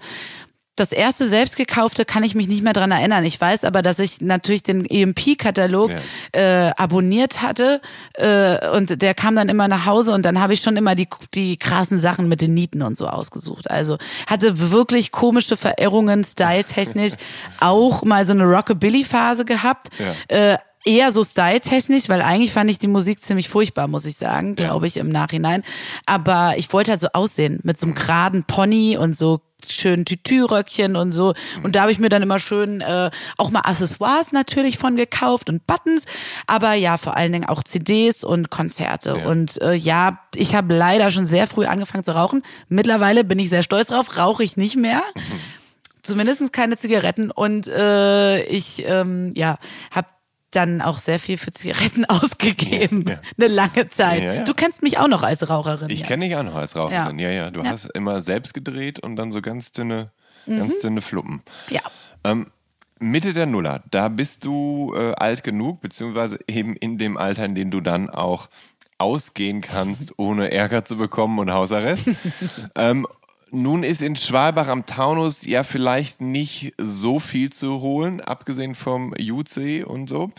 [0.76, 3.24] Das erste selbst gekaufte kann ich mich nicht mehr dran erinnern.
[3.24, 5.90] Ich weiß aber, dass ich natürlich den EMP-Katalog
[6.32, 7.80] äh, abonniert hatte
[8.12, 11.08] äh, und der kam dann immer nach Hause und dann habe ich schon immer die,
[11.32, 13.70] die krassen Sachen mit den Nieten und so ausgesucht.
[13.70, 13.96] Also
[14.26, 17.14] hatte wirklich komische Verirrungen, styletechnisch,
[17.60, 19.88] auch mal so eine Rockabilly-Phase gehabt.
[19.98, 20.52] Ja.
[20.52, 24.54] Äh, eher so styletechnisch, weil eigentlich fand ich die Musik ziemlich furchtbar, muss ich sagen,
[24.54, 25.62] glaube ich, im Nachhinein.
[26.06, 30.94] Aber ich wollte halt so aussehen mit so einem geraden Pony und so schönen Tütüröckchen
[30.94, 31.34] und so.
[31.62, 35.48] Und da habe ich mir dann immer schön äh, auch mal Accessoires natürlich von gekauft
[35.50, 36.04] und Buttons.
[36.46, 39.16] Aber ja, vor allen Dingen auch CDs und Konzerte.
[39.18, 39.26] Ja.
[39.26, 42.42] Und äh, ja, ich habe leider schon sehr früh angefangen zu rauchen.
[42.68, 45.02] Mittlerweile bin ich sehr stolz drauf, rauche ich nicht mehr.
[46.02, 47.32] Zumindest keine Zigaretten.
[47.32, 49.58] Und äh, ich ähm, ja,
[49.90, 50.06] habe
[50.56, 53.04] dann auch sehr viel für Zigaretten ausgegeben.
[53.06, 53.20] Ja, ja.
[53.38, 54.22] Eine lange Zeit.
[54.22, 54.44] Ja.
[54.44, 55.90] Du kennst mich auch noch als Raucherin.
[55.90, 57.18] Ich kenne dich auch noch als Raucherin.
[57.18, 57.50] Ja, ja.
[57.50, 60.10] Du hast immer selbst gedreht und dann so ganz dünne,
[60.46, 61.42] ganz dünne Fluppen.
[61.68, 61.82] Ja.
[62.24, 62.46] Ähm,
[62.98, 67.54] Mitte der Nuller, da bist du äh, alt genug, beziehungsweise eben in dem Alter, in
[67.54, 68.48] dem du dann auch
[68.98, 72.08] ausgehen kannst, ohne Ärger zu bekommen und Hausarrest.
[72.74, 73.06] ähm,
[73.50, 79.14] nun ist in Schwalbach am Taunus ja vielleicht nicht so viel zu holen, abgesehen vom
[79.18, 80.30] UC und so.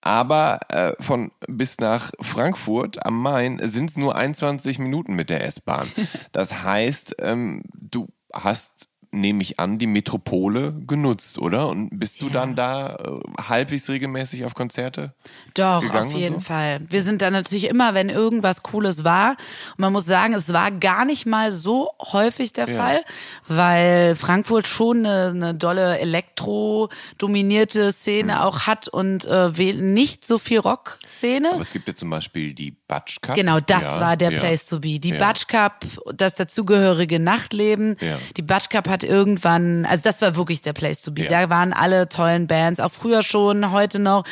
[0.00, 5.44] Aber äh, von bis nach Frankfurt am Main sind es nur 21 Minuten mit der
[5.44, 5.90] S-Bahn.
[6.32, 11.68] Das heißt, ähm, du hast, nehme ich an, die Metropole genutzt, oder?
[11.68, 15.12] Und bist du dann da äh, halbwegs regelmäßig auf Konzerte?
[15.54, 16.40] Doch, auf jeden so?
[16.40, 16.80] Fall.
[16.88, 19.30] Wir sind dann natürlich immer, wenn irgendwas Cooles war.
[19.72, 22.76] Und man muss sagen, es war gar nicht mal so häufig der Ja.
[22.78, 23.00] Fall,
[23.48, 28.38] weil Frankfurt schon eine, eine dolle Elektro-dominierte Szene Mhm.
[28.40, 31.50] auch hat und äh, nicht so viel Rock-Szene.
[31.52, 33.34] Aber es gibt ja zum Beispiel die Batsch Cup.
[33.34, 34.40] Genau, das Ja, war der ja.
[34.40, 34.98] Place to be.
[34.98, 35.18] Die Ja.
[35.18, 35.84] Batsch Cup,
[36.14, 37.96] das dazugehörige Nachtleben.
[38.00, 38.18] Ja.
[38.36, 41.22] Die Batsch Cup hat irgendwann, also das war wirklich der Place to be.
[41.24, 41.28] Ja.
[41.28, 44.24] Da waren alle tollen Bands, auch früher schon, heute noch.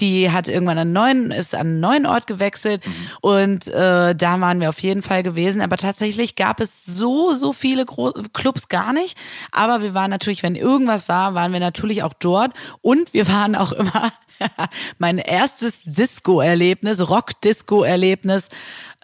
[0.00, 2.92] Die hat irgendwann einen neuen, ist an einen neuen Ort gewechselt Mhm.
[3.20, 5.60] und äh, da waren wir auf jeden Fall gewesen.
[5.62, 9.16] Aber tatsächlich gab es so, so viele Gro Clubs gar nicht.
[9.52, 13.54] Aber wir waren natürlich, wenn irgendwas war, waren wir natürlich auch dort und wir waren
[13.54, 14.12] auch immer
[14.98, 18.48] mein erstes Disco-Erlebnis, Rock-Disco-Erlebnis,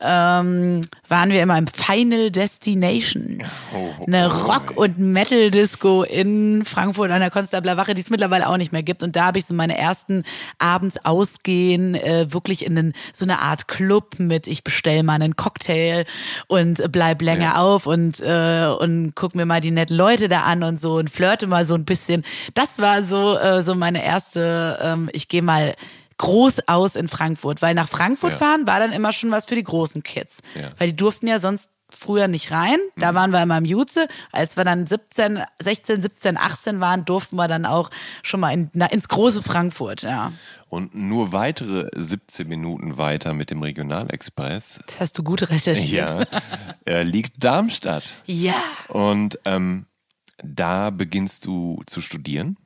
[0.03, 3.43] ähm, waren wir immer im Final Destination.
[3.75, 8.49] Oh, Eine oh, Rock- und Metal-Disco in Frankfurt an der Konstabler Wache, die es mittlerweile
[8.49, 9.03] auch nicht mehr gibt.
[9.03, 10.25] Und da habe ich so meine ersten
[10.59, 15.37] abends ausgehen, äh, wirklich in einen, so eine Art Club mit, ich bestell mal einen
[15.37, 16.05] Cocktail
[16.49, 17.57] und bleib länger Ja.
[17.57, 21.11] auf und, äh, und guck mir mal die netten Leute da an und so und
[21.11, 22.25] flirte mal so ein bisschen.
[22.55, 25.75] Das war so, äh, so meine erste, ähm, ich gehe mal
[26.23, 28.39] groß aus in Frankfurt, weil nach Frankfurt Ja.
[28.39, 30.71] fahren war dann immer schon was für die großen Kids, Ja.
[30.79, 32.79] weil die durften ja sonst früher nicht rein.
[32.97, 33.17] Da Mhm.
[33.17, 34.09] waren wir immer im Juze.
[34.33, 37.91] Als wir dann 17, 16, 17, 18 waren, durften wir dann auch
[38.23, 40.33] schon mal in, na, ins große Frankfurt, ja.
[40.69, 46.11] Und nur weitere 17 Minuten weiter mit dem Regionalexpress Das hast du gut recherchiert.
[46.89, 48.05] ja, äh, liegt Darmstadt.
[48.25, 48.55] Ja.
[48.89, 49.85] Und ähm,
[50.43, 52.57] da beginnst du zu studieren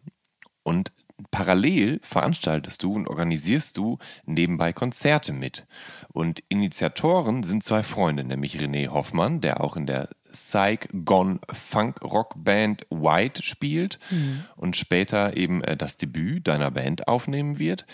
[0.62, 0.92] und
[1.30, 5.66] parallel veranstaltest du und organisierst du nebenbei Konzerte mit.
[6.12, 12.02] Und Initiatoren sind zwei Freunde, nämlich René Hoffmann, der auch in der Psych Gone Funk
[12.02, 13.98] Rock Band White spielt
[14.56, 17.86] und später eben äh, das Debüt deiner Band aufnehmen wird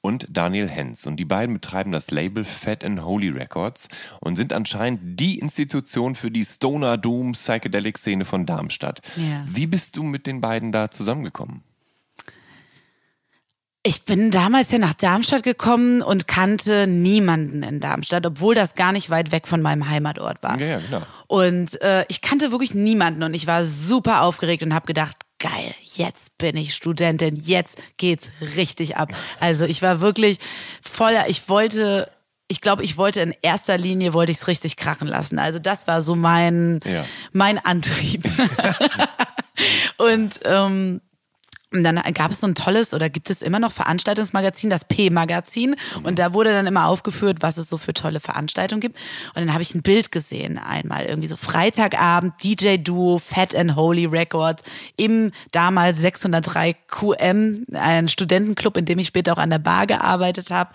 [0.00, 1.06] und Daniel Hens.
[1.06, 3.88] Und die beiden betreiben das Label Fat and Holy Records
[4.20, 9.02] und sind anscheinend die Institution für die Stoner Doom Psychedelic Szene von Darmstadt.
[9.16, 9.44] Ja.
[9.46, 11.62] Wie bist du mit den beiden da zusammengekommen?
[13.82, 18.92] Ich bin damals ja nach Darmstadt gekommen und kannte niemanden in Darmstadt, obwohl das gar
[18.92, 20.60] nicht weit weg von meinem Heimatort war.
[20.60, 21.02] Ja, ja, genau.
[21.28, 25.74] Und äh, ich kannte wirklich niemanden und ich war super aufgeregt und habe gedacht, geil,
[25.94, 29.12] jetzt bin ich Studentin, jetzt geht's richtig ab.
[29.38, 30.38] Also ich war wirklich
[30.82, 32.10] voller, ich wollte,
[32.48, 35.38] ich glaube, ich wollte in erster Linie, wollte ich es richtig krachen lassen.
[35.38, 37.06] Also das war so mein, Ja.
[37.32, 38.28] mein Antrieb.
[39.96, 41.00] und ähm,
[41.72, 45.76] und dann gab es so ein tolles oder gibt es immer noch Veranstaltungsmagazin, das P-Magazin.
[46.02, 48.98] Und da wurde dann immer aufgeführt, was es so für tolle Veranstaltungen gibt.
[49.34, 54.06] Und dann habe ich ein Bild gesehen einmal, irgendwie so Freitagabend, DJ-Duo, Fat and Holy
[54.06, 54.64] Records
[54.96, 60.50] im damals 603 QM, ein Studentenclub, in dem ich später auch an der Bar gearbeitet
[60.50, 60.70] habe.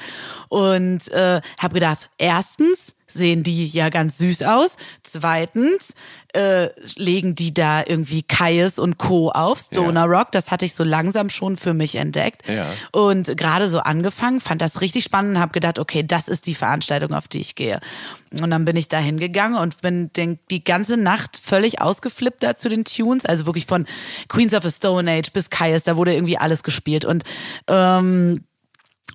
[0.47, 4.77] Und äh, habe gedacht, erstens, sehen die ja ganz süß aus.
[5.03, 5.93] Zweitens
[6.33, 9.31] äh, legen die da irgendwie Kaius und Co.
[9.31, 10.31] auf, Stoner Rock.
[10.31, 12.47] Das hatte ich so langsam schon für mich entdeckt.
[12.47, 12.67] Ja.
[12.91, 16.55] Und gerade so angefangen, fand das richtig spannend und habe gedacht, okay, das ist die
[16.55, 17.79] Veranstaltung, auf die ich gehe.
[18.41, 22.55] Und dann bin ich da hingegangen und bin den, die ganze Nacht völlig ausgeflippt da
[22.55, 23.25] zu den Tunes.
[23.25, 23.85] Also wirklich von
[24.27, 27.05] Queens of the Stone Age bis Kaius, da wurde irgendwie alles gespielt.
[27.05, 27.23] Und
[27.67, 28.43] ähm,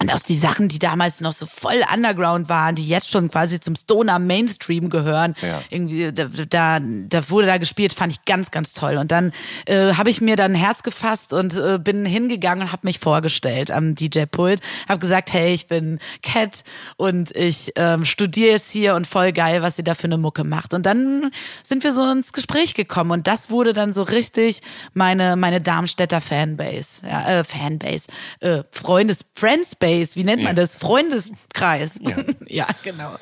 [0.00, 3.60] und aus die Sachen, die damals noch so voll Underground waren, die jetzt schon quasi
[3.60, 5.62] zum Stoner Mainstream gehören, Ja.
[5.68, 8.96] irgendwie da, da, da wurde da gespielt, fand ich ganz, ganz toll.
[8.96, 9.32] Und dann
[9.66, 12.98] äh, habe ich mir dann ein Herz gefasst und äh, bin hingegangen und habe mich
[12.98, 16.62] vorgestellt am DJ-Pult, habe gesagt, hey, ich bin Cat
[16.96, 20.44] und ich ähm, studiere jetzt hier und voll geil, was sie da für eine Mucke
[20.44, 20.72] macht.
[20.72, 21.30] Und dann
[21.62, 24.62] sind wir so ins Gespräch gekommen und das wurde dann so richtig
[24.94, 28.06] meine meine Darmstädter Fanbase, ja, äh, Fanbase,
[28.40, 30.76] äh, Freundes Friendsbase, wie nennt man das?
[30.76, 31.98] Freundeskreis.
[32.00, 33.16] Ja, ja genau.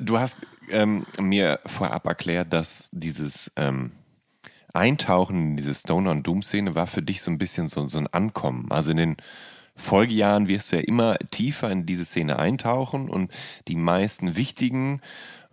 [0.00, 0.36] Du hast
[0.70, 3.92] ähm, mir vorab erklärt, dass dieses ähm,
[4.72, 8.06] Eintauchen in diese Stoner- und Doom-Szene war für dich so ein bisschen so, so ein
[8.08, 8.70] Ankommen.
[8.70, 9.16] Also in den
[9.74, 13.30] Folgejahren wirst du ja immer tiefer in diese Szene eintauchen und
[13.68, 15.00] die meisten wichtigen,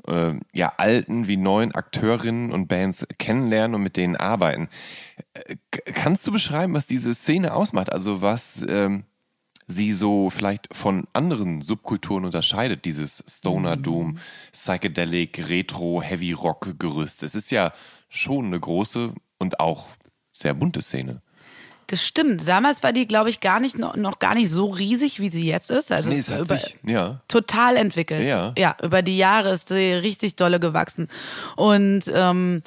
[0.08, 4.70] äh, ja, alten wie neuen Akteurinnen und Bands kennenlernen und mit denen arbeiten.
[5.34, 5.56] Äh,
[5.94, 7.92] kannst du beschreiben, was diese Szene ausmacht?
[7.92, 9.04] Also was ähm,
[9.68, 14.18] sie so vielleicht von anderen Subkulturen unterscheidet, dieses Stoner Doom,
[14.52, 17.24] Psychedelic, Retro, Heavy Rock Gerüst.
[17.24, 17.72] Es ist ja
[18.10, 19.88] schon eine große und auch
[20.32, 21.22] sehr bunte Szene.
[21.88, 22.48] Das stimmt.
[22.48, 25.46] Damals war die, glaube ich, gar nicht noch, noch gar nicht so riesig, wie sie
[25.46, 25.92] jetzt ist.
[25.92, 27.22] Also Nee, es es hat über, sich, ja.
[27.28, 28.26] total entwickelt.
[28.26, 28.54] Ja.
[28.58, 31.10] ja, über die Jahre ist sie richtig dolle gewachsen.
[31.56, 32.62] Und ähm,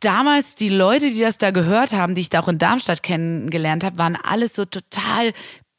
[0.00, 3.84] damals die Leute, die das da gehört haben, die ich da auch in Darmstadt kennengelernt
[3.84, 5.32] habe, waren alles so total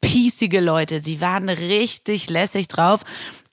[0.06, 1.00] piesige Leute.
[1.00, 3.00] Die waren richtig lässig drauf.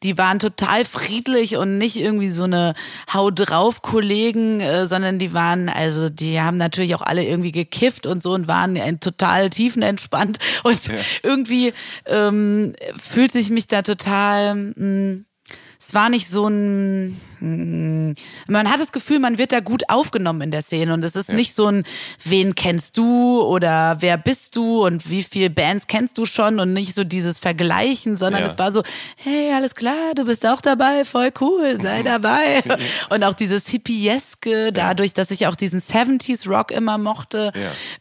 [0.04, 2.76] Die waren total friedlich und nicht irgendwie so eine
[3.12, 8.06] Hau drauf Kollegen, äh, sondern die waren, also die haben natürlich auch alle irgendwie gekifft
[8.06, 10.80] und so und waren total tiefenentspannt und
[11.24, 11.74] irgendwie
[12.06, 15.24] ähm, fühlt sich mich da total, mh,
[15.80, 20.52] es war nicht so ein, man hat das Gefühl, man wird da gut aufgenommen in
[20.52, 21.84] der Szene und es ist nicht so ein,
[22.24, 26.74] wen kennst du oder wer bist du und wie viele Bands kennst du schon und
[26.74, 28.48] nicht so dieses Vergleichen, sondern Ja.
[28.50, 28.82] es war so,
[29.18, 32.64] hey, alles klar, du bist auch dabei, voll cool, sei dabei.
[33.10, 37.52] und auch dieses Hippieske, dadurch, dass ich auch diesen 70s Rock immer mochte,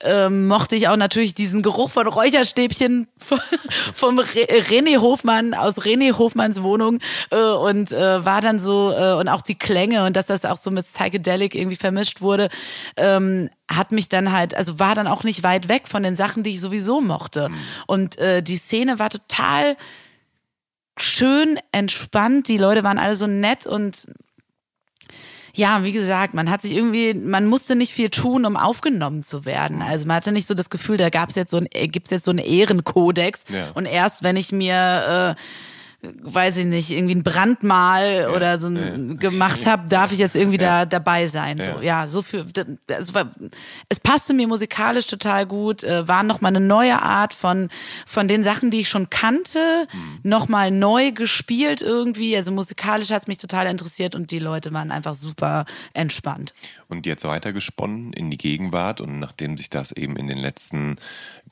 [0.01, 3.09] ähm, mochte ich auch natürlich diesen Geruch von Räucherstäbchen
[3.94, 7.01] vom Re René Hofmann aus René Hofmanns Wohnung
[7.31, 10.61] äh, und äh, war dann so äh, und auch die Klänge und dass das auch
[10.61, 12.49] so mit Psychedelic irgendwie vermischt wurde,
[12.97, 16.43] ähm, hat mich dann halt, also war dann auch nicht weit weg von den Sachen,
[16.43, 17.51] die ich sowieso mochte.
[17.87, 19.77] Und äh, die Szene war total
[20.97, 22.49] schön entspannt.
[22.49, 24.07] Die Leute waren alle so nett und
[25.55, 29.45] ja, wie gesagt, man hat sich irgendwie, man musste nicht viel tun, um aufgenommen zu
[29.45, 29.83] werden.
[29.83, 32.25] Also man hatte nicht so das Gefühl, da gab's jetzt so ein, äh, gibt's jetzt
[32.25, 33.45] so einen Ehrenkodex.
[33.51, 33.71] Ja.
[33.75, 35.43] Und erst wenn ich mir, äh,
[36.03, 40.59] weiß ich nicht, irgendwie ein Brandmal oder so ein, gemacht habe, darf ich jetzt irgendwie
[40.59, 41.59] da dabei sein.
[41.59, 42.45] So, ja, so für,
[42.87, 43.31] das war,
[43.89, 47.69] es passte mir musikalisch total gut, äh, war nochmal eine neue Art von,
[48.05, 49.59] von den Sachen, die ich schon kannte,
[49.93, 50.20] Mhm.
[50.23, 52.37] nochmal neu gespielt irgendwie.
[52.37, 56.53] Also musikalisch hat's mich total interessiert und die Leute waren einfach super entspannt.
[56.89, 60.97] Und jetzt weitergesponnen in die Gegenwart und nachdem sich das eben in den letzten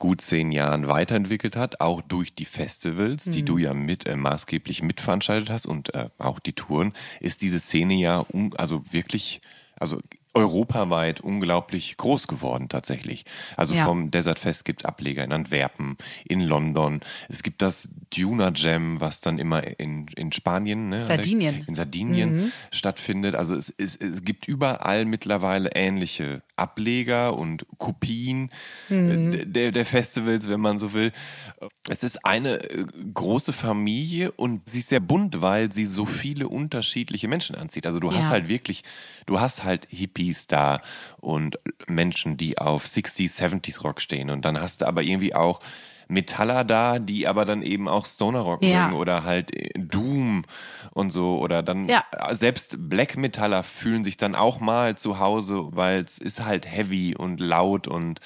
[0.01, 4.81] gut zehn Jahren weiterentwickelt hat, auch durch die Festivals, die du ja mit äh, maßgeblich
[4.81, 9.41] mitveranstaltet hast und äh, auch die Touren, ist diese Szene ja un also wirklich,
[9.79, 10.01] also
[10.33, 13.25] europaweit unglaublich groß geworden tatsächlich.
[13.57, 13.83] Also Ja.
[13.85, 17.01] vom Desert Fest gibt es Ableger in Antwerpen, in London.
[17.27, 21.63] Es gibt das Duna Jam, was dann immer in, in Spanien, ne, Sardinien.
[21.67, 23.35] in Sardinien stattfindet.
[23.35, 28.51] Also es, es, es gibt überall mittlerweile ähnliche Ableger und Kopien
[28.89, 31.11] äh, der, der Festivals, wenn man so will.
[31.89, 36.47] Es ist eine äh, große Familie und sie ist sehr bunt, weil sie so viele
[36.47, 37.85] unterschiedliche Menschen anzieht.
[37.85, 38.29] Also du hast Ja.
[38.29, 38.83] halt wirklich,
[39.25, 40.81] du hast halt Hippies da
[41.19, 44.29] und Menschen, die auf 60s, 70s Rock stehen.
[44.29, 45.59] Und dann hast du aber irgendwie auch
[46.07, 48.87] Metaller da, die aber dann eben auch Stoner Rock Ja.
[48.87, 50.43] mögen oder halt äh, Doom
[50.93, 52.03] und so oder dann Ja.
[52.11, 56.65] äh, selbst Black Metaller fühlen sich dann auch mal zu Hause, weil es ist halt
[56.65, 58.19] heavy und laut und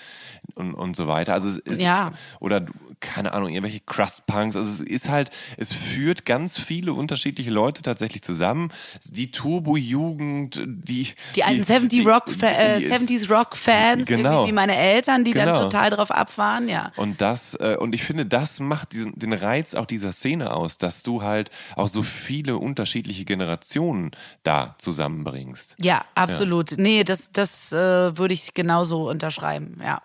[0.56, 1.34] und, und so weiter.
[1.34, 2.12] Also es ist Ja.
[2.40, 2.74] oder du-
[3.06, 4.56] keine Ahnung, irgendwelche Crust Punks.
[4.56, 8.72] Also es ist halt, es führt ganz viele unterschiedliche Leute tatsächlich zusammen.
[9.06, 14.48] Die Turbo-Jugend, die Die alten 70 Rock, äh, die- 70s Rock-Fans, Genau.
[14.48, 15.46] wie meine Eltern, die Genau.
[15.46, 16.92] dann total drauf abfahren, ja.
[16.96, 20.78] Und das, äh, und ich finde, das macht diesen, den Reiz auch dieser Szene aus,
[20.78, 24.12] dass du halt auch so viele unterschiedliche Generationen
[24.44, 25.76] da zusammenbringst.
[25.82, 26.78] Ja, absolut.
[26.78, 30.02] Nee, das, das äh, würde ich genauso unterschreiben, ja.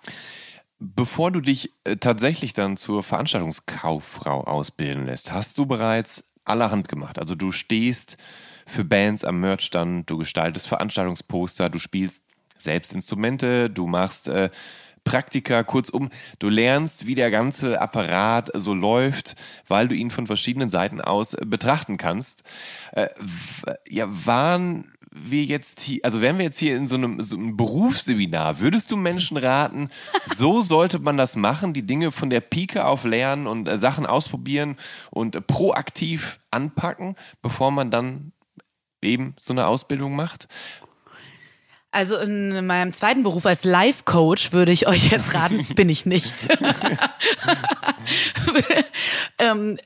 [0.82, 7.18] Bevor du dich äh, tatsächlich dann zur Veranstaltungskauffrau ausbilden lässt, hast du bereits allerhand gemacht.
[7.18, 8.16] Also du stehst
[8.66, 12.24] für Bands am Merchstand, du gestaltest Veranstaltungsposter, du spielst
[12.58, 14.48] selbst Instrumente, du machst äh,
[15.04, 16.08] Praktika, kurzum,
[16.38, 19.34] du lernst, wie der ganze Apparat so läuft,
[19.68, 22.42] weil du ihn von verschiedenen Seiten aus betrachten kannst.
[22.92, 23.08] Äh,
[23.86, 27.56] ja, waren wir jetzt hier, also wären wir jetzt hier in so einem, so einem
[27.56, 29.90] Berufsseminar, würdest du Menschen raten,
[30.36, 34.06] so sollte man das machen, die Dinge von der Pike auf lernen und äh, Sachen
[34.06, 34.76] ausprobieren
[35.10, 38.32] und äh, proaktiv anpacken, bevor man dann
[39.02, 40.46] eben so eine Ausbildung macht?
[41.92, 46.32] Also in meinem zweiten Beruf als Life-Coach würde ich euch jetzt raten, bin ich nicht.
[49.38, 49.76] ähm,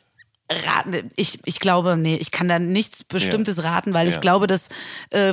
[0.50, 3.62] raten, ich, ich glaube, nee, ich kann da nichts Bestimmtes ja.
[3.62, 4.14] raten, weil ja.
[4.14, 4.68] ich glaube, das
[5.10, 5.32] äh,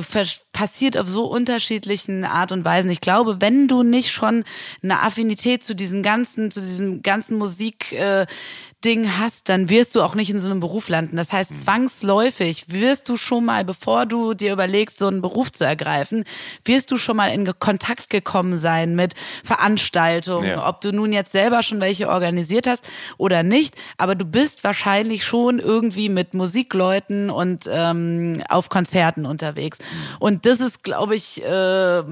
[0.52, 2.90] passiert auf so unterschiedlichen Art und Weisen.
[2.90, 4.44] Ich glaube, wenn du nicht schon
[4.82, 8.26] eine Affinität zu diesen ganzen, zu diesem ganzen Musik, äh,
[8.84, 11.16] Ding hast, dann wirst du auch nicht in so einem Beruf landen.
[11.16, 15.64] Das heißt, zwangsläufig wirst du schon mal, bevor du dir überlegst, so einen Beruf zu
[15.64, 16.24] ergreifen,
[16.64, 19.14] wirst du schon mal in Kontakt gekommen sein mit
[19.44, 20.68] Veranstaltungen, ja.
[20.68, 22.84] ob du nun jetzt selber schon welche organisiert hast
[23.18, 29.78] oder nicht, aber du bist wahrscheinlich schon irgendwie mit Musikleuten und ähm, auf Konzerten unterwegs.
[30.18, 32.02] Und das ist, glaube ich, äh,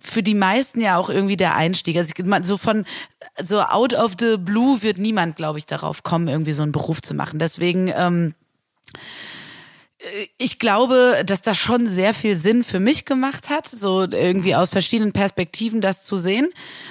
[0.00, 1.96] für die meisten ja auch irgendwie der Einstieg.
[1.96, 2.84] Also ich, so von
[3.42, 7.02] so out of the blue wird niemand, glaube ich, darauf kommen, irgendwie so einen Beruf
[7.02, 7.38] zu machen.
[7.38, 8.34] Deswegen ähm,
[10.38, 14.70] ich glaube, dass das schon sehr viel Sinn für mich gemacht hat, so irgendwie aus
[14.70, 16.48] verschiedenen Perspektiven das zu sehen.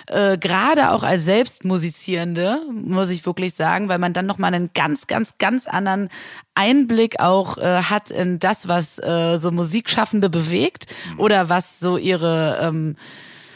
[0.07, 5.07] Äh, Gerade auch als Selbstmusizierende, muss ich wirklich sagen, weil man dann nochmal einen ganz,
[5.07, 6.09] ganz, ganz anderen
[6.55, 10.87] Einblick auch äh, hat in das, was äh, so Musikschaffende bewegt
[11.17, 12.95] oder was so ihre ähm,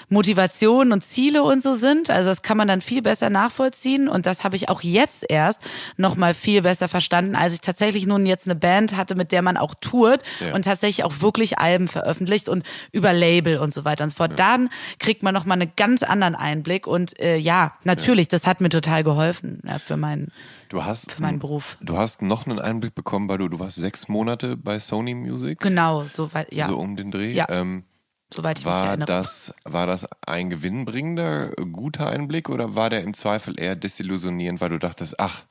[0.10, 2.10] Motivation und Ziele und so sind.
[2.10, 5.62] Also das kann man dann viel besser nachvollziehen und das habe ich auch jetzt erst
[5.98, 9.42] noch mal viel besser verstanden, als ich tatsächlich nun jetzt eine Band hatte, mit der
[9.42, 10.54] man auch tourt ja.
[10.54, 14.32] und tatsächlich auch wirklich Alben veröffentlicht und über Label und so weiter und so fort.
[14.32, 14.38] Ja.
[14.38, 18.38] Dann kriegt man noch mal einen ganz anderen Einblick und äh, ja, natürlich, ja.
[18.38, 20.32] das hat mir total geholfen ja, für meinen
[20.70, 21.78] Du hast, für meinen Beruf.
[21.82, 25.60] Du hast noch einen Einblick bekommen, weil du, du warst sechs Monate bei Sony Music.
[25.60, 26.68] Genau, so weit, ja.
[26.68, 27.34] So um den Dreh.
[27.34, 27.48] Ja.
[27.50, 27.86] Ähm,
[28.34, 29.08] soweit ich war mich erinnere.
[29.08, 34.70] Das, war das ein gewinnbringender, guter Einblick oder war der im Zweifel eher desillusionierend, weil
[34.70, 35.44] du dachtest, ach,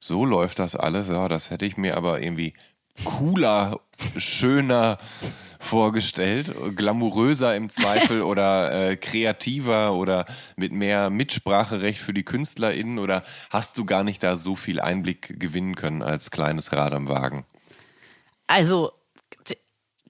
[0.00, 2.54] so läuft das alles, ja, das hätte ich mir aber irgendwie
[3.04, 3.80] cooler,
[4.16, 4.98] schöner
[5.58, 10.24] vorgestellt, glamouröser im Zweifel oder äh, kreativer oder
[10.56, 15.38] mit mehr Mitspracherecht für die KünstlerInnen oder hast du gar nicht da so viel Einblick
[15.38, 17.44] gewinnen können als kleines Rad am Wagen?
[18.46, 18.92] Also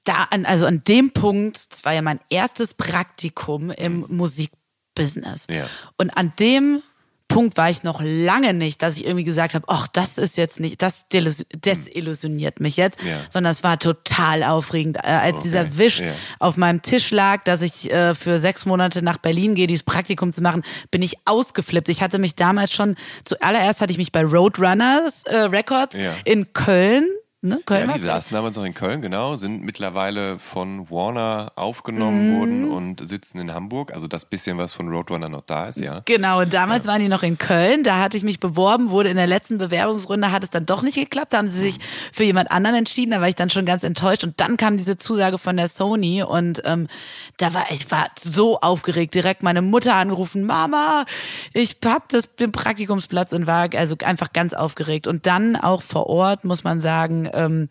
[0.08, 5.46] da an, also an dem Punkt, das war ja mein erstes Praktikum im Musikbusiness.
[5.50, 5.66] Ja.
[5.96, 6.82] Und an dem
[7.28, 10.60] Punkt war ich noch lange nicht, dass ich irgendwie gesagt habe, ach, das ist jetzt
[10.60, 13.18] nicht, das desillusioniert mich jetzt, ja.
[13.28, 15.42] sondern es war total aufregend, äh, als okay.
[15.44, 16.12] dieser Wisch ja.
[16.38, 20.32] auf meinem Tisch lag, dass ich äh, für sechs Monate nach Berlin gehe, dieses Praktikum
[20.32, 21.90] zu machen, bin ich ausgeflippt.
[21.90, 26.14] Ich hatte mich damals schon, zuallererst hatte ich mich bei Roadrunners äh, Records ja.
[26.24, 27.06] in Köln
[27.40, 27.60] Ne?
[27.64, 32.36] Köln ja, die saßen damals noch in Köln, genau, sind mittlerweile von Warner aufgenommen mhm.
[32.36, 33.94] worden und sitzen in Hamburg.
[33.94, 36.02] Also das bisschen, was von Roadrunner noch da ist, ja.
[36.04, 36.90] Genau, und damals ja.
[36.90, 37.84] waren die noch in Köln.
[37.84, 40.96] Da hatte ich mich beworben, wurde in der letzten Bewerbungsrunde, hat es dann doch nicht
[40.96, 41.32] geklappt.
[41.32, 41.82] Da haben sie sich mhm.
[42.12, 43.12] für jemand anderen entschieden.
[43.12, 44.24] Da war ich dann schon ganz enttäuscht.
[44.24, 46.88] Und dann kam diese Zusage von der Sony und ähm,
[47.36, 49.14] da war ich war so aufgeregt.
[49.14, 51.04] Direkt meine Mutter angerufen, Mama,
[51.52, 55.06] ich hab das, den Praktikumsplatz und war also einfach ganz aufgeregt.
[55.06, 57.68] Und dann auch vor Ort, muss man sagen, ähm,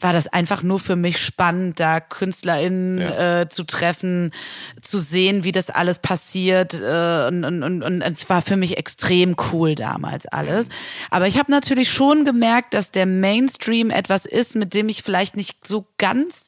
[0.00, 3.40] war das einfach nur für mich spannend, da KünstlerInnen ja.
[3.40, 4.32] äh, zu treffen,
[4.80, 6.74] zu sehen, wie das alles passiert.
[6.74, 10.68] Äh, und, und, und, und es war für mich extrem cool damals alles.
[11.10, 15.36] Aber ich habe natürlich schon gemerkt, dass der Mainstream etwas ist, mit dem ich vielleicht
[15.36, 16.46] nicht so ganz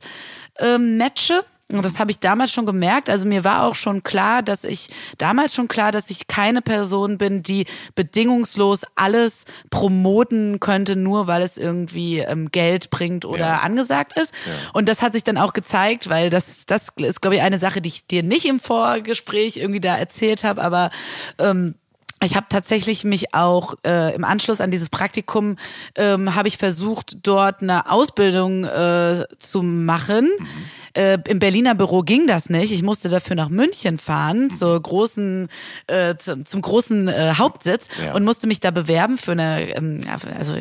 [0.59, 1.45] ähm, matche.
[1.72, 3.09] Und das habe ich damals schon gemerkt.
[3.09, 4.88] Also mir war auch schon klar, dass ich
[5.18, 11.42] damals schon klar, dass ich keine Person bin, die bedingungslos alles promoten könnte, nur weil
[11.42, 13.59] es irgendwie ähm, Geld bringt oder ja.
[13.60, 14.34] angesagt ist.
[14.47, 14.70] Ja.
[14.72, 17.80] Und das hat sich dann auch gezeigt, weil das, das ist, glaube ich, eine Sache,
[17.80, 20.90] die ich dir nicht im Vorgespräch irgendwie da erzählt habe, aber
[21.38, 21.74] ähm,
[22.22, 25.56] ich habe tatsächlich mich auch äh, im Anschluss an dieses Praktikum
[25.97, 30.28] ähm, habe ich versucht, dort eine Ausbildung äh, zu machen.
[30.38, 30.47] Mhm
[30.94, 32.72] äh, Im Berliner Büro ging das nicht.
[32.72, 35.48] Ich musste dafür nach München fahren, zur großen,
[35.86, 38.14] äh, zum, zum großen äh, Hauptsitz ja.
[38.14, 40.01] und musste mich da bewerben für eine, ähm,
[40.36, 40.55] also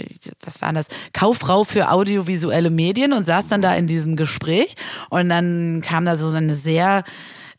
[0.44, 0.88] was war das?
[1.14, 4.76] Kauffrau für audiovisuelle Medien und saß dann da in diesem Gespräch
[5.10, 7.04] und dann kam da so eine sehr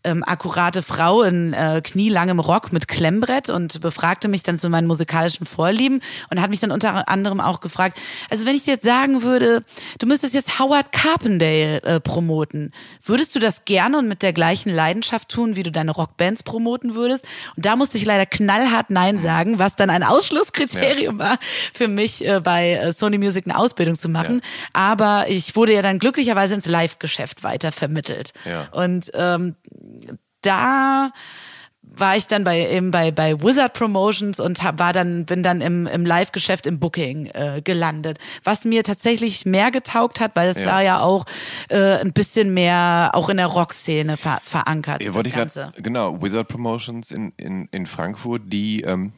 [0.04, 4.86] ähm, akkurate Frau in äh, knielangem Rock mit Klemmbrett und befragte mich dann zu meinen
[4.86, 6.00] musikalischen Vorlieben
[6.30, 7.98] und hat mich dann unter anderem auch gefragt,
[8.30, 9.62] also wenn ich dir jetzt sagen würde,
[9.98, 12.72] du müsstest jetzt Howard Carpendale äh, promoten,
[13.04, 16.94] würdest du das gerne und mit der gleichen Leidenschaft tun, wie du deine Rockbands promoten
[16.94, 17.24] würdest?
[17.56, 21.24] Und da musste ich leider knallhart Nein sagen, was dann ein Ausschlusskriterium ja.
[21.24, 21.38] war
[21.74, 24.40] für mich äh, bei äh, Sony Music eine Ausbildung zu machen.
[24.42, 24.70] Ja.
[24.72, 28.32] Aber ich wurde ja dann glücklicherweise ins Live-Geschäft weiter vermittelt.
[28.44, 28.68] Ja.
[28.72, 29.56] Und ähm,
[30.42, 31.12] da
[31.82, 35.60] war ich dann bei eben bei bei Wizard Promotions und hab, war dann bin dann
[35.60, 40.48] im im Live Geschäft im Booking äh, gelandet, was mir tatsächlich mehr getaugt hat, weil
[40.48, 40.66] es ja.
[40.66, 41.26] war ja auch
[41.68, 45.02] äh, ein bisschen mehr auch in der Rockszene ver verankert.
[45.02, 49.12] Ja, wollte ich grad, genau Wizard Promotions in in in Frankfurt, die ähm,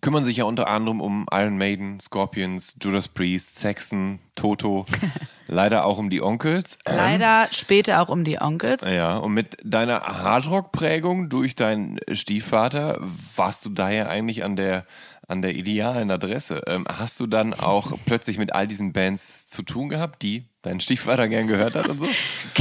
[0.00, 4.86] kümmern sich ja unter anderem um Iron Maiden, Scorpions, Judas Priest, Saxon, Toto.
[5.46, 6.78] Leider auch um die Onkels.
[6.86, 8.82] Ähm, Leider später auch um die Onkels.
[8.82, 12.98] Ja, und mit deiner Hardrock-Prägung durch deinen Stiefvater
[13.36, 14.86] warst du daher eigentlich an der,
[15.28, 16.62] an der idealen Adresse.
[16.66, 20.80] Ähm, hast du dann auch plötzlich mit all diesen Bands zu tun gehabt, die dein
[20.80, 22.08] Stiefvater gern gehört hat und so?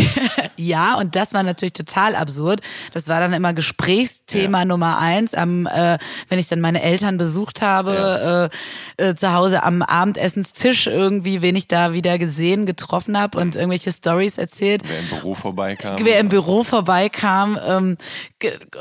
[0.58, 2.62] ja, und das war natürlich total absurd.
[2.94, 4.66] Das war dann immer Gesprächsthema ja.
[4.66, 5.98] Nummer eins, am, äh,
[6.30, 8.50] wenn ich dann meine Eltern besucht habe,
[8.98, 9.06] ja.
[9.06, 13.56] äh, äh, zu Hause am Abendessenstisch irgendwie, wen ich da wieder gesehen, getroffen habe und
[13.56, 14.84] irgendwelche Stories erzählt.
[14.86, 15.98] Wer im Büro vorbeikam.
[16.04, 17.58] Wer im Büro vorbeikam.
[17.66, 17.98] Ähm,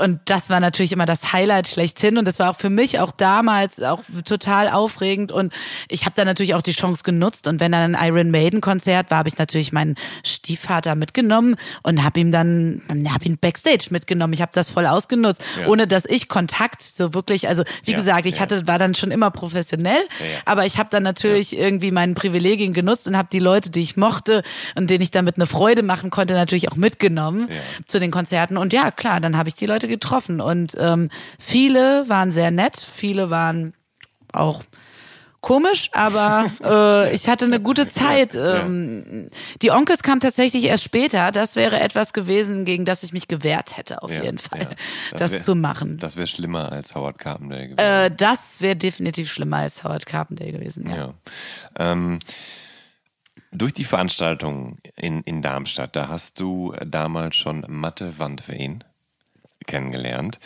[0.00, 2.18] und das war natürlich immer das Highlight schlechthin.
[2.18, 5.30] Und das war auch für mich auch damals auch total aufregend.
[5.30, 5.52] Und
[5.88, 7.46] ich habe da natürlich auch die Chance genutzt.
[7.46, 9.94] Und wenn dann ein Iron Maiden Konzert war, habe ich natürlich meinen
[10.24, 14.32] Stiefvater mitgenommen und habe ihm dann, habe ihn backstage mitgenommen.
[14.32, 15.68] Ich habe das voll ausgenutzt, ja.
[15.68, 18.40] ohne dass ich Kontakt so wirklich, also wie ja, gesagt, ich ja.
[18.40, 20.02] hatte, war dann schon immer professionell,
[20.46, 23.96] aber ich habe dann natürlich irgendwie meinen Privilegien genutzt und habe die Leute, die ich
[23.96, 24.42] mochte
[24.74, 27.48] und denen ich damit eine Freude machen konnte, natürlich auch mitgenommen
[27.86, 28.56] zu den Konzerten.
[28.56, 32.78] Und ja, klar, dann habe ich die Leute getroffen und ähm, viele waren sehr nett,
[32.78, 33.74] viele waren
[34.32, 34.62] auch
[35.42, 38.34] komisch, aber äh, ich hatte eine gute Zeit.
[38.34, 39.28] Ähm,
[39.60, 41.30] die Onkels kam tatsächlich erst später.
[41.32, 44.68] Das wäre etwas gewesen, gegen das ich mich gewehrt hätte, auf ja, jeden Fall, ja.
[45.10, 45.98] das, das wär, zu machen.
[45.98, 47.78] Das wäre schlimmer als Howard Carpendale gewesen.
[47.78, 50.96] Äh, das wäre definitiv schlimmer als Howard Carpendale gewesen, ja.
[50.96, 51.14] ja.
[51.78, 52.20] Ähm,
[53.50, 58.82] durch die Veranstaltung in, in Darmstadt, da hast du damals schon Matte Wandwein
[59.66, 60.40] kennengelernt.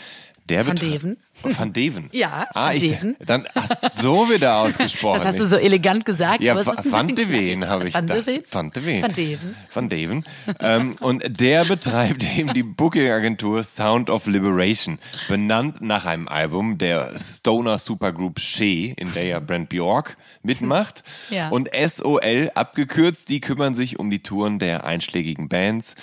[0.48, 1.16] Der Van Deven.
[1.42, 2.08] Van Deven.
[2.12, 3.16] Ja, ah, Van Deven.
[3.18, 5.18] Ich, dann hast du so wieder ausgesprochen.
[5.18, 6.40] Das hast du so elegant gesagt.
[6.40, 8.42] Ja, Van Deven habe ich Van Deven?
[8.48, 9.02] Van Deven.
[9.02, 9.56] Van Deven.
[9.72, 10.24] Van Deven.
[10.60, 14.98] ähm, und der betreibt eben die Booking-Agentur Sound of Liberation,
[15.28, 21.02] benannt nach einem Album der Stoner Supergroup Shea, in der ja Brent Bjork mitmacht.
[21.30, 21.48] ja.
[21.48, 25.96] Und SOL, abgekürzt, die kümmern sich um die Touren der einschlägigen Bands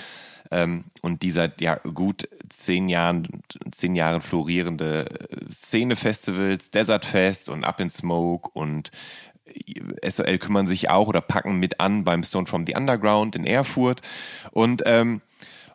[0.53, 7.49] ähm, und die seit ja, gut zehn Jahren, zehn Jahren florierende äh, Szenefestivals, Desert Fest
[7.49, 8.91] und Up in Smoke und
[9.45, 13.45] äh, SOL kümmern sich auch oder packen mit an beim Stone from the Underground in
[13.45, 14.01] Erfurt.
[14.51, 15.21] Und, ähm,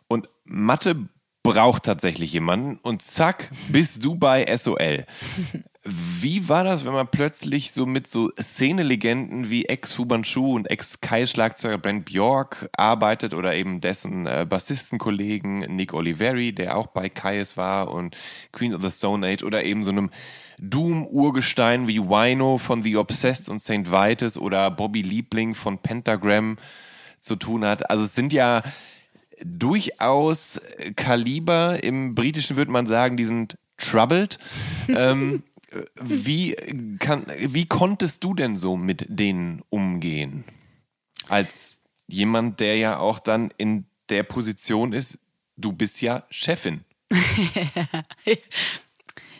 [0.07, 1.09] und Mathe
[1.43, 5.05] braucht tatsächlich jemanden und zack, bist du bei SOL.
[5.85, 11.77] Wie war das, wenn man plötzlich so mit so Szenelegenden wie Ex-Fu Manchu und Ex-Kai-Schlagzeuger
[11.77, 17.91] Brent Bjork arbeitet oder eben dessen äh, Bassistenkollegen Nick Oliveri, der auch bei Kais war
[17.91, 18.17] und
[18.51, 20.09] Queen of the Stone Age oder eben so einem
[20.59, 23.89] Doom-Urgestein wie Wino von The Obsessed und St.
[23.89, 26.57] Vitus oder Bobby Liebling von Pentagram
[27.21, 27.89] zu tun hat.
[27.89, 28.63] Also es sind ja
[29.45, 30.59] durchaus
[30.97, 34.37] Kaliber, im Britischen würde man sagen, die sind troubled.
[34.89, 35.43] ähm,
[36.01, 36.55] wie,
[36.99, 40.43] kann, wie konntest du denn so mit denen umgehen?
[41.27, 45.19] Als jemand, der ja auch dann in der Position ist,
[45.57, 46.83] du bist ja Chefin.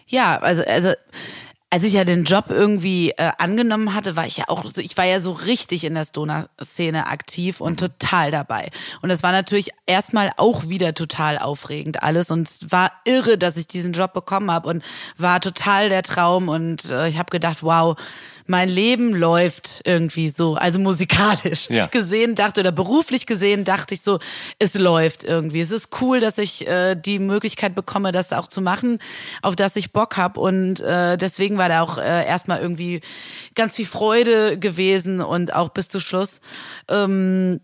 [0.07, 0.93] ja, also, also
[1.71, 4.97] als ich ja den Job irgendwie äh, angenommen hatte, war ich ja auch, so, ich
[4.97, 7.87] war ja so richtig in der Stoner-Szene aktiv und mhm.
[7.87, 8.71] total dabei.
[9.01, 13.57] Und es war natürlich erstmal auch wieder total aufregend alles und es war irre, dass
[13.57, 14.83] ich diesen Job bekommen habe und
[15.17, 17.95] war total der Traum und äh, ich habe gedacht, wow,
[18.49, 21.85] mein Leben läuft irgendwie so, also musikalisch ja.
[21.85, 24.19] gesehen dachte oder beruflich gesehen dachte ich so,
[24.57, 25.61] es läuft irgendwie.
[25.61, 28.97] Es ist cool, dass ich äh, die Möglichkeit bekomme, das auch zu machen,
[29.43, 33.01] auf das ich Bock habe und äh, deswegen war da auch äh, erstmal irgendwie
[33.53, 36.41] ganz viel Freude gewesen und auch bis zu Schluss.
[36.87, 37.61] Ähm,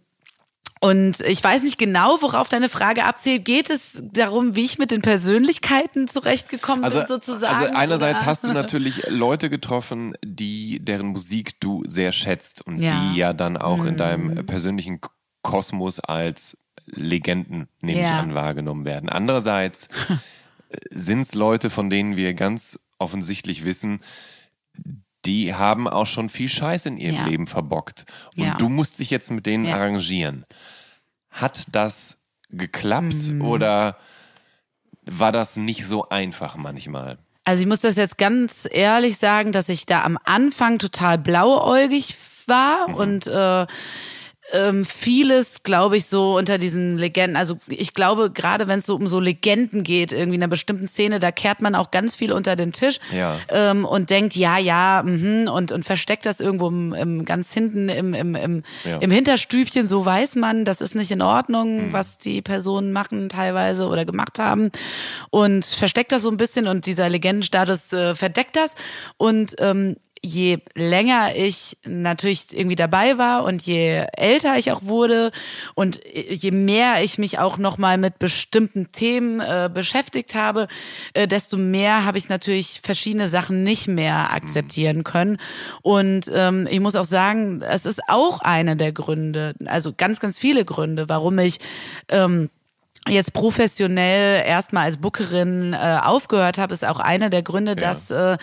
[0.85, 3.43] und ich weiß nicht genau, worauf deine Frage abzielt.
[3.43, 7.55] Geht es darum, wie ich mit den Persönlichkeiten zurechtgekommen also, bin, sozusagen?
[7.55, 8.25] Also einerseits oder?
[8.27, 12.91] hast du natürlich Leute getroffen, die deren Musik du sehr schätzt und ja.
[12.91, 13.87] die ja dann auch mhm.
[13.87, 14.99] in deinem persönlichen
[15.41, 18.19] Kosmos als Legenden, nehme ich Ja.
[18.19, 19.09] an, wahrgenommen werden.
[19.09, 19.89] Andererseits
[20.91, 24.01] sind es Leute, von denen wir ganz offensichtlich wissen,
[25.25, 27.25] die haben auch schon viel Scheiß in ihrem Ja.
[27.25, 28.05] Leben verbockt.
[28.37, 28.55] Und Ja.
[28.57, 29.75] du musst dich jetzt mit denen Ja.
[29.75, 30.45] arrangieren.
[31.35, 33.41] Hat das geklappt Mhm.
[33.41, 33.97] oder
[35.05, 37.17] war das nicht so einfach manchmal?
[37.43, 42.15] Also ich muss das jetzt ganz ehrlich sagen, dass ich da am Anfang total blauäugig
[42.47, 43.67] war und äh,
[44.53, 48.95] ähm, vieles, glaube ich, so unter diesen Legenden, also ich glaube, gerade wenn es so
[48.95, 52.31] um so Legenden geht, irgendwie in einer bestimmten Szene, da kehrt man auch ganz viel
[52.31, 53.37] unter den Tisch Ja.
[53.49, 57.89] ähm, und denkt, ja, ja, mhm, und, und versteckt das irgendwo im, im, ganz hinten
[57.89, 58.97] im, im, im, Ja.
[58.99, 63.87] im Hinterstübchen, so weiß man, das ist nicht in Ordnung, was die Personen machen teilweise
[63.87, 64.69] oder gemacht haben
[65.31, 68.75] und versteckt das so ein bisschen und dieser Legendenstatus äh, verdeckt das
[69.17, 69.95] und ähm,
[70.25, 75.31] je länger ich natürlich irgendwie dabei war und je älter ich auch wurde
[75.75, 80.67] und je mehr ich mich auch noch mal mit bestimmten Themen äh, beschäftigt habe,
[81.13, 85.37] äh, desto mehr habe ich natürlich verschiedene Sachen nicht mehr akzeptieren können.
[85.81, 90.39] Und ähm, ich muss auch sagen, es ist auch einer der Gründe, also ganz, ganz
[90.39, 91.59] viele Gründe, warum ich
[92.09, 92.49] ähm,
[93.07, 98.37] jetzt professionell erstmal als Bookerin äh, aufgehört habe, ist auch einer der Gründe, dass äh,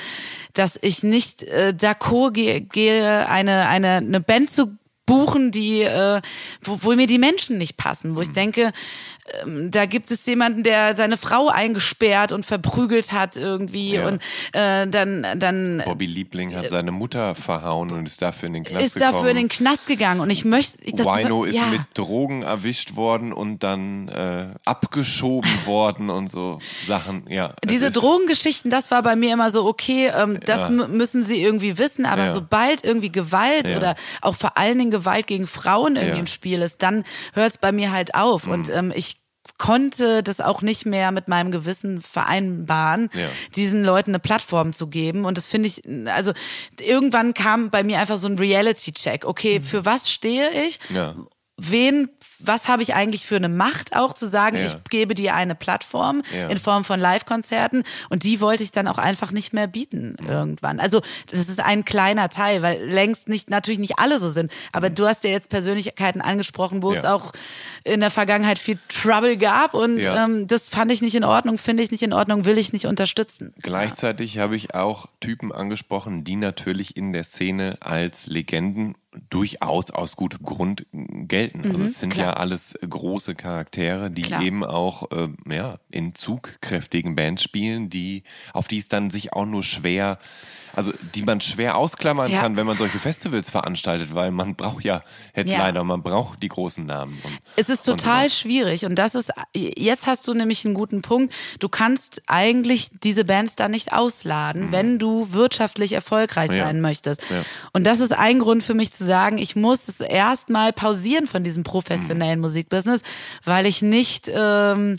[0.53, 4.77] dass ich nicht äh, d'accord gehe, gehe eine eine eine Band zu
[5.07, 6.21] buchen, die äh,
[6.63, 8.73] wo, wo mir die Menschen nicht passen, wo ich denke,
[9.45, 14.09] ähm, da gibt es jemanden, der seine Frau eingesperrt und verprügelt hat irgendwie Ja.
[14.09, 14.23] und
[14.53, 18.85] äh, dann dann Bobby Liebling hat seine Mutter verhauen und ist dafür in den Knast
[18.85, 19.13] ist gekommen.
[19.13, 21.67] dafür in den Knast gegangen und ich möchte das Wino ist ja.
[21.67, 27.25] mit Drogen erwischt worden und dann äh, abgeschoben worden und so Sachen.
[27.29, 30.87] Ja, es Diese ist- Drogengeschichten, das war bei mir immer so, okay, ähm, das Ja.
[30.89, 32.33] müssen sie irgendwie wissen, aber Ja.
[32.35, 36.13] sobald irgendwie Gewalt oder auch vor allen Dingen Gewalt gegen Frauen irgendwie.
[36.15, 36.21] Mhm.
[36.21, 38.47] im Spiel ist, dann hört es bei mir halt auf.
[38.47, 39.17] Und ähm, ich
[39.63, 43.29] konnte das auch nicht mehr mit meinem Gewissen vereinbaren, Ja.
[43.55, 45.25] diesen Leuten eine Plattform zu geben.
[45.25, 46.33] Und das finde ich, also
[46.81, 49.25] irgendwann kam bei mir einfach so ein Reality-Check.
[49.25, 50.81] Okay, für was stehe ich?
[50.91, 50.97] Mhm.
[50.97, 51.15] Ja.
[51.59, 52.09] wen,
[52.47, 54.67] was habe ich eigentlich für eine Macht auch zu sagen, Ja.
[54.67, 56.49] ich gebe dir eine Plattform Ja.
[56.49, 60.81] in Form von Live-Konzerten und die wollte ich dann auch einfach nicht mehr bieten irgendwann.
[60.81, 61.01] Also
[61.31, 65.07] das ist ein kleiner Teil, weil längst nicht, natürlich nicht alle so sind, aber du
[65.07, 67.05] hast ja jetzt Persönlichkeiten angesprochen, wo es Mhm.
[67.05, 67.15] Ja.
[67.15, 67.33] auch
[67.85, 71.83] in der Vergangenheit viel Trouble gab und ähm, das fand ich nicht in Ordnung, finde
[71.83, 73.55] ich nicht in Ordnung, will ich nicht unterstützen.
[73.61, 78.95] Gleichzeitig habe ich auch Typen angesprochen, die natürlich in der Szene als Legenden
[79.31, 81.65] durchaus aus gutem Grund gelten.
[81.65, 82.27] also es sind Mhm, klar.
[82.29, 84.43] ja alles große Charaktere, die Klar.
[84.43, 88.23] eben auch äh, ja, in zugkräftigen Bands spielen, die
[88.53, 90.19] auf die es dann sich auch nur schwer,
[90.75, 92.41] also die man schwer ausklammern Ja.
[92.41, 95.85] kann, wenn man solche Festivals veranstaltet, weil man braucht ja Headliner, Ja.
[95.85, 97.19] man braucht die großen Namen.
[97.25, 98.39] Und, Es ist und total sowas.
[98.39, 101.35] schwierig und das ist, jetzt hast du nämlich einen guten Punkt.
[101.59, 106.57] Du kannst eigentlich diese Bands da nicht ausladen, wenn du wirtschaftlich erfolgreich Mhm.
[106.57, 106.65] Ja.
[106.67, 107.23] sein möchtest.
[107.73, 111.45] Und das ist ein Grund für mich zu sagen, ich muss es erstmal pausieren von
[111.45, 112.43] diesem professionellen Mhm.
[112.47, 113.03] Musikbusiness,
[113.45, 114.99] weil ich nicht, ähm,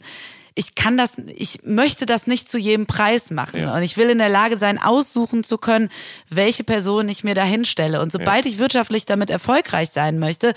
[0.56, 3.60] ich kann das, ich möchte das nicht zu jedem Preis machen.
[3.60, 3.76] Ja.
[3.76, 5.90] Und ich will in der Lage sein, aussuchen zu können,
[6.30, 8.02] welche Person ich mir da hinstelle.
[8.02, 10.54] Und sobald ich wirtschaftlich damit erfolgreich sein möchte,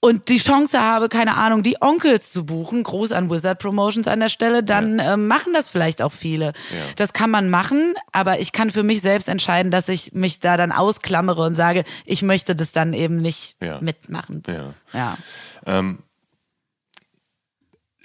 [0.00, 4.20] und die Chance habe, keine Ahnung, die Onkels zu buchen, groß an Wizard Promotions an
[4.20, 6.52] der Stelle, dann ähm, machen das vielleicht auch viele.
[6.94, 10.56] Das kann man machen, aber ich kann für mich selbst entscheiden, dass ich mich da
[10.56, 13.78] dann ausklammere und sage, ich möchte das dann eben nicht Ja.
[13.80, 14.42] mitmachen.
[14.46, 14.74] Ja.
[14.92, 15.18] ja.
[15.66, 15.98] Ähm,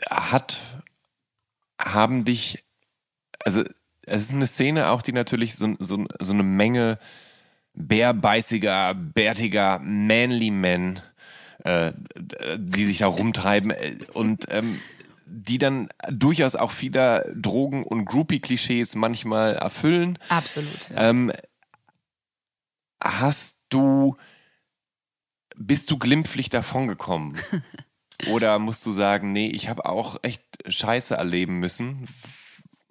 [0.09, 0.59] hat,
[1.79, 2.65] haben dich,
[3.43, 3.63] also
[4.03, 6.99] es ist eine Szene auch, die natürlich so, so, so eine Menge
[7.73, 10.99] bärbeißiger, bärtiger, manly Men,
[11.63, 11.93] äh,
[12.57, 14.79] die sich da rumtreiben äh, und ähm,
[15.25, 20.17] die dann durchaus auch vieler Drogen- und Groupie-Klischees manchmal erfüllen.
[20.27, 20.89] Absolut.
[20.89, 21.09] Ja.
[21.09, 21.31] Ähm,
[23.01, 24.17] hast du,
[25.55, 27.37] bist du glimpflich davongekommen?
[28.31, 32.07] Oder musst du sagen, nee, ich habe auch echt Scheiße erleben müssen,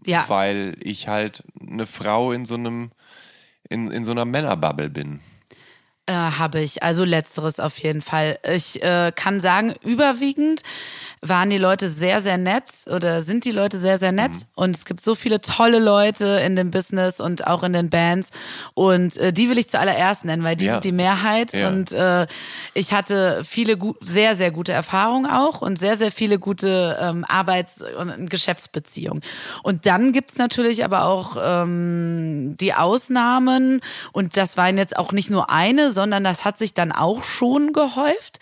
[0.05, 0.25] ja.
[0.29, 2.91] weil ich halt eine Frau in so einem,
[3.69, 5.21] in, in so einer Männerbubble bin?
[6.07, 6.83] Äh, Habe ich.
[6.83, 8.39] Also letzteres auf jeden Fall.
[8.53, 10.63] Ich äh, kann sagen, überwiegend
[11.23, 14.33] waren die Leute sehr, sehr nett oder sind die Leute sehr, sehr nett.
[14.55, 18.31] Und es gibt so viele tolle Leute in dem Business und auch in den Bands.
[18.73, 20.73] Und äh, die will ich zuallererst nennen, weil die Ja.
[20.75, 21.53] sind die Mehrheit.
[21.53, 21.69] Ja.
[21.69, 22.27] Und äh,
[22.73, 27.83] ich hatte viele sehr, sehr gute Erfahrungen auch und sehr, sehr viele gute ähm, Arbeits-
[27.99, 29.23] und Geschäftsbeziehungen.
[29.63, 33.81] Und dann gibt's natürlich aber auch ähm, die Ausnahmen.
[34.13, 37.73] Und das waren jetzt auch nicht nur eine, sondern das hat sich dann auch schon
[37.73, 38.39] gehäuft.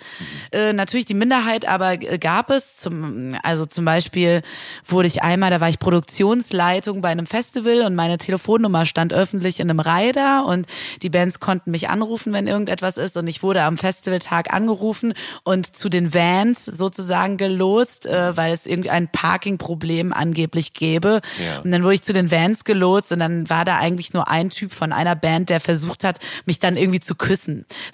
[0.53, 2.77] Äh, natürlich die Minderheit, aber gab es.
[2.77, 4.43] Zum, also zum Beispiel
[4.87, 9.61] wurde ich einmal, da war ich Produktionsleitung bei einem Festival und meine Telefonnummer stand öffentlich
[9.61, 10.67] in einem Rider und
[11.03, 15.15] die Bands konnten mich anrufen, wenn irgendetwas ist und ich wurde am Festivaltag angerufen
[15.45, 21.21] und zu den Vans sozusagen gelotst, äh, weil es irgendein Parkingproblem angeblich gäbe.
[21.45, 21.61] Ja.
[21.61, 24.51] Und dann wurde ich zu den Vans gelotst und dann war da eigentlich nur ein
[24.51, 27.38] Typ von einer Band, der versucht hat, mich dann irgendwie zu küssen.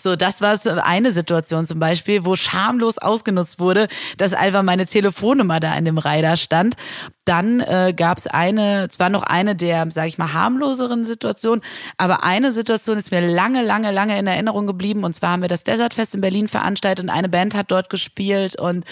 [0.02, 4.86] So, das war so eine Situation zum Beispiel, wo schamlos ausgenutzt wurde, dass einfach meine
[4.86, 6.76] Telefonnummer da in dem Rider stand.
[7.24, 11.62] Dann äh, gab es eine, zwar noch eine der, sage ich mal, harmloseren Situationen,
[11.96, 15.04] aber eine Situation ist mir lange, lange, lange in Erinnerung geblieben.
[15.04, 17.88] Und zwar haben wir das Desert Fest in Berlin veranstaltet und eine Band hat dort
[17.88, 18.84] gespielt und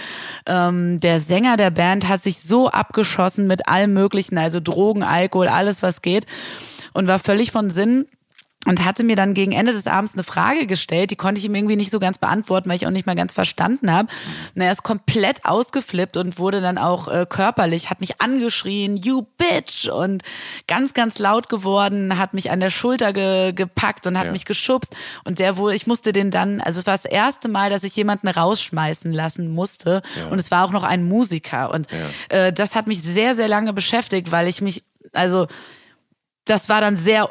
[0.47, 5.49] ähm, der Sänger der Band hat sich so abgeschossen mit allem Möglichen, also Drogen, Alkohol,
[5.49, 6.27] alles was geht
[6.93, 8.07] und war völlig von Sinn
[8.65, 11.55] und hatte mir dann gegen Ende des Abends eine Frage gestellt, die konnte ich ihm
[11.57, 14.09] irgendwie nicht so ganz beantworten, weil ich auch nicht mal ganz verstanden habe.
[14.55, 19.23] Und er ist komplett ausgeflippt und wurde dann auch äh, körperlich, hat mich angeschrien, you
[19.37, 19.89] bitch!
[19.89, 20.23] und
[20.69, 24.33] ganz, ganz laut geworden, hat mich an der Schulter ge gepackt und hat Ja.
[24.33, 24.95] mich geschubst.
[25.25, 27.97] Und der wohl, ich musste den dann, also es war das erste Mal, dass ich
[27.97, 30.03] jemanden rausschmeißen lassen musste.
[30.31, 31.73] Und es war auch noch ein Musiker.
[31.73, 31.89] Und
[32.29, 35.49] äh, das hat mich sehr, sehr lange beschäftigt, weil ich mich, also
[36.45, 37.29] das war dann sehr,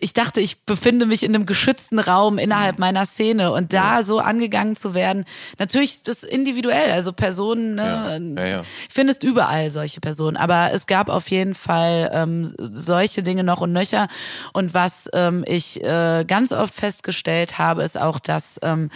[0.00, 3.52] ich dachte, ich befinde mich in einem geschützten Raum innerhalb meiner Szene.
[3.52, 5.24] Und da so angegangen zu werden,
[5.58, 8.18] natürlich das individuell, also Personen, Ja.
[8.20, 8.60] ne, Ja, ja.
[8.88, 13.72] findest überall solche Personen, aber es gab auf jeden Fall ähm, solche Dinge noch und
[13.72, 14.06] nöcher.
[14.52, 18.90] Und was ähm, ich äh, ganz oft festgestellt habe, ist auch, dass ähm,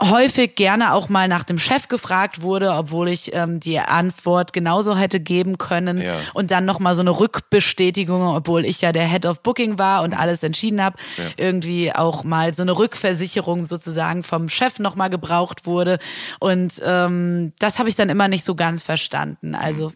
[0.00, 4.96] häufig gerne auch mal nach dem Chef gefragt wurde, obwohl ich ähm, die Antwort genauso
[4.96, 6.00] hätte geben können.
[6.00, 6.16] Ja.
[6.34, 10.14] und dann nochmal so eine Rückbestätigung, obwohl ich ja der Head of Booking war und
[10.14, 10.96] alles entschieden habe,
[11.36, 15.98] irgendwie auch mal so eine Rückversicherung sozusagen vom Chef nochmal gebraucht wurde.
[16.38, 19.54] Und ähm, das habe ich dann immer nicht so ganz verstanden.
[19.54, 19.92] Also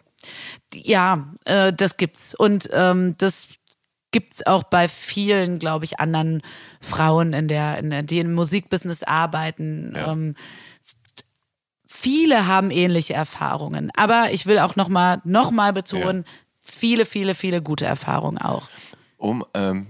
[0.72, 2.35] ja, äh, das gibt's.
[2.35, 3.48] Und ähm, das
[4.15, 6.41] gibt's auch bei vielen, glaube ich, anderen
[6.81, 9.93] Frauen in der, in der die im Musikbusiness arbeiten.
[9.97, 10.12] Ja.
[10.12, 10.36] Ähm,
[11.85, 16.24] viele haben ähnliche Erfahrungen, aber ich will auch noch mal, noch mal betonen,
[16.61, 18.69] viele, viele, viele gute Erfahrungen auch.
[19.16, 19.89] Um, ähm,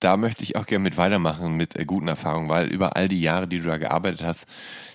[0.00, 3.20] da möchte ich auch gerne mit weitermachen mit äh, guten Erfahrungen, weil über all die
[3.20, 4.46] Jahre, die du da gearbeitet hast,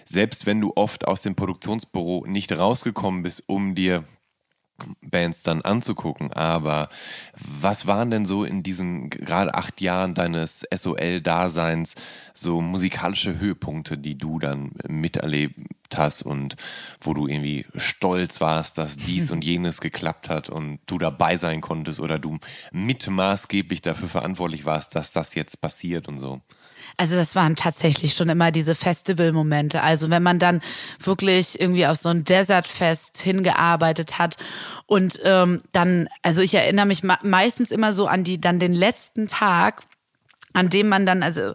[0.03, 4.03] selbst wenn du oft aus dem Produktionsbüro nicht rausgekommen bist, um dir
[5.01, 6.89] Bands dann anzugucken, aber
[7.33, 11.95] was waren denn so in diesen gerade acht Jahren deines SOL-Daseins
[12.33, 15.55] so musikalische Höhepunkte, die du dann miterlebt
[15.95, 16.55] hast und
[16.99, 21.61] wo du irgendwie stolz warst, dass dies und jenes geklappt hat und du dabei sein
[21.61, 22.39] konntest oder du
[22.71, 26.41] mit maßgeblich dafür verantwortlich warst, dass das jetzt passiert und so?
[26.99, 29.83] Also das waren tatsächlich schon immer diese Festivalmomente.
[29.83, 30.61] Also wenn man dann
[30.99, 34.37] wirklich irgendwie auf so ein Desertfest hingearbeitet hat
[34.87, 39.27] und ähm, dann, also ich erinnere mich meistens immer so an die, dann den letzten
[39.27, 39.83] Tag,
[40.57, 41.53] an dem man dann also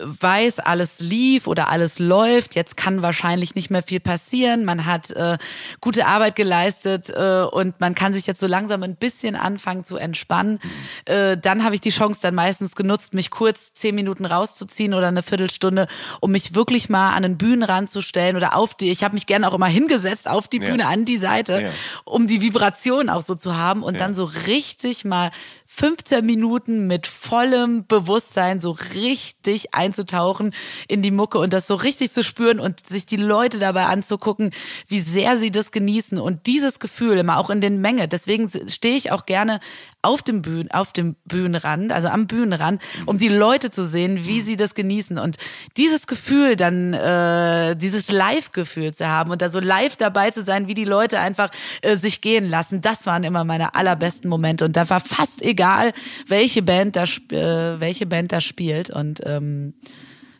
[0.00, 2.54] weiß, alles lief oder alles läuft.
[2.54, 4.64] Jetzt kann wahrscheinlich nicht mehr viel passieren.
[4.64, 5.36] Man hat äh,
[5.82, 9.98] gute Arbeit geleistet äh, und man kann sich jetzt so langsam ein bisschen anfangen zu
[9.98, 10.60] entspannen.
[11.04, 15.08] Äh, dann habe ich die Chance dann meistens genutzt, mich kurz zehn Minuten rauszuziehen oder
[15.08, 15.86] eine Viertelstunde,
[16.20, 18.90] um mich wirklich mal an den Bühnenrand zu stellen oder auf die.
[18.90, 20.70] Ich habe mich gerne auch immer hingesetzt auf die Ja.
[20.70, 21.68] Bühne an die Seite, Ja.
[22.04, 25.32] um die Vibration auch so zu haben und dann so richtig mal
[25.66, 30.54] 15 Minuten mit vollem Bewusstsein so richtig einzutauchen
[30.86, 34.52] in die Mucke und das so richtig zu spüren und sich die Leute dabei anzugucken,
[34.86, 38.08] wie sehr sie das genießen und dieses Gefühl immer auch in den Menge.
[38.08, 39.60] Deswegen stehe ich auch gerne
[40.00, 44.42] auf dem Bühnen, auf dem Bühnenrand, also am Bühnenrand, um die Leute zu sehen, wie
[44.42, 45.36] sie das genießen und
[45.76, 50.68] dieses Gefühl dann, äh, dieses Live-Gefühl zu haben und da so live dabei zu sein,
[50.68, 51.50] wie die Leute einfach
[51.82, 55.92] äh, sich gehen lassen, das waren immer meine allerbesten Momente und da war fast egal,
[56.28, 59.74] welche Band da, äh, welche Band da spielt und ähm,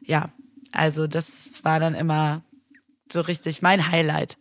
[0.03, 0.31] ja,
[0.71, 2.43] also das war dann immer
[3.13, 4.37] so richtig mein Highlight.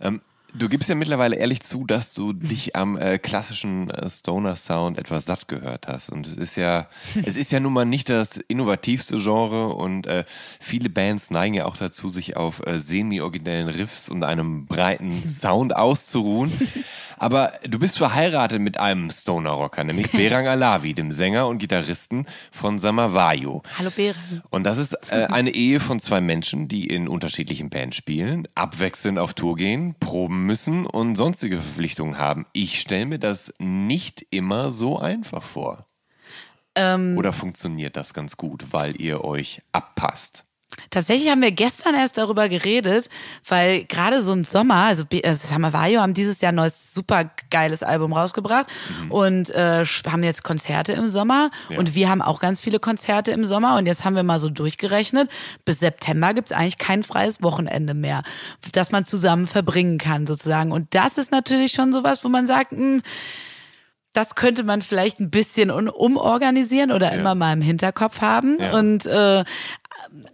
[0.00, 0.20] Ähm,
[0.54, 5.26] du gibst ja mittlerweile ehrlich zu, dass du dich am äh, klassischen äh, Stoner-Sound etwas
[5.26, 6.10] satt gehört hast.
[6.10, 6.88] Und es ist ja,
[7.24, 10.24] es ist ja nun mal nicht das innovativste Genre und äh,
[10.58, 15.76] viele Bands neigen ja auch dazu, sich auf äh, semi-originellen Riffs und einem breiten Sound
[15.76, 16.52] auszuruhen.
[17.20, 22.78] Aber du bist verheiratet mit einem Stoner-Rocker, nämlich Berang Alavi, dem Sänger und Gitarristen von
[22.78, 23.62] Samavayo.
[23.76, 24.42] Hallo Bären.
[24.48, 29.18] Und das ist äh, eine Ehe von zwei Menschen, die in unterschiedlichen Bands spielen, abwechselnd
[29.18, 32.46] auf Tour gehen, proben müssen und sonstige Verpflichtungen haben.
[32.54, 35.86] Ich stelle mir das nicht immer so einfach vor.
[36.74, 40.46] Ähm, Oder funktioniert das ganz gut, weil ihr euch abpasst?
[40.90, 43.08] Tatsächlich haben wir gestern erst darüber geredet,
[43.46, 47.82] weil gerade so ein Sommer, also äh, Samavayo haben dieses Jahr ein neues super geiles
[47.82, 48.66] Album rausgebracht.
[49.08, 51.50] Und äh, haben jetzt Konzerte im Sommer.
[51.76, 53.76] Und wir haben auch ganz viele Konzerte im Sommer.
[53.76, 55.30] Und jetzt haben wir mal so durchgerechnet,
[55.64, 58.22] bis September gibt's eigentlich kein freies Wochenende mehr,
[58.72, 60.72] das man zusammen verbringen kann sozusagen.
[60.72, 63.00] Und das ist natürlich schon sowas, wo man sagt, mh,
[64.12, 68.58] das könnte man vielleicht ein bisschen umorganisieren oder immer mal im Hinterkopf haben.
[68.60, 68.76] Ja.
[68.76, 69.44] Und äh,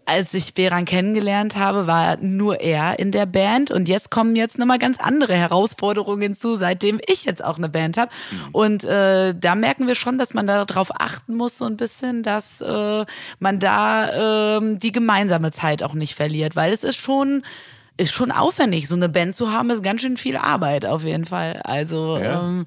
[0.06, 4.58] als ich Beran kennengelernt habe, war nur er in der Band und jetzt kommen jetzt
[4.58, 8.10] nochmal ganz andere Herausforderungen hinzu, seitdem ich jetzt auch eine Band habe.
[8.52, 12.60] Und äh, da merken wir schon, dass man darauf achten muss, so ein bisschen, dass
[12.60, 13.04] äh,
[13.40, 17.42] man da ähm, die gemeinsame Zeit auch nicht verliert, weil es ist schon
[17.98, 21.24] ist schon aufwendig, so eine Band zu haben, ist ganz schön viel Arbeit auf jeden
[21.24, 21.62] Fall.
[21.64, 22.42] Also Ja.
[22.46, 22.66] ähm,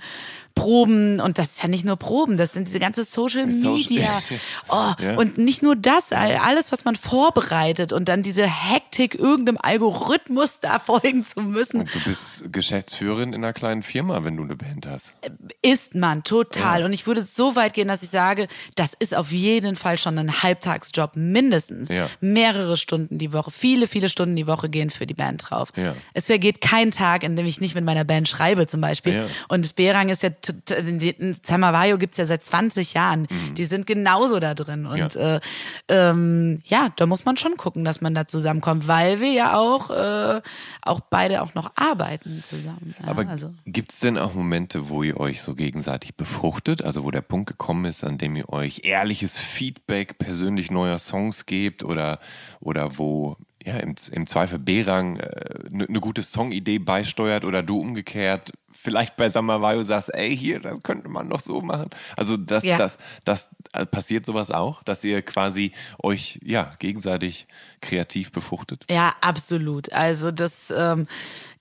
[0.55, 4.21] Proben und das ist ja nicht nur Proben, das sind diese ganze Social Social- Media.
[4.69, 5.15] Oh, Ja.
[5.17, 10.59] Und nicht nur das, all- alles, was man vorbereitet und dann diese Hektik, irgendeinem Algorithmus
[10.59, 14.85] da folgen zu müssen, Du bist Geschäftsführerin in einer kleinen Firma, wenn du eine Band
[14.87, 15.13] hast.
[15.61, 16.81] ist man total.
[16.81, 16.85] Ja.
[16.85, 20.17] Und ich würde so weit gehen, dass ich sage, das ist auf jeden Fall schon
[20.17, 21.89] ein Halbtagsjob, mindestens.
[21.89, 22.09] Ja.
[22.19, 25.69] Mehrere Stunden die Woche, viele, viele Stunden die Woche gehen für die Band drauf.
[26.13, 29.27] Es vergeht kein Tag, in dem ich nicht mit meiner Band schreibe, zum Beispiel.
[29.47, 33.27] Und Berang ist ja, t- t- in Samavayo gibt's ja seit 20 Jahren.
[33.55, 34.85] Die sind genauso da drin.
[34.85, 35.21] Und Mhm.
[35.21, 35.35] Ja.
[35.35, 35.39] äh,
[35.87, 39.89] ähm, ja, da muss man schon gucken, dass man da zusammenkommt, weil wir ja auch,
[39.89, 40.41] äh,
[40.81, 42.95] auch beide auch noch arbeiten zusammen.
[43.01, 43.53] Ja, Aber also.
[43.65, 46.83] gibt es denn auch Momente, wo ihr euch so gegenseitig befruchtet?
[46.83, 51.45] Also wo der Punkt gekommen ist, an dem ihr euch ehrliches Feedback persönlich neuer Songs
[51.45, 52.19] gebt oder,
[52.59, 58.51] oder wo ja, im, im Zweifel B-Rang eine ne gute Songidee beisteuert oder du umgekehrt
[58.71, 61.89] vielleicht bei Samavayo sagst, ey, hier, das könnte man doch so machen.
[62.15, 62.77] Also das, Ja.
[62.77, 65.71] das, das äh, passiert sowas auch, dass ihr quasi
[66.01, 67.47] euch ja gegenseitig
[67.81, 68.85] kreativ befruchtet?
[68.89, 69.91] Ja, absolut.
[69.91, 71.07] Also das ähm,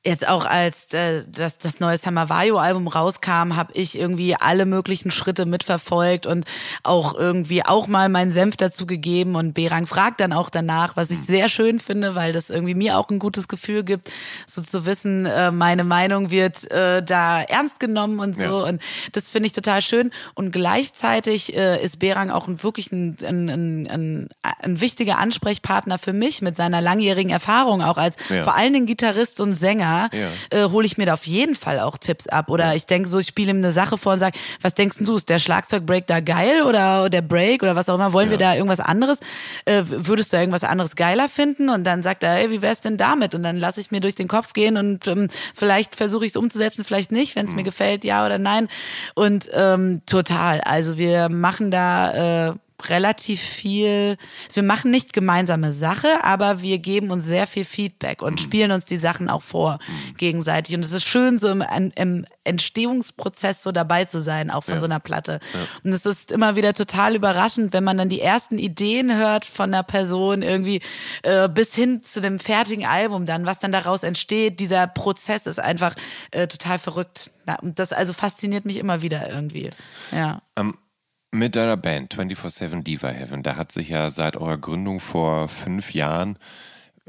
[0.09, 5.47] jetzt auch als äh, das, das neue Samavayo-Album rauskam, habe ich irgendwie alle möglichen Schritte
[5.47, 6.45] mitverfolgt und
[6.83, 9.37] auch irgendwie auch mal meinen Senf dazu gegeben.
[9.37, 12.99] Und Berang fragt dann auch danach, was ich sehr schön finde, weil das irgendwie mir
[12.99, 14.11] auch ein gutes Gefühl gibt,
[14.47, 18.43] so zu wissen, äh, meine Meinung wird äh, da ernst genommen und so.
[18.43, 18.65] Ja.
[18.65, 18.81] Und
[19.13, 20.11] das finde ich total schön.
[20.35, 24.29] Und gleichzeitig äh, ist Berang auch ein, wirklich ein, ein, ein, ein,
[24.63, 28.43] ein wichtiger Ansprechpartner für mich mit seiner langjährigen Erfahrung, auch als Ja.
[28.43, 30.29] vor allen Dingen Gitarrist und Sänger, Ja.
[30.51, 32.49] äh, hole ich mir da auf jeden Fall auch Tipps ab.
[32.51, 35.17] Oder ich denke so, ich spiele ihm eine Sache vor und sage, was denkst du,
[35.17, 38.13] ist der Schlagzeugbreak da geil oder der Break oder was auch immer?
[38.13, 38.51] Wollen wir Ja.
[38.51, 39.19] da irgendwas anderes?
[39.65, 41.69] Äh, würdest du irgendwas anderes geiler finden?
[41.69, 43.35] Und dann sagt er, ey, wie wär's denn damit?
[43.35, 46.37] Und dann lasse ich mir durch den Kopf gehen und ähm, vielleicht versuche ich es
[46.37, 47.57] umzusetzen, vielleicht nicht, wenn es Mhm.
[47.57, 48.69] mir gefällt, ja oder nein.
[49.15, 50.61] Und ähm, total.
[50.61, 52.53] Also wir machen da äh,
[52.87, 54.17] relativ viel.
[54.47, 58.71] Also wir machen nicht gemeinsame Sache, aber wir geben uns sehr viel Feedback und spielen
[58.71, 59.79] uns die Sachen auch vor
[60.17, 60.75] gegenseitig.
[60.77, 61.63] Und es ist schön, so im,
[61.95, 65.41] im Entstehungsprozess so dabei zu sein, auch von so einer Platte.
[65.85, 69.75] Und es ist immer wieder total überraschend, wenn man dann die ersten Ideen hört von
[69.75, 70.81] einer Person irgendwie
[71.23, 74.61] äh, bis hin zu dem fertigen Album dann, was dann daraus entsteht.
[74.61, 75.95] Dieser Prozess ist einfach
[76.31, 77.31] äh, total verrückt.
[77.63, 79.71] Und das also fasziniert mich immer wieder irgendwie.
[80.13, 80.43] Ja.
[80.57, 80.75] Ähm,
[81.31, 85.93] mit deiner Band 24-7 Diva Heaven, da hat sich ja seit eurer Gründung vor fünf
[85.95, 86.39] Jahren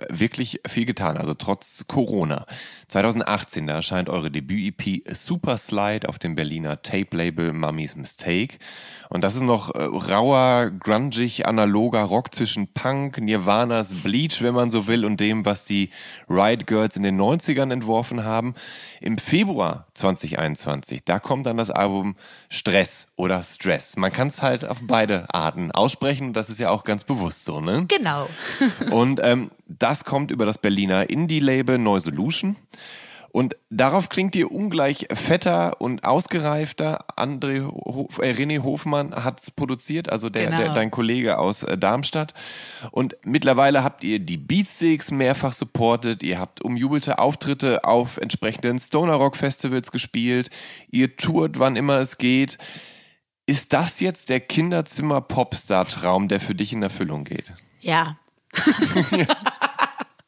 [0.08, 2.46] wirklich viel getan, also trotz Corona.
[2.88, 8.58] 2018, da erscheint eure Debüt-EP Super Slide auf dem Berliner Tape-Label Mummy's Mistake.
[9.12, 14.70] Und das ist noch äh, rauer, grungig, analoger Rock zwischen Punk, Nirvanas Bleach, wenn man
[14.70, 15.90] so will, und dem, was die
[16.30, 18.54] Riot Girls in den 90ern entworfen haben.
[19.02, 22.16] Im Februar 2021, da kommt dann das Album
[22.50, 23.98] Stress oder Stress.
[23.98, 27.46] Man kann es halt auf beide Arten aussprechen und das ist ja auch ganz bewusst
[27.46, 27.86] so, ne?
[27.88, 28.30] Genau.
[28.92, 32.58] Und ähm, das kommt über das Berliner Indie-Label Neu Solution.
[33.32, 37.06] Und darauf klingt ihr ungleich fetter und ausgereifter.
[37.16, 40.58] André Ho äh, René Hofmann hat's produziert, also der, Genau.
[40.58, 42.34] der, dein Kollege aus äh, Darmstadt.
[42.92, 46.24] Und mittlerweile habt ihr die Beatsticks mehrfach supportet.
[46.24, 50.50] Ihr habt umjubelte Auftritte auf entsprechenden Stoner Rock Festivals gespielt.
[50.90, 52.58] Ihr tourt, wann immer es geht.
[53.46, 57.54] Ist das jetzt der Kinderzimmer-Popstar-Traum, der für dich in Erfüllung geht?
[57.80, 58.18] Ja.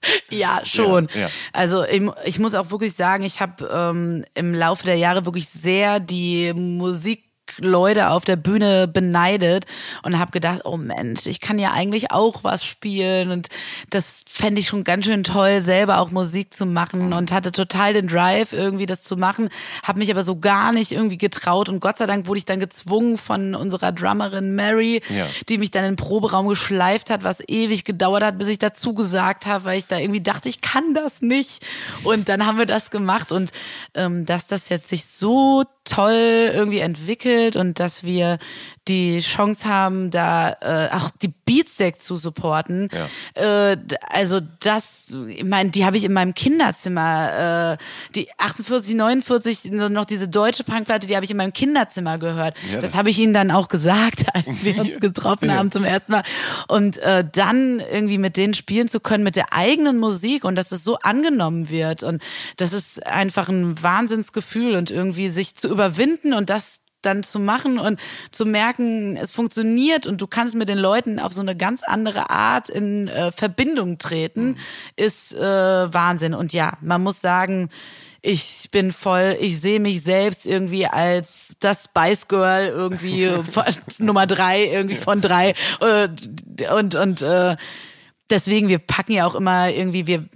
[0.29, 1.09] ja, schon.
[1.13, 1.29] Ja, ja.
[1.53, 5.47] Also ich, ich muss auch wirklich sagen, ich habe ähm, im Laufe der Jahre wirklich
[5.49, 9.65] sehr die Musik Leute auf der Bühne beneidet
[10.03, 13.31] und habe gedacht, oh Mensch, ich kann ja eigentlich auch was spielen.
[13.31, 13.47] Und
[13.89, 17.93] das fände ich schon ganz schön toll, selber auch Musik zu machen und hatte total
[17.93, 19.49] den Drive irgendwie das zu machen,
[19.83, 21.69] habe mich aber so gar nicht irgendwie getraut.
[21.69, 25.27] Und Gott sei Dank wurde ich dann gezwungen von unserer Drummerin Mary, ja.
[25.49, 28.93] die mich dann in den Proberaum geschleift hat, was ewig gedauert hat, bis ich dazu
[28.93, 31.65] gesagt habe, weil ich da irgendwie dachte, ich kann das nicht.
[32.03, 33.31] Und dann haben wir das gemacht.
[33.31, 33.51] Und
[33.93, 38.39] ähm, dass das jetzt sich so toll irgendwie entwickelt und dass wir
[38.87, 42.89] die Chance haben, da äh, auch die Beatsteak zu supporten.
[43.35, 43.71] Ja.
[43.71, 43.77] Äh,
[44.09, 47.83] also das, ich meine, die habe ich in meinem Kinderzimmer, äh,
[48.15, 52.55] die 48, 49, noch diese deutsche Punkplatte, die habe ich in meinem Kinderzimmer gehört.
[52.69, 55.55] Ja, das, das habe ich ihnen dann auch gesagt, als wir uns getroffen ja.
[55.55, 56.23] haben zum ersten Mal.
[56.67, 60.69] Und äh, dann irgendwie mit denen spielen zu können, mit der eigenen Musik und dass
[60.69, 62.01] das so angenommen wird.
[62.01, 62.23] Und
[62.57, 67.79] das ist einfach ein Wahnsinnsgefühl und irgendwie sich zu überwinden und das dann zu machen
[67.79, 67.99] und
[68.31, 72.29] zu merken, es funktioniert und du kannst mit den Leuten auf so eine ganz andere
[72.29, 74.57] Art in äh, Verbindung treten, mhm.
[74.95, 75.39] ist äh,
[75.93, 76.33] Wahnsinn.
[76.33, 77.69] Und ja, man muss sagen,
[78.21, 83.63] ich bin voll, ich sehe mich selbst irgendwie als das Spice Girl irgendwie von,
[83.97, 87.57] Nummer drei, irgendwie von drei und und, und äh,
[88.29, 90.29] deswegen wir packen ja auch immer irgendwie wir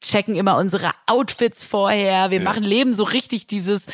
[0.00, 2.44] checken immer unsere Outfits vorher, wir ja.
[2.44, 3.86] machen Leben so richtig dieses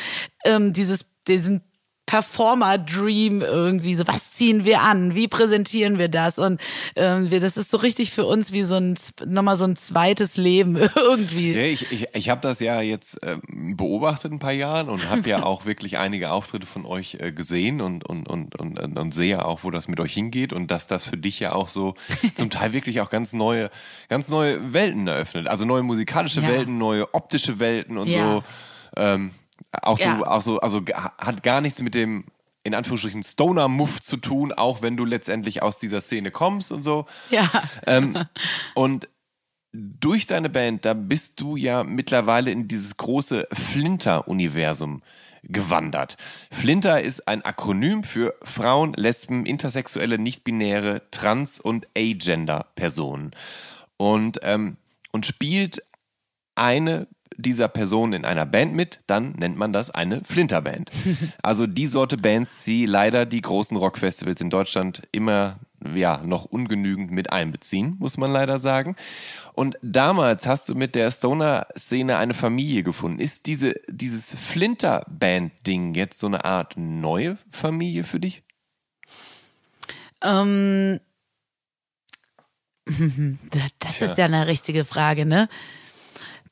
[0.44, 1.62] ähm, dieses diesen
[2.06, 3.96] Performer-Dream irgendwie.
[3.96, 5.14] So, was ziehen wir an?
[5.14, 6.38] Wie präsentieren wir das?
[6.38, 6.60] Und
[6.96, 10.36] ähm, wir, das ist so richtig für uns wie so ein nochmal so ein zweites
[10.36, 11.52] Leben irgendwie.
[11.52, 15.28] Ja, ich ich, ich habe das ja jetzt ähm, beobachtet ein paar Jahren und habe
[15.28, 19.14] ja auch wirklich einige Auftritte von euch äh, gesehen und, und, und, und, und, und
[19.14, 21.94] sehe auch, wo das mit euch hingeht und dass das für dich ja auch so
[22.34, 23.70] zum Teil wirklich auch ganz neue,
[24.08, 25.48] ganz neue Welten eröffnet.
[25.48, 26.48] Also neue musikalische ja.
[26.48, 28.24] Welten, neue optische Welten und ja.
[28.24, 28.42] so.
[28.96, 29.30] Ähm,
[29.82, 30.26] auch so, ja.
[30.26, 30.82] auch so, also
[31.18, 32.24] hat gar nichts mit dem
[32.64, 37.04] in Anführungsstrichen Stoner-Muff zu tun, auch wenn du letztendlich aus dieser Szene kommst und so.
[37.30, 37.48] Ja.
[37.86, 38.24] Ähm,
[38.74, 39.08] und
[39.72, 45.02] durch deine Band, da bist du ja mittlerweile in dieses große Flinter-Universum
[45.42, 46.16] gewandert.
[46.50, 53.32] Flinter ist ein Akronym für Frauen, Lesben, Intersexuelle, Nichtbinäre, Trans- und Agender-Personen.
[53.98, 54.78] Und, ähm,
[55.12, 55.82] und spielt
[56.54, 60.90] eine dieser Person in einer Band mit, dann nennt man das eine Flinterband.
[61.42, 65.58] Also die Sorte Bands, die leider die großen Rockfestivals in Deutschland immer
[65.94, 68.96] ja noch ungenügend mit einbeziehen, muss man leider sagen.
[69.52, 73.20] Und damals hast du mit der Stoner-Szene eine Familie gefunden.
[73.20, 78.42] Ist diese, dieses Flinterband-Ding jetzt so eine Art neue Familie für dich?
[80.22, 80.98] Ähm,
[83.78, 85.48] das ist ja eine richtige Frage, ne?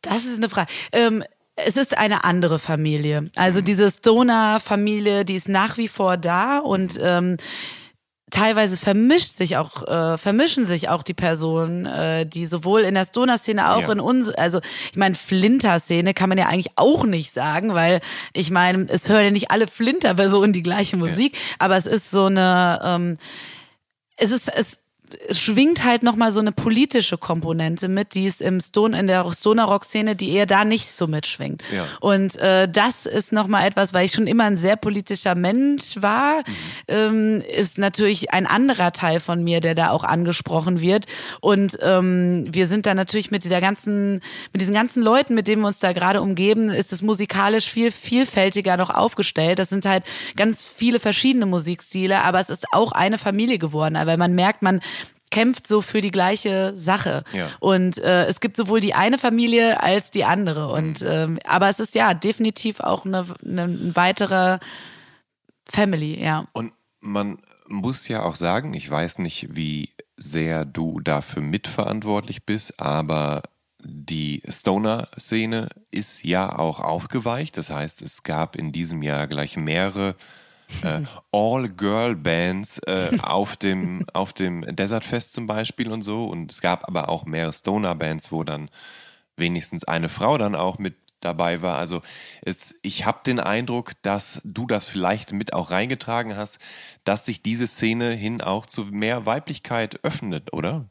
[0.02, 0.70] Das ist eine Frage.
[0.92, 1.24] Ähm,
[1.54, 3.30] es ist eine andere Familie.
[3.36, 3.64] Also mhm.
[3.64, 7.36] diese Stoner-Familie, die ist nach wie vor da und ähm,
[8.30, 13.04] teilweise vermischt sich auch äh, vermischen sich auch die Personen, äh, die sowohl in der
[13.04, 13.92] Stoner-Szene auch ja.
[13.92, 14.60] in uns, also
[14.90, 18.00] ich meine Flinter-Szene kann man ja eigentlich auch nicht sagen, weil
[18.32, 21.56] ich meine, es hören ja nicht alle Flinter-Personen die gleiche Musik, ja.
[21.58, 23.16] aber es ist so eine ähm,
[24.16, 24.81] es ist es es
[25.30, 30.16] schwingt halt nochmal so eine politische Komponente mit, die es im Stone, in der Stoner-Rock-Szene,
[30.16, 31.62] die eher da nicht so mitschwingt.
[31.74, 31.86] Ja.
[32.00, 36.38] Und äh, das ist nochmal etwas, weil ich schon immer ein sehr politischer Mensch war,
[36.38, 36.42] mhm.
[36.88, 41.06] ähm, ist natürlich ein anderer Teil von mir, der da auch angesprochen wird.
[41.40, 44.20] Und ähm, wir sind da natürlich mit dieser ganzen,
[44.52, 47.90] mit diesen ganzen Leuten, mit denen wir uns da gerade umgeben, ist es musikalisch viel
[47.90, 49.58] vielfältiger noch aufgestellt.
[49.58, 50.04] Das sind halt
[50.36, 54.80] ganz viele verschiedene Musikstile, aber es ist auch eine Familie geworden, weil man merkt, man
[55.32, 57.24] kämpft so für die gleiche Sache.
[57.32, 57.48] Ja.
[57.58, 60.68] Und äh, es gibt sowohl die eine Familie als die andere.
[60.68, 61.08] Und mhm.
[61.08, 64.58] ähm, aber es ist ja definitiv auch eine, eine weitere
[65.68, 66.46] Family, ja.
[66.52, 72.78] Und man muss ja auch sagen, ich weiß nicht, wie sehr du dafür mitverantwortlich bist,
[72.78, 73.42] aber
[73.84, 77.56] die Stoner-Szene ist ja auch aufgeweicht.
[77.56, 80.14] Das heißt, es gab in diesem Jahr gleich mehrere
[80.82, 86.26] äh, All-Girl-Bands äh, auf, dem, auf dem Desert Fest zum Beispiel und so.
[86.26, 88.70] Und es gab aber auch mehrere Stoner-Bands, wo dann
[89.36, 91.76] wenigstens eine Frau dann auch mit dabei war.
[91.76, 92.02] Also
[92.42, 96.58] es, ich habe den Eindruck, dass du das vielleicht mit auch reingetragen hast,
[97.04, 100.88] dass sich diese Szene hin auch zu mehr Weiblichkeit öffnet, oder?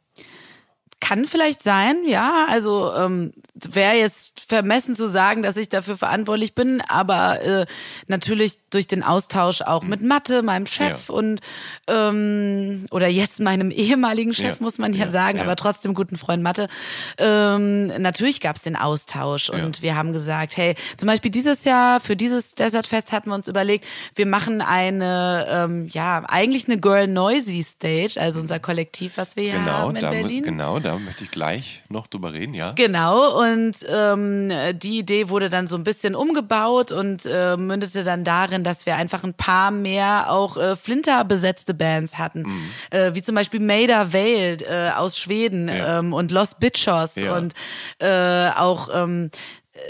[1.01, 2.45] Kann vielleicht sein, ja.
[2.47, 7.65] Also ähm, wäre jetzt vermessen zu sagen, dass ich dafür verantwortlich bin, aber äh,
[8.07, 11.13] natürlich durch den Austausch auch mit Mathe, meinem Chef Ja.
[11.15, 11.41] und
[11.87, 14.63] ähm, oder jetzt meinem ehemaligen Chef, Ja.
[14.63, 15.11] muss man ja, Ja.
[15.11, 16.69] sagen, aber trotzdem guten Freund Mathe.
[17.17, 21.99] Ähm, natürlich gab es den Austausch und wir haben gesagt, hey, zum Beispiel dieses Jahr
[21.99, 27.07] für dieses Desertfest hatten wir uns überlegt, wir machen eine, ähm, ja, eigentlich eine Girl
[27.07, 30.43] Noisy Stage, also unser Kollektiv, was wir hier Genau, haben in da, mu- Berlin.
[30.43, 32.71] genau, da möchte ich gleich noch drüber reden, ja.
[32.73, 38.23] Genau, und ähm, die Idee wurde dann so ein bisschen umgebaut und äh, mündete dann
[38.23, 42.41] darin, dass wir einfach ein paar mehr auch äh, Flinter-besetzte Bands hatten.
[42.43, 42.69] Mhm.
[42.91, 45.99] Äh, wie zum Beispiel Maida Vale äh, aus Schweden Ja.
[45.99, 47.35] ähm, und Lost Bitchos Ja.
[47.37, 47.53] und
[47.99, 49.29] äh, auch ähm,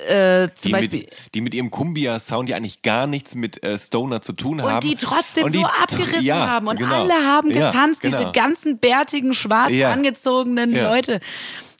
[0.07, 0.99] äh, zum Die Beispiel.
[1.01, 4.75] mit, die mit ihrem Kumbia-Sound ja eigentlich gar nichts mit äh, Stoner zu tun haben.
[4.75, 6.67] Und die trotzdem Und die so abgerissen ja, haben.
[6.67, 7.01] Und genau.
[7.01, 8.17] alle haben Ja, getanzt, genau.
[8.19, 9.91] diese ganzen bärtigen, schwarz Ja.
[9.91, 10.89] angezogenen Ja.
[10.93, 11.19] Leute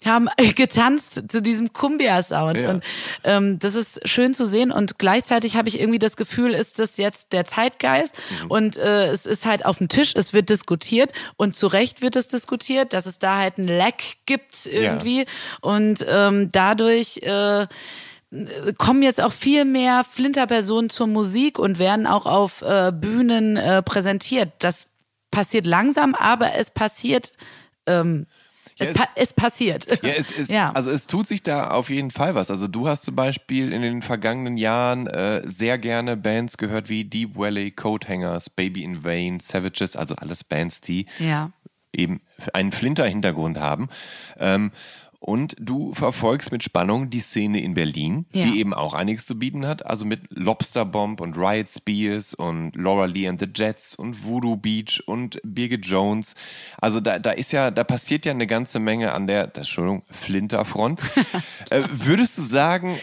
[0.06, 2.60] haben getanzt zu diesem Kumbia-Sound.
[2.60, 2.70] Ja.
[2.72, 2.84] Und
[3.24, 4.72] ähm, das ist schön zu sehen.
[4.72, 8.16] Und gleichzeitig habe ich irgendwie das Gefühl, ist das jetzt der Zeitgeist.
[8.44, 8.52] Mhm.
[8.52, 11.12] Und äh, es ist halt auf dem Tisch, es wird diskutiert.
[11.38, 15.26] Und zu Recht wird es diskutiert, dass es da halt ein Lack gibt irgendwie.
[15.62, 17.18] Und ähm, dadurch...
[17.24, 17.68] Äh,
[18.78, 23.84] kommen jetzt auch viel mehr Flinterpersonen zur Musik und werden auch auf äh, Bühnen äh,
[23.84, 24.54] präsentiert.
[24.60, 24.88] Das
[25.32, 27.34] passiert langsam, aber es passiert.
[27.86, 28.28] Ähm,
[28.82, 29.86] Ja, es, es- pa es passiert.
[30.04, 30.72] Ja, es ist, Ja.
[30.72, 32.50] also es tut sich da auf jeden Fall was.
[32.52, 37.06] Also du hast zum Beispiel in den vergangenen Jahren äh, sehr gerne Bands gehört wie
[37.06, 41.52] Deep Valley, Coathangers, Baby in Vain, Savages, also alles Bands, die ja.
[41.94, 42.22] eben
[42.54, 43.90] einen Flinter-Hintergrund haben.
[44.40, 44.72] Ähm,
[45.24, 48.44] und du verfolgst mit Spannung die Szene in Berlin, Ja.
[48.44, 49.86] die eben auch einiges zu bieten hat.
[49.86, 54.58] Also mit Lobster Bomb und Riot Spears und Laura Lee and the Jets und Voodoo
[54.58, 56.34] Beach und Birgit Jones.
[56.82, 61.00] Also da, da ist ja, da passiert ja eine ganze Menge an der, Entschuldigung, Flinterfront.
[61.70, 62.98] äh, würdest du sagen,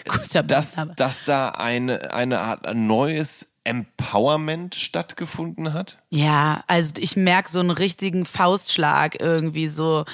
[0.45, 5.99] dass, dass da eine, eine Art ein neues Empowerment stattgefunden hat?
[6.11, 10.05] Ja, also ich merke so einen richtigen Faustschlag irgendwie so.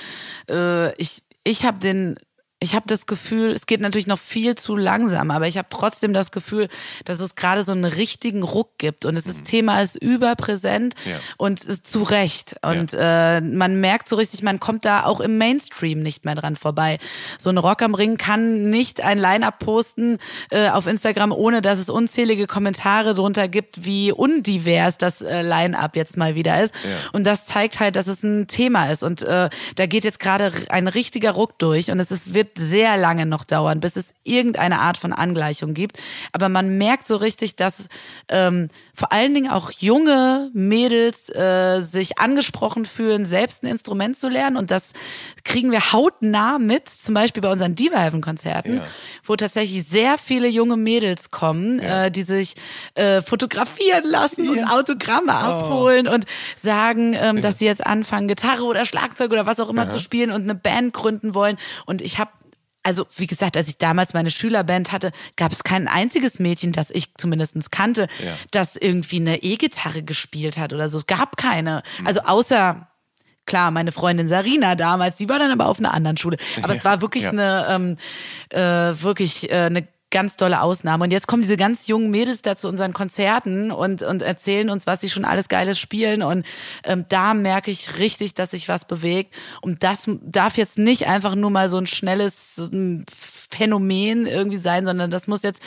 [0.49, 2.17] Äh, ich ich habe den
[2.65, 6.13] ich habe das Gefühl, es geht natürlich noch viel zu langsam, aber ich habe trotzdem
[6.13, 6.69] das Gefühl,
[7.05, 11.17] dass es gerade so einen richtigen Ruck gibt und es ist Thema ist überpräsent Ja.
[11.37, 15.39] und ist zu Recht und äh, man merkt so richtig, man kommt da auch im
[15.39, 16.99] Mainstream nicht mehr dran vorbei.
[17.39, 20.19] So ein Rock am Ring kann nicht ein Line-up posten
[20.51, 25.97] äh, auf Instagram, ohne dass es unzählige Kommentare drunter gibt, wie undivers das äh, Line-up
[25.97, 26.75] jetzt mal wieder ist.
[27.13, 30.53] Und das zeigt halt, dass es ein Thema ist und äh, da geht jetzt gerade
[30.71, 34.81] ein richtiger Ruck durch und es ist, wird sehr lange noch dauern, bis es irgendeine
[34.81, 35.99] Art von Angleichung gibt.
[36.33, 37.89] Aber man merkt so richtig, dass
[38.29, 44.29] ähm, vor allen Dingen auch junge Mädels äh, sich angesprochen fühlen, selbst ein Instrument zu
[44.29, 44.57] lernen.
[44.57, 44.93] Und das
[45.43, 48.81] kriegen wir hautnah mit, zum Beispiel bei unseren Diva-Heaven-Konzerten,
[49.25, 52.55] wo tatsächlich sehr viele junge Mädels kommen, äh, die sich
[52.95, 56.25] äh, fotografieren lassen und Autogramme abholen und
[56.57, 60.31] sagen, ähm, dass sie jetzt anfangen, Gitarre oder Schlagzeug oder was auch immer zu spielen
[60.31, 61.59] und eine Band gründen wollen.
[61.87, 62.31] Und ich habe
[62.85, 66.91] also wie gesagt, als ich damals meine Schülerband hatte, gab es kein einziges Mädchen, das
[66.91, 68.33] ich zumindest kannte, Ja.
[68.53, 70.99] das irgendwie eine E-Gitarre gespielt hat oder so.
[70.99, 71.83] Es gab keine.
[72.05, 72.87] Also außer
[73.47, 76.39] Klar, meine Freundin Sarina damals, die war dann aber auf einer anderen Schule.
[76.63, 77.29] Aber es war wirklich Ja.
[77.31, 77.97] eine, ähm,
[78.49, 78.59] äh,
[79.03, 81.05] wirklich äh, eine ganz tolle Ausnahme.
[81.05, 84.87] Und jetzt kommen diese ganz jungen Mädels da zu unseren Konzerten und, und erzählen uns,
[84.87, 86.23] was sie schon alles Geiles spielen.
[86.23, 86.47] Und
[86.85, 89.35] ähm, da merke ich richtig, dass sich was bewegt.
[89.61, 92.71] Und das darf jetzt nicht einfach nur mal so ein schnelles
[93.51, 95.61] Phänomen irgendwie sein, sondern das muss jetzt,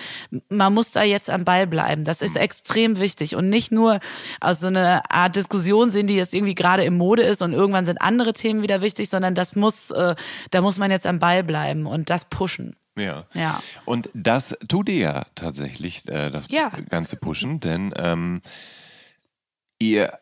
[0.48, 2.06] man muss da jetzt am Ball bleiben.
[2.06, 3.36] Das ist extrem wichtig.
[3.36, 4.00] Und nicht nur
[4.40, 7.86] aus so einer Art Diskussion sehen, die jetzt irgendwie gerade im Mode ist und irgendwann
[7.86, 10.16] sind andere Themen wieder wichtig, sondern das muss, äh,
[10.52, 12.78] da muss man jetzt am Ball bleiben und das pushen.
[12.98, 13.26] Ja.
[13.34, 13.62] Ja.
[13.86, 16.70] Und das tut ihr ja tatsächlich, äh, das Ja.
[16.90, 18.42] ganze Pushen, denn ähm,
[19.80, 20.18] ihr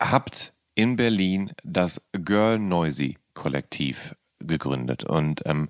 [0.00, 5.68] habt in Berlin das Girl Noisy Kollektiv gegründet und ähm,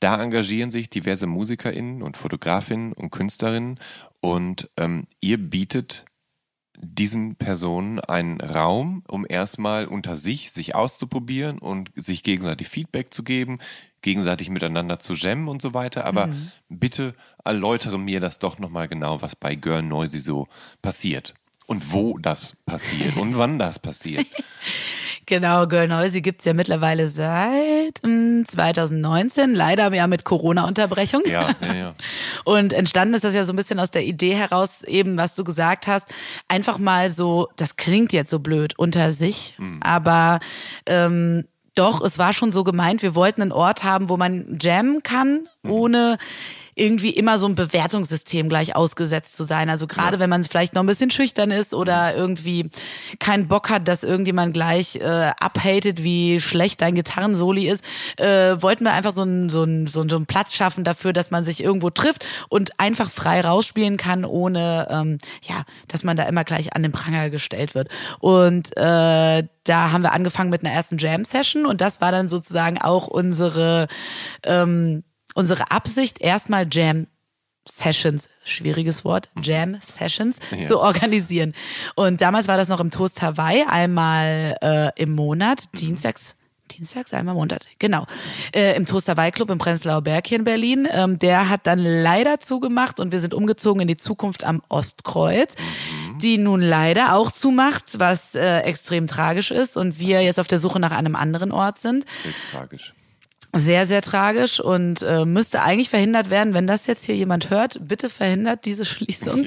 [0.00, 3.78] da engagieren sich diverse MusikerInnen und Fotografinnen und Künstlerinnen
[4.20, 6.04] und ähm, ihr bietet
[6.82, 13.22] diesen Personen einen Raum, um erstmal unter sich sich auszuprobieren und sich gegenseitig Feedback zu
[13.22, 13.58] geben,
[14.02, 16.04] gegenseitig miteinander zu jammen und so weiter.
[16.04, 16.28] Aber
[16.68, 17.14] bitte
[17.44, 20.48] erläutere mir das doch nochmal genau, was bei Girl Noisy so
[20.82, 21.34] passiert.
[21.66, 24.26] Und wo das passiert und wann das passiert.
[25.26, 31.22] Genau, Girl Noisy gibt's ja mittlerweile seit mm, 2019, leider ja mit Corona-Unterbrechung.
[31.26, 31.94] Ja, ja, ja.
[32.44, 35.44] Und entstanden ist das ja so ein bisschen aus der Idee heraus, eben was du
[35.44, 36.06] gesagt hast,
[36.48, 40.40] einfach mal so, das klingt jetzt so blöd, unter sich, aber
[40.86, 41.44] ähm,
[41.74, 45.48] Doch, es war schon so gemeint, wir wollten einen Ort haben, wo man jammen kann,
[45.66, 46.18] ohne
[46.74, 49.68] irgendwie immer so ein Bewertungssystem gleich ausgesetzt zu sein.
[49.68, 52.70] Also gerade wenn man vielleicht noch ein bisschen schüchtern ist oder irgendwie
[53.18, 57.84] keinen Bock hat, dass irgendjemand gleich äh, abhatet, wie schlecht dein Gitarrensoli ist,
[58.16, 61.12] äh, wollten wir einfach so einen so einen, so einen, so einen Platz schaffen dafür,
[61.12, 66.16] dass man sich irgendwo trifft und einfach frei rausspielen kann, ohne ähm, ja, dass man
[66.16, 67.88] da immer gleich an den Pranger gestellt wird.
[68.18, 72.80] Und äh, da haben wir angefangen mit einer ersten Jam-Session und das war dann sozusagen
[72.80, 73.88] auch unsere
[74.44, 77.06] ähm, unsere Absicht, erstmal Jam
[77.68, 80.66] Sessions, schwieriges Wort, Jam Sessions Ja.
[80.66, 81.54] zu organisieren.
[81.94, 86.34] Und damals war das noch im Toast Hawaii, einmal äh, im Monat, dienstags.
[86.72, 88.06] Dienstags, einmal im Monat, genau.
[88.54, 90.88] Äh, Im Toast Hawaii Club im Prenzlauer Berg hier in Berlin.
[90.90, 95.52] Ähm, der hat dann leider zugemacht und wir sind umgezogen in die Zukunft am Ostkreuz,
[96.22, 100.58] die nun leider auch zumacht, was äh, extrem tragisch ist und wir jetzt auf der
[100.58, 102.94] Suche nach einem anderen Ort sind Höchst tragisch.
[103.54, 107.78] Sehr, sehr tragisch und äh, müsste eigentlich verhindert werden, wenn das jetzt hier jemand hört,
[107.86, 109.46] bitte verhindert diese Schließung.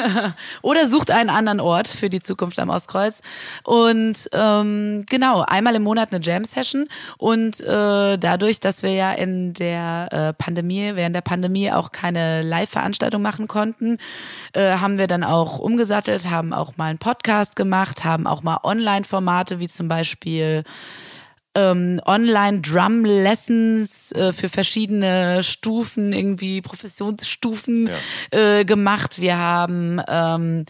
[0.62, 3.20] Oder sucht einen anderen Ort für die Zukunft am Ostkreuz.
[3.62, 6.88] Und ähm, genau, einmal im Monat eine Jam-Session.
[7.18, 12.42] Und äh, dadurch, dass wir ja in der äh, Pandemie, während der Pandemie auch keine
[12.42, 13.98] Live-Veranstaltung machen konnten,
[14.54, 18.60] äh, haben wir dann auch umgesattelt, haben auch mal einen Podcast gemacht, haben auch mal
[18.62, 20.64] Online-Formate wie zum Beispiel
[21.54, 27.88] ähm, Online-Drum-Lessons äh, für verschiedene Stufen, irgendwie Professionsstufen
[28.30, 29.20] äh, gemacht.
[29.20, 30.64] Wir haben ähm,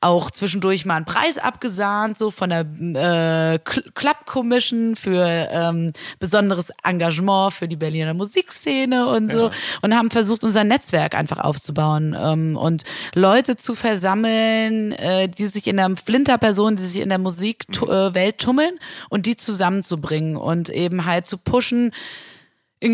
[0.00, 5.92] auch zwischendurch mal einen Preis abgesahnt, so von der äh, Cl- Club Commission für ähm,
[6.20, 9.50] besonderes Engagement für die Berliner Musikszene und so
[9.82, 12.84] und haben versucht, unser Netzwerk einfach aufzubauen ähm, und
[13.14, 18.78] Leute zu versammeln, äh, die sich in der Flinterpersonen, die sich in der Musikwelt tummeln
[19.08, 21.92] und die zusammenzubringen und eben halt zu pushen,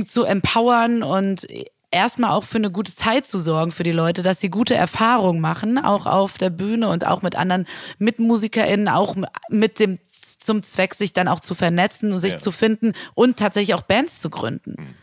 [0.06, 1.46] zu empowern und
[1.90, 5.40] erstmal auch für eine gute Zeit zu sorgen für die Leute, dass sie gute Erfahrungen
[5.40, 7.66] machen, auch auf der Bühne und auch mit anderen
[7.98, 9.16] MitmusikerInnen, auch
[9.48, 12.38] mit dem zum Zweck, sich dann auch zu vernetzen und sich Ja.
[12.38, 14.96] zu finden und tatsächlich auch Bands zu gründen.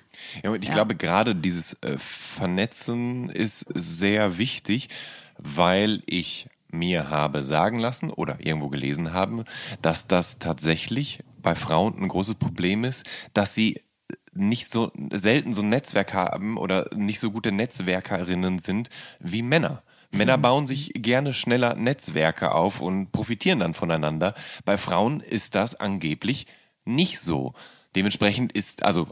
[0.43, 4.89] Ja, und ich glaube, gerade dieses äh, Vernetzen ist sehr wichtig,
[5.37, 9.45] weil ich mir habe sagen lassen oder irgendwo gelesen habe,
[9.81, 13.81] dass das tatsächlich bei Frauen ein großes Problem ist, dass sie
[14.33, 18.89] nicht so selten so ein Netzwerk haben oder nicht so gute Netzwerkerinnen sind
[19.19, 19.83] wie Männer.
[20.11, 24.33] Männer bauen sich gerne schneller Netzwerke auf und profitieren dann voneinander.
[24.65, 26.47] Bei Frauen ist das angeblich
[26.83, 27.53] nicht so.
[27.95, 29.07] Dementsprechend ist, also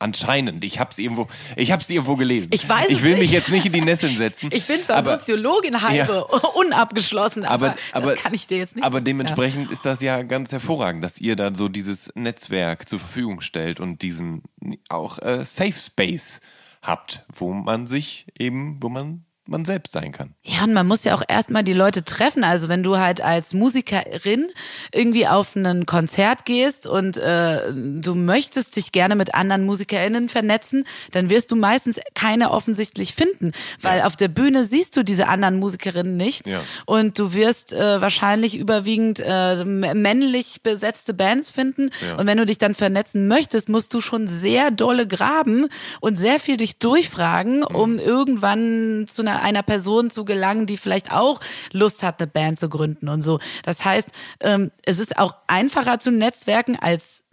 [0.00, 2.50] anscheinend, ich habe es irgendwo, ich habe es irgendwo gelesen.
[2.52, 3.20] Ich weiß Ich will nicht.
[3.20, 4.50] mich jetzt nicht in die Nesseln setzen.
[4.60, 6.24] Ich bin zwar aber, Soziologin halbe,
[6.54, 10.22] unabgeschlossen, aber, aber, aber, das kann ich dir jetzt nicht aber dementsprechend ist das ja
[10.22, 14.42] ganz hervorragend, dass ihr dann so dieses Netzwerk zur Verfügung stellt und diesen
[14.88, 16.40] auch äh, Safe Space
[16.82, 20.34] habt, wo man sich eben, wo man man selbst sein kann.
[20.42, 22.44] Ja, und man muss ja auch erstmal die Leute treffen.
[22.44, 24.46] Also wenn du halt als Musikerin
[24.92, 30.86] irgendwie auf ein Konzert gehst und äh, du möchtest dich gerne mit anderen MusikerInnen vernetzen,
[31.12, 33.52] dann wirst du meistens keine offensichtlich finden,
[33.82, 36.62] weil auf der Bühne siehst du diese anderen Musikerinnen nicht Ja.
[36.86, 42.58] und du wirst äh, wahrscheinlich überwiegend äh, männlich besetzte Bands finden und wenn du dich
[42.58, 45.66] dann vernetzen möchtest, musst du schon sehr dolle graben
[46.00, 51.12] und sehr viel dich durchfragen, um irgendwann zu einer, einer Person zu gelangen, die vielleicht
[51.12, 51.40] auch
[51.72, 53.38] Lust hat, eine Band zu gründen und so.
[53.64, 54.08] Das heißt,
[54.40, 57.24] ähm, es ist auch einfacher zu netzwerken als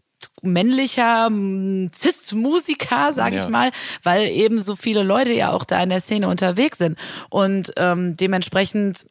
[0.41, 3.43] männlicher mm, Cis-Musiker, sag Ja.
[3.43, 3.71] ich mal,
[4.03, 6.97] weil eben so viele Leute ja auch da in der Szene unterwegs sind.
[7.29, 9.05] Und ähm, dementsprechend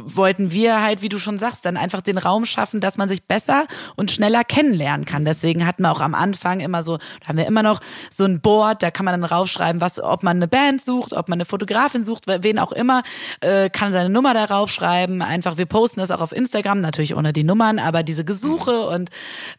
[0.00, 3.24] wollten wir halt, wie du schon sagst, dann einfach den Raum schaffen, dass man sich
[3.24, 3.66] besser
[3.96, 5.24] und schneller kennenlernen kann.
[5.24, 7.80] Deswegen hatten wir auch am Anfang immer so, da haben wir immer noch
[8.10, 11.28] so ein Board, da kann man dann raufschreiben, was, ob man eine Band sucht, ob
[11.28, 13.02] man eine Fotografin sucht, wen auch immer,
[13.40, 15.22] äh, kann seine Nummer darauf schreiben.
[15.22, 19.10] Einfach, wir posten das auch auf Instagram, natürlich ohne die Nummern, aber diese Gesuche und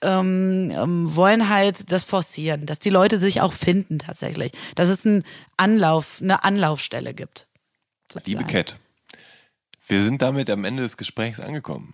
[0.02, 4.52] ähm, ähm, wollen halt das forcieren, dass die Leute sich auch finden tatsächlich.
[4.76, 5.24] Dass es ein
[5.58, 7.48] Anlauf, eine Anlaufstelle gibt.
[8.14, 8.48] Liebe sozusagen.
[8.48, 8.78] Cat,
[9.88, 11.94] wir sind damit am Ende des Gesprächs angekommen.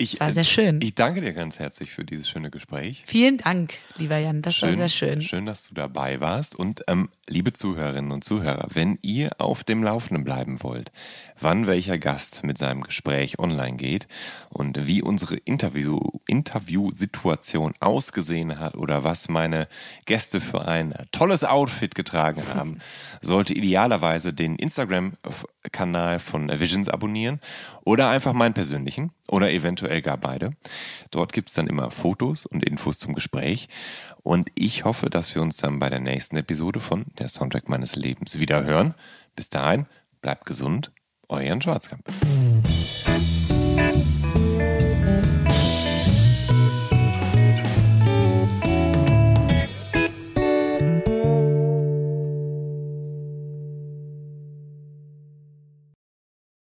[0.00, 0.80] Ich, war sehr schön.
[0.80, 3.02] Ich danke dir ganz herzlich für dieses schöne Gespräch.
[3.08, 5.22] Vielen Dank, lieber Jan, das war sehr schön.
[5.22, 6.54] Schön, dass du dabei warst.
[6.54, 10.92] Und ähm, liebe Zuhörerinnen und Zuhörer, wenn ihr auf dem Laufenden bleiben wollt,
[11.40, 14.08] wann welcher Gast mit seinem Gespräch online geht
[14.50, 19.68] und wie unsere Interview, Interviewsituation ausgesehen hat oder was meine
[20.04, 22.78] Gäste für ein tolles Outfit getragen haben,
[23.20, 27.40] sollte idealerweise den Instagram-Kanal von Visions abonnieren
[27.84, 30.52] oder einfach meinen persönlichen oder eventuell gar beide.
[31.10, 33.68] Dort gibt es dann immer Fotos und Infos zum Gespräch.
[34.22, 37.96] Und ich hoffe, dass wir uns dann bei der nächsten Episode von Der Soundtrack meines
[37.96, 38.94] Lebens wieder hören.
[39.34, 39.86] Bis dahin,
[40.20, 40.90] bleibt gesund,
[41.28, 42.02] Euren Schwarzkamp.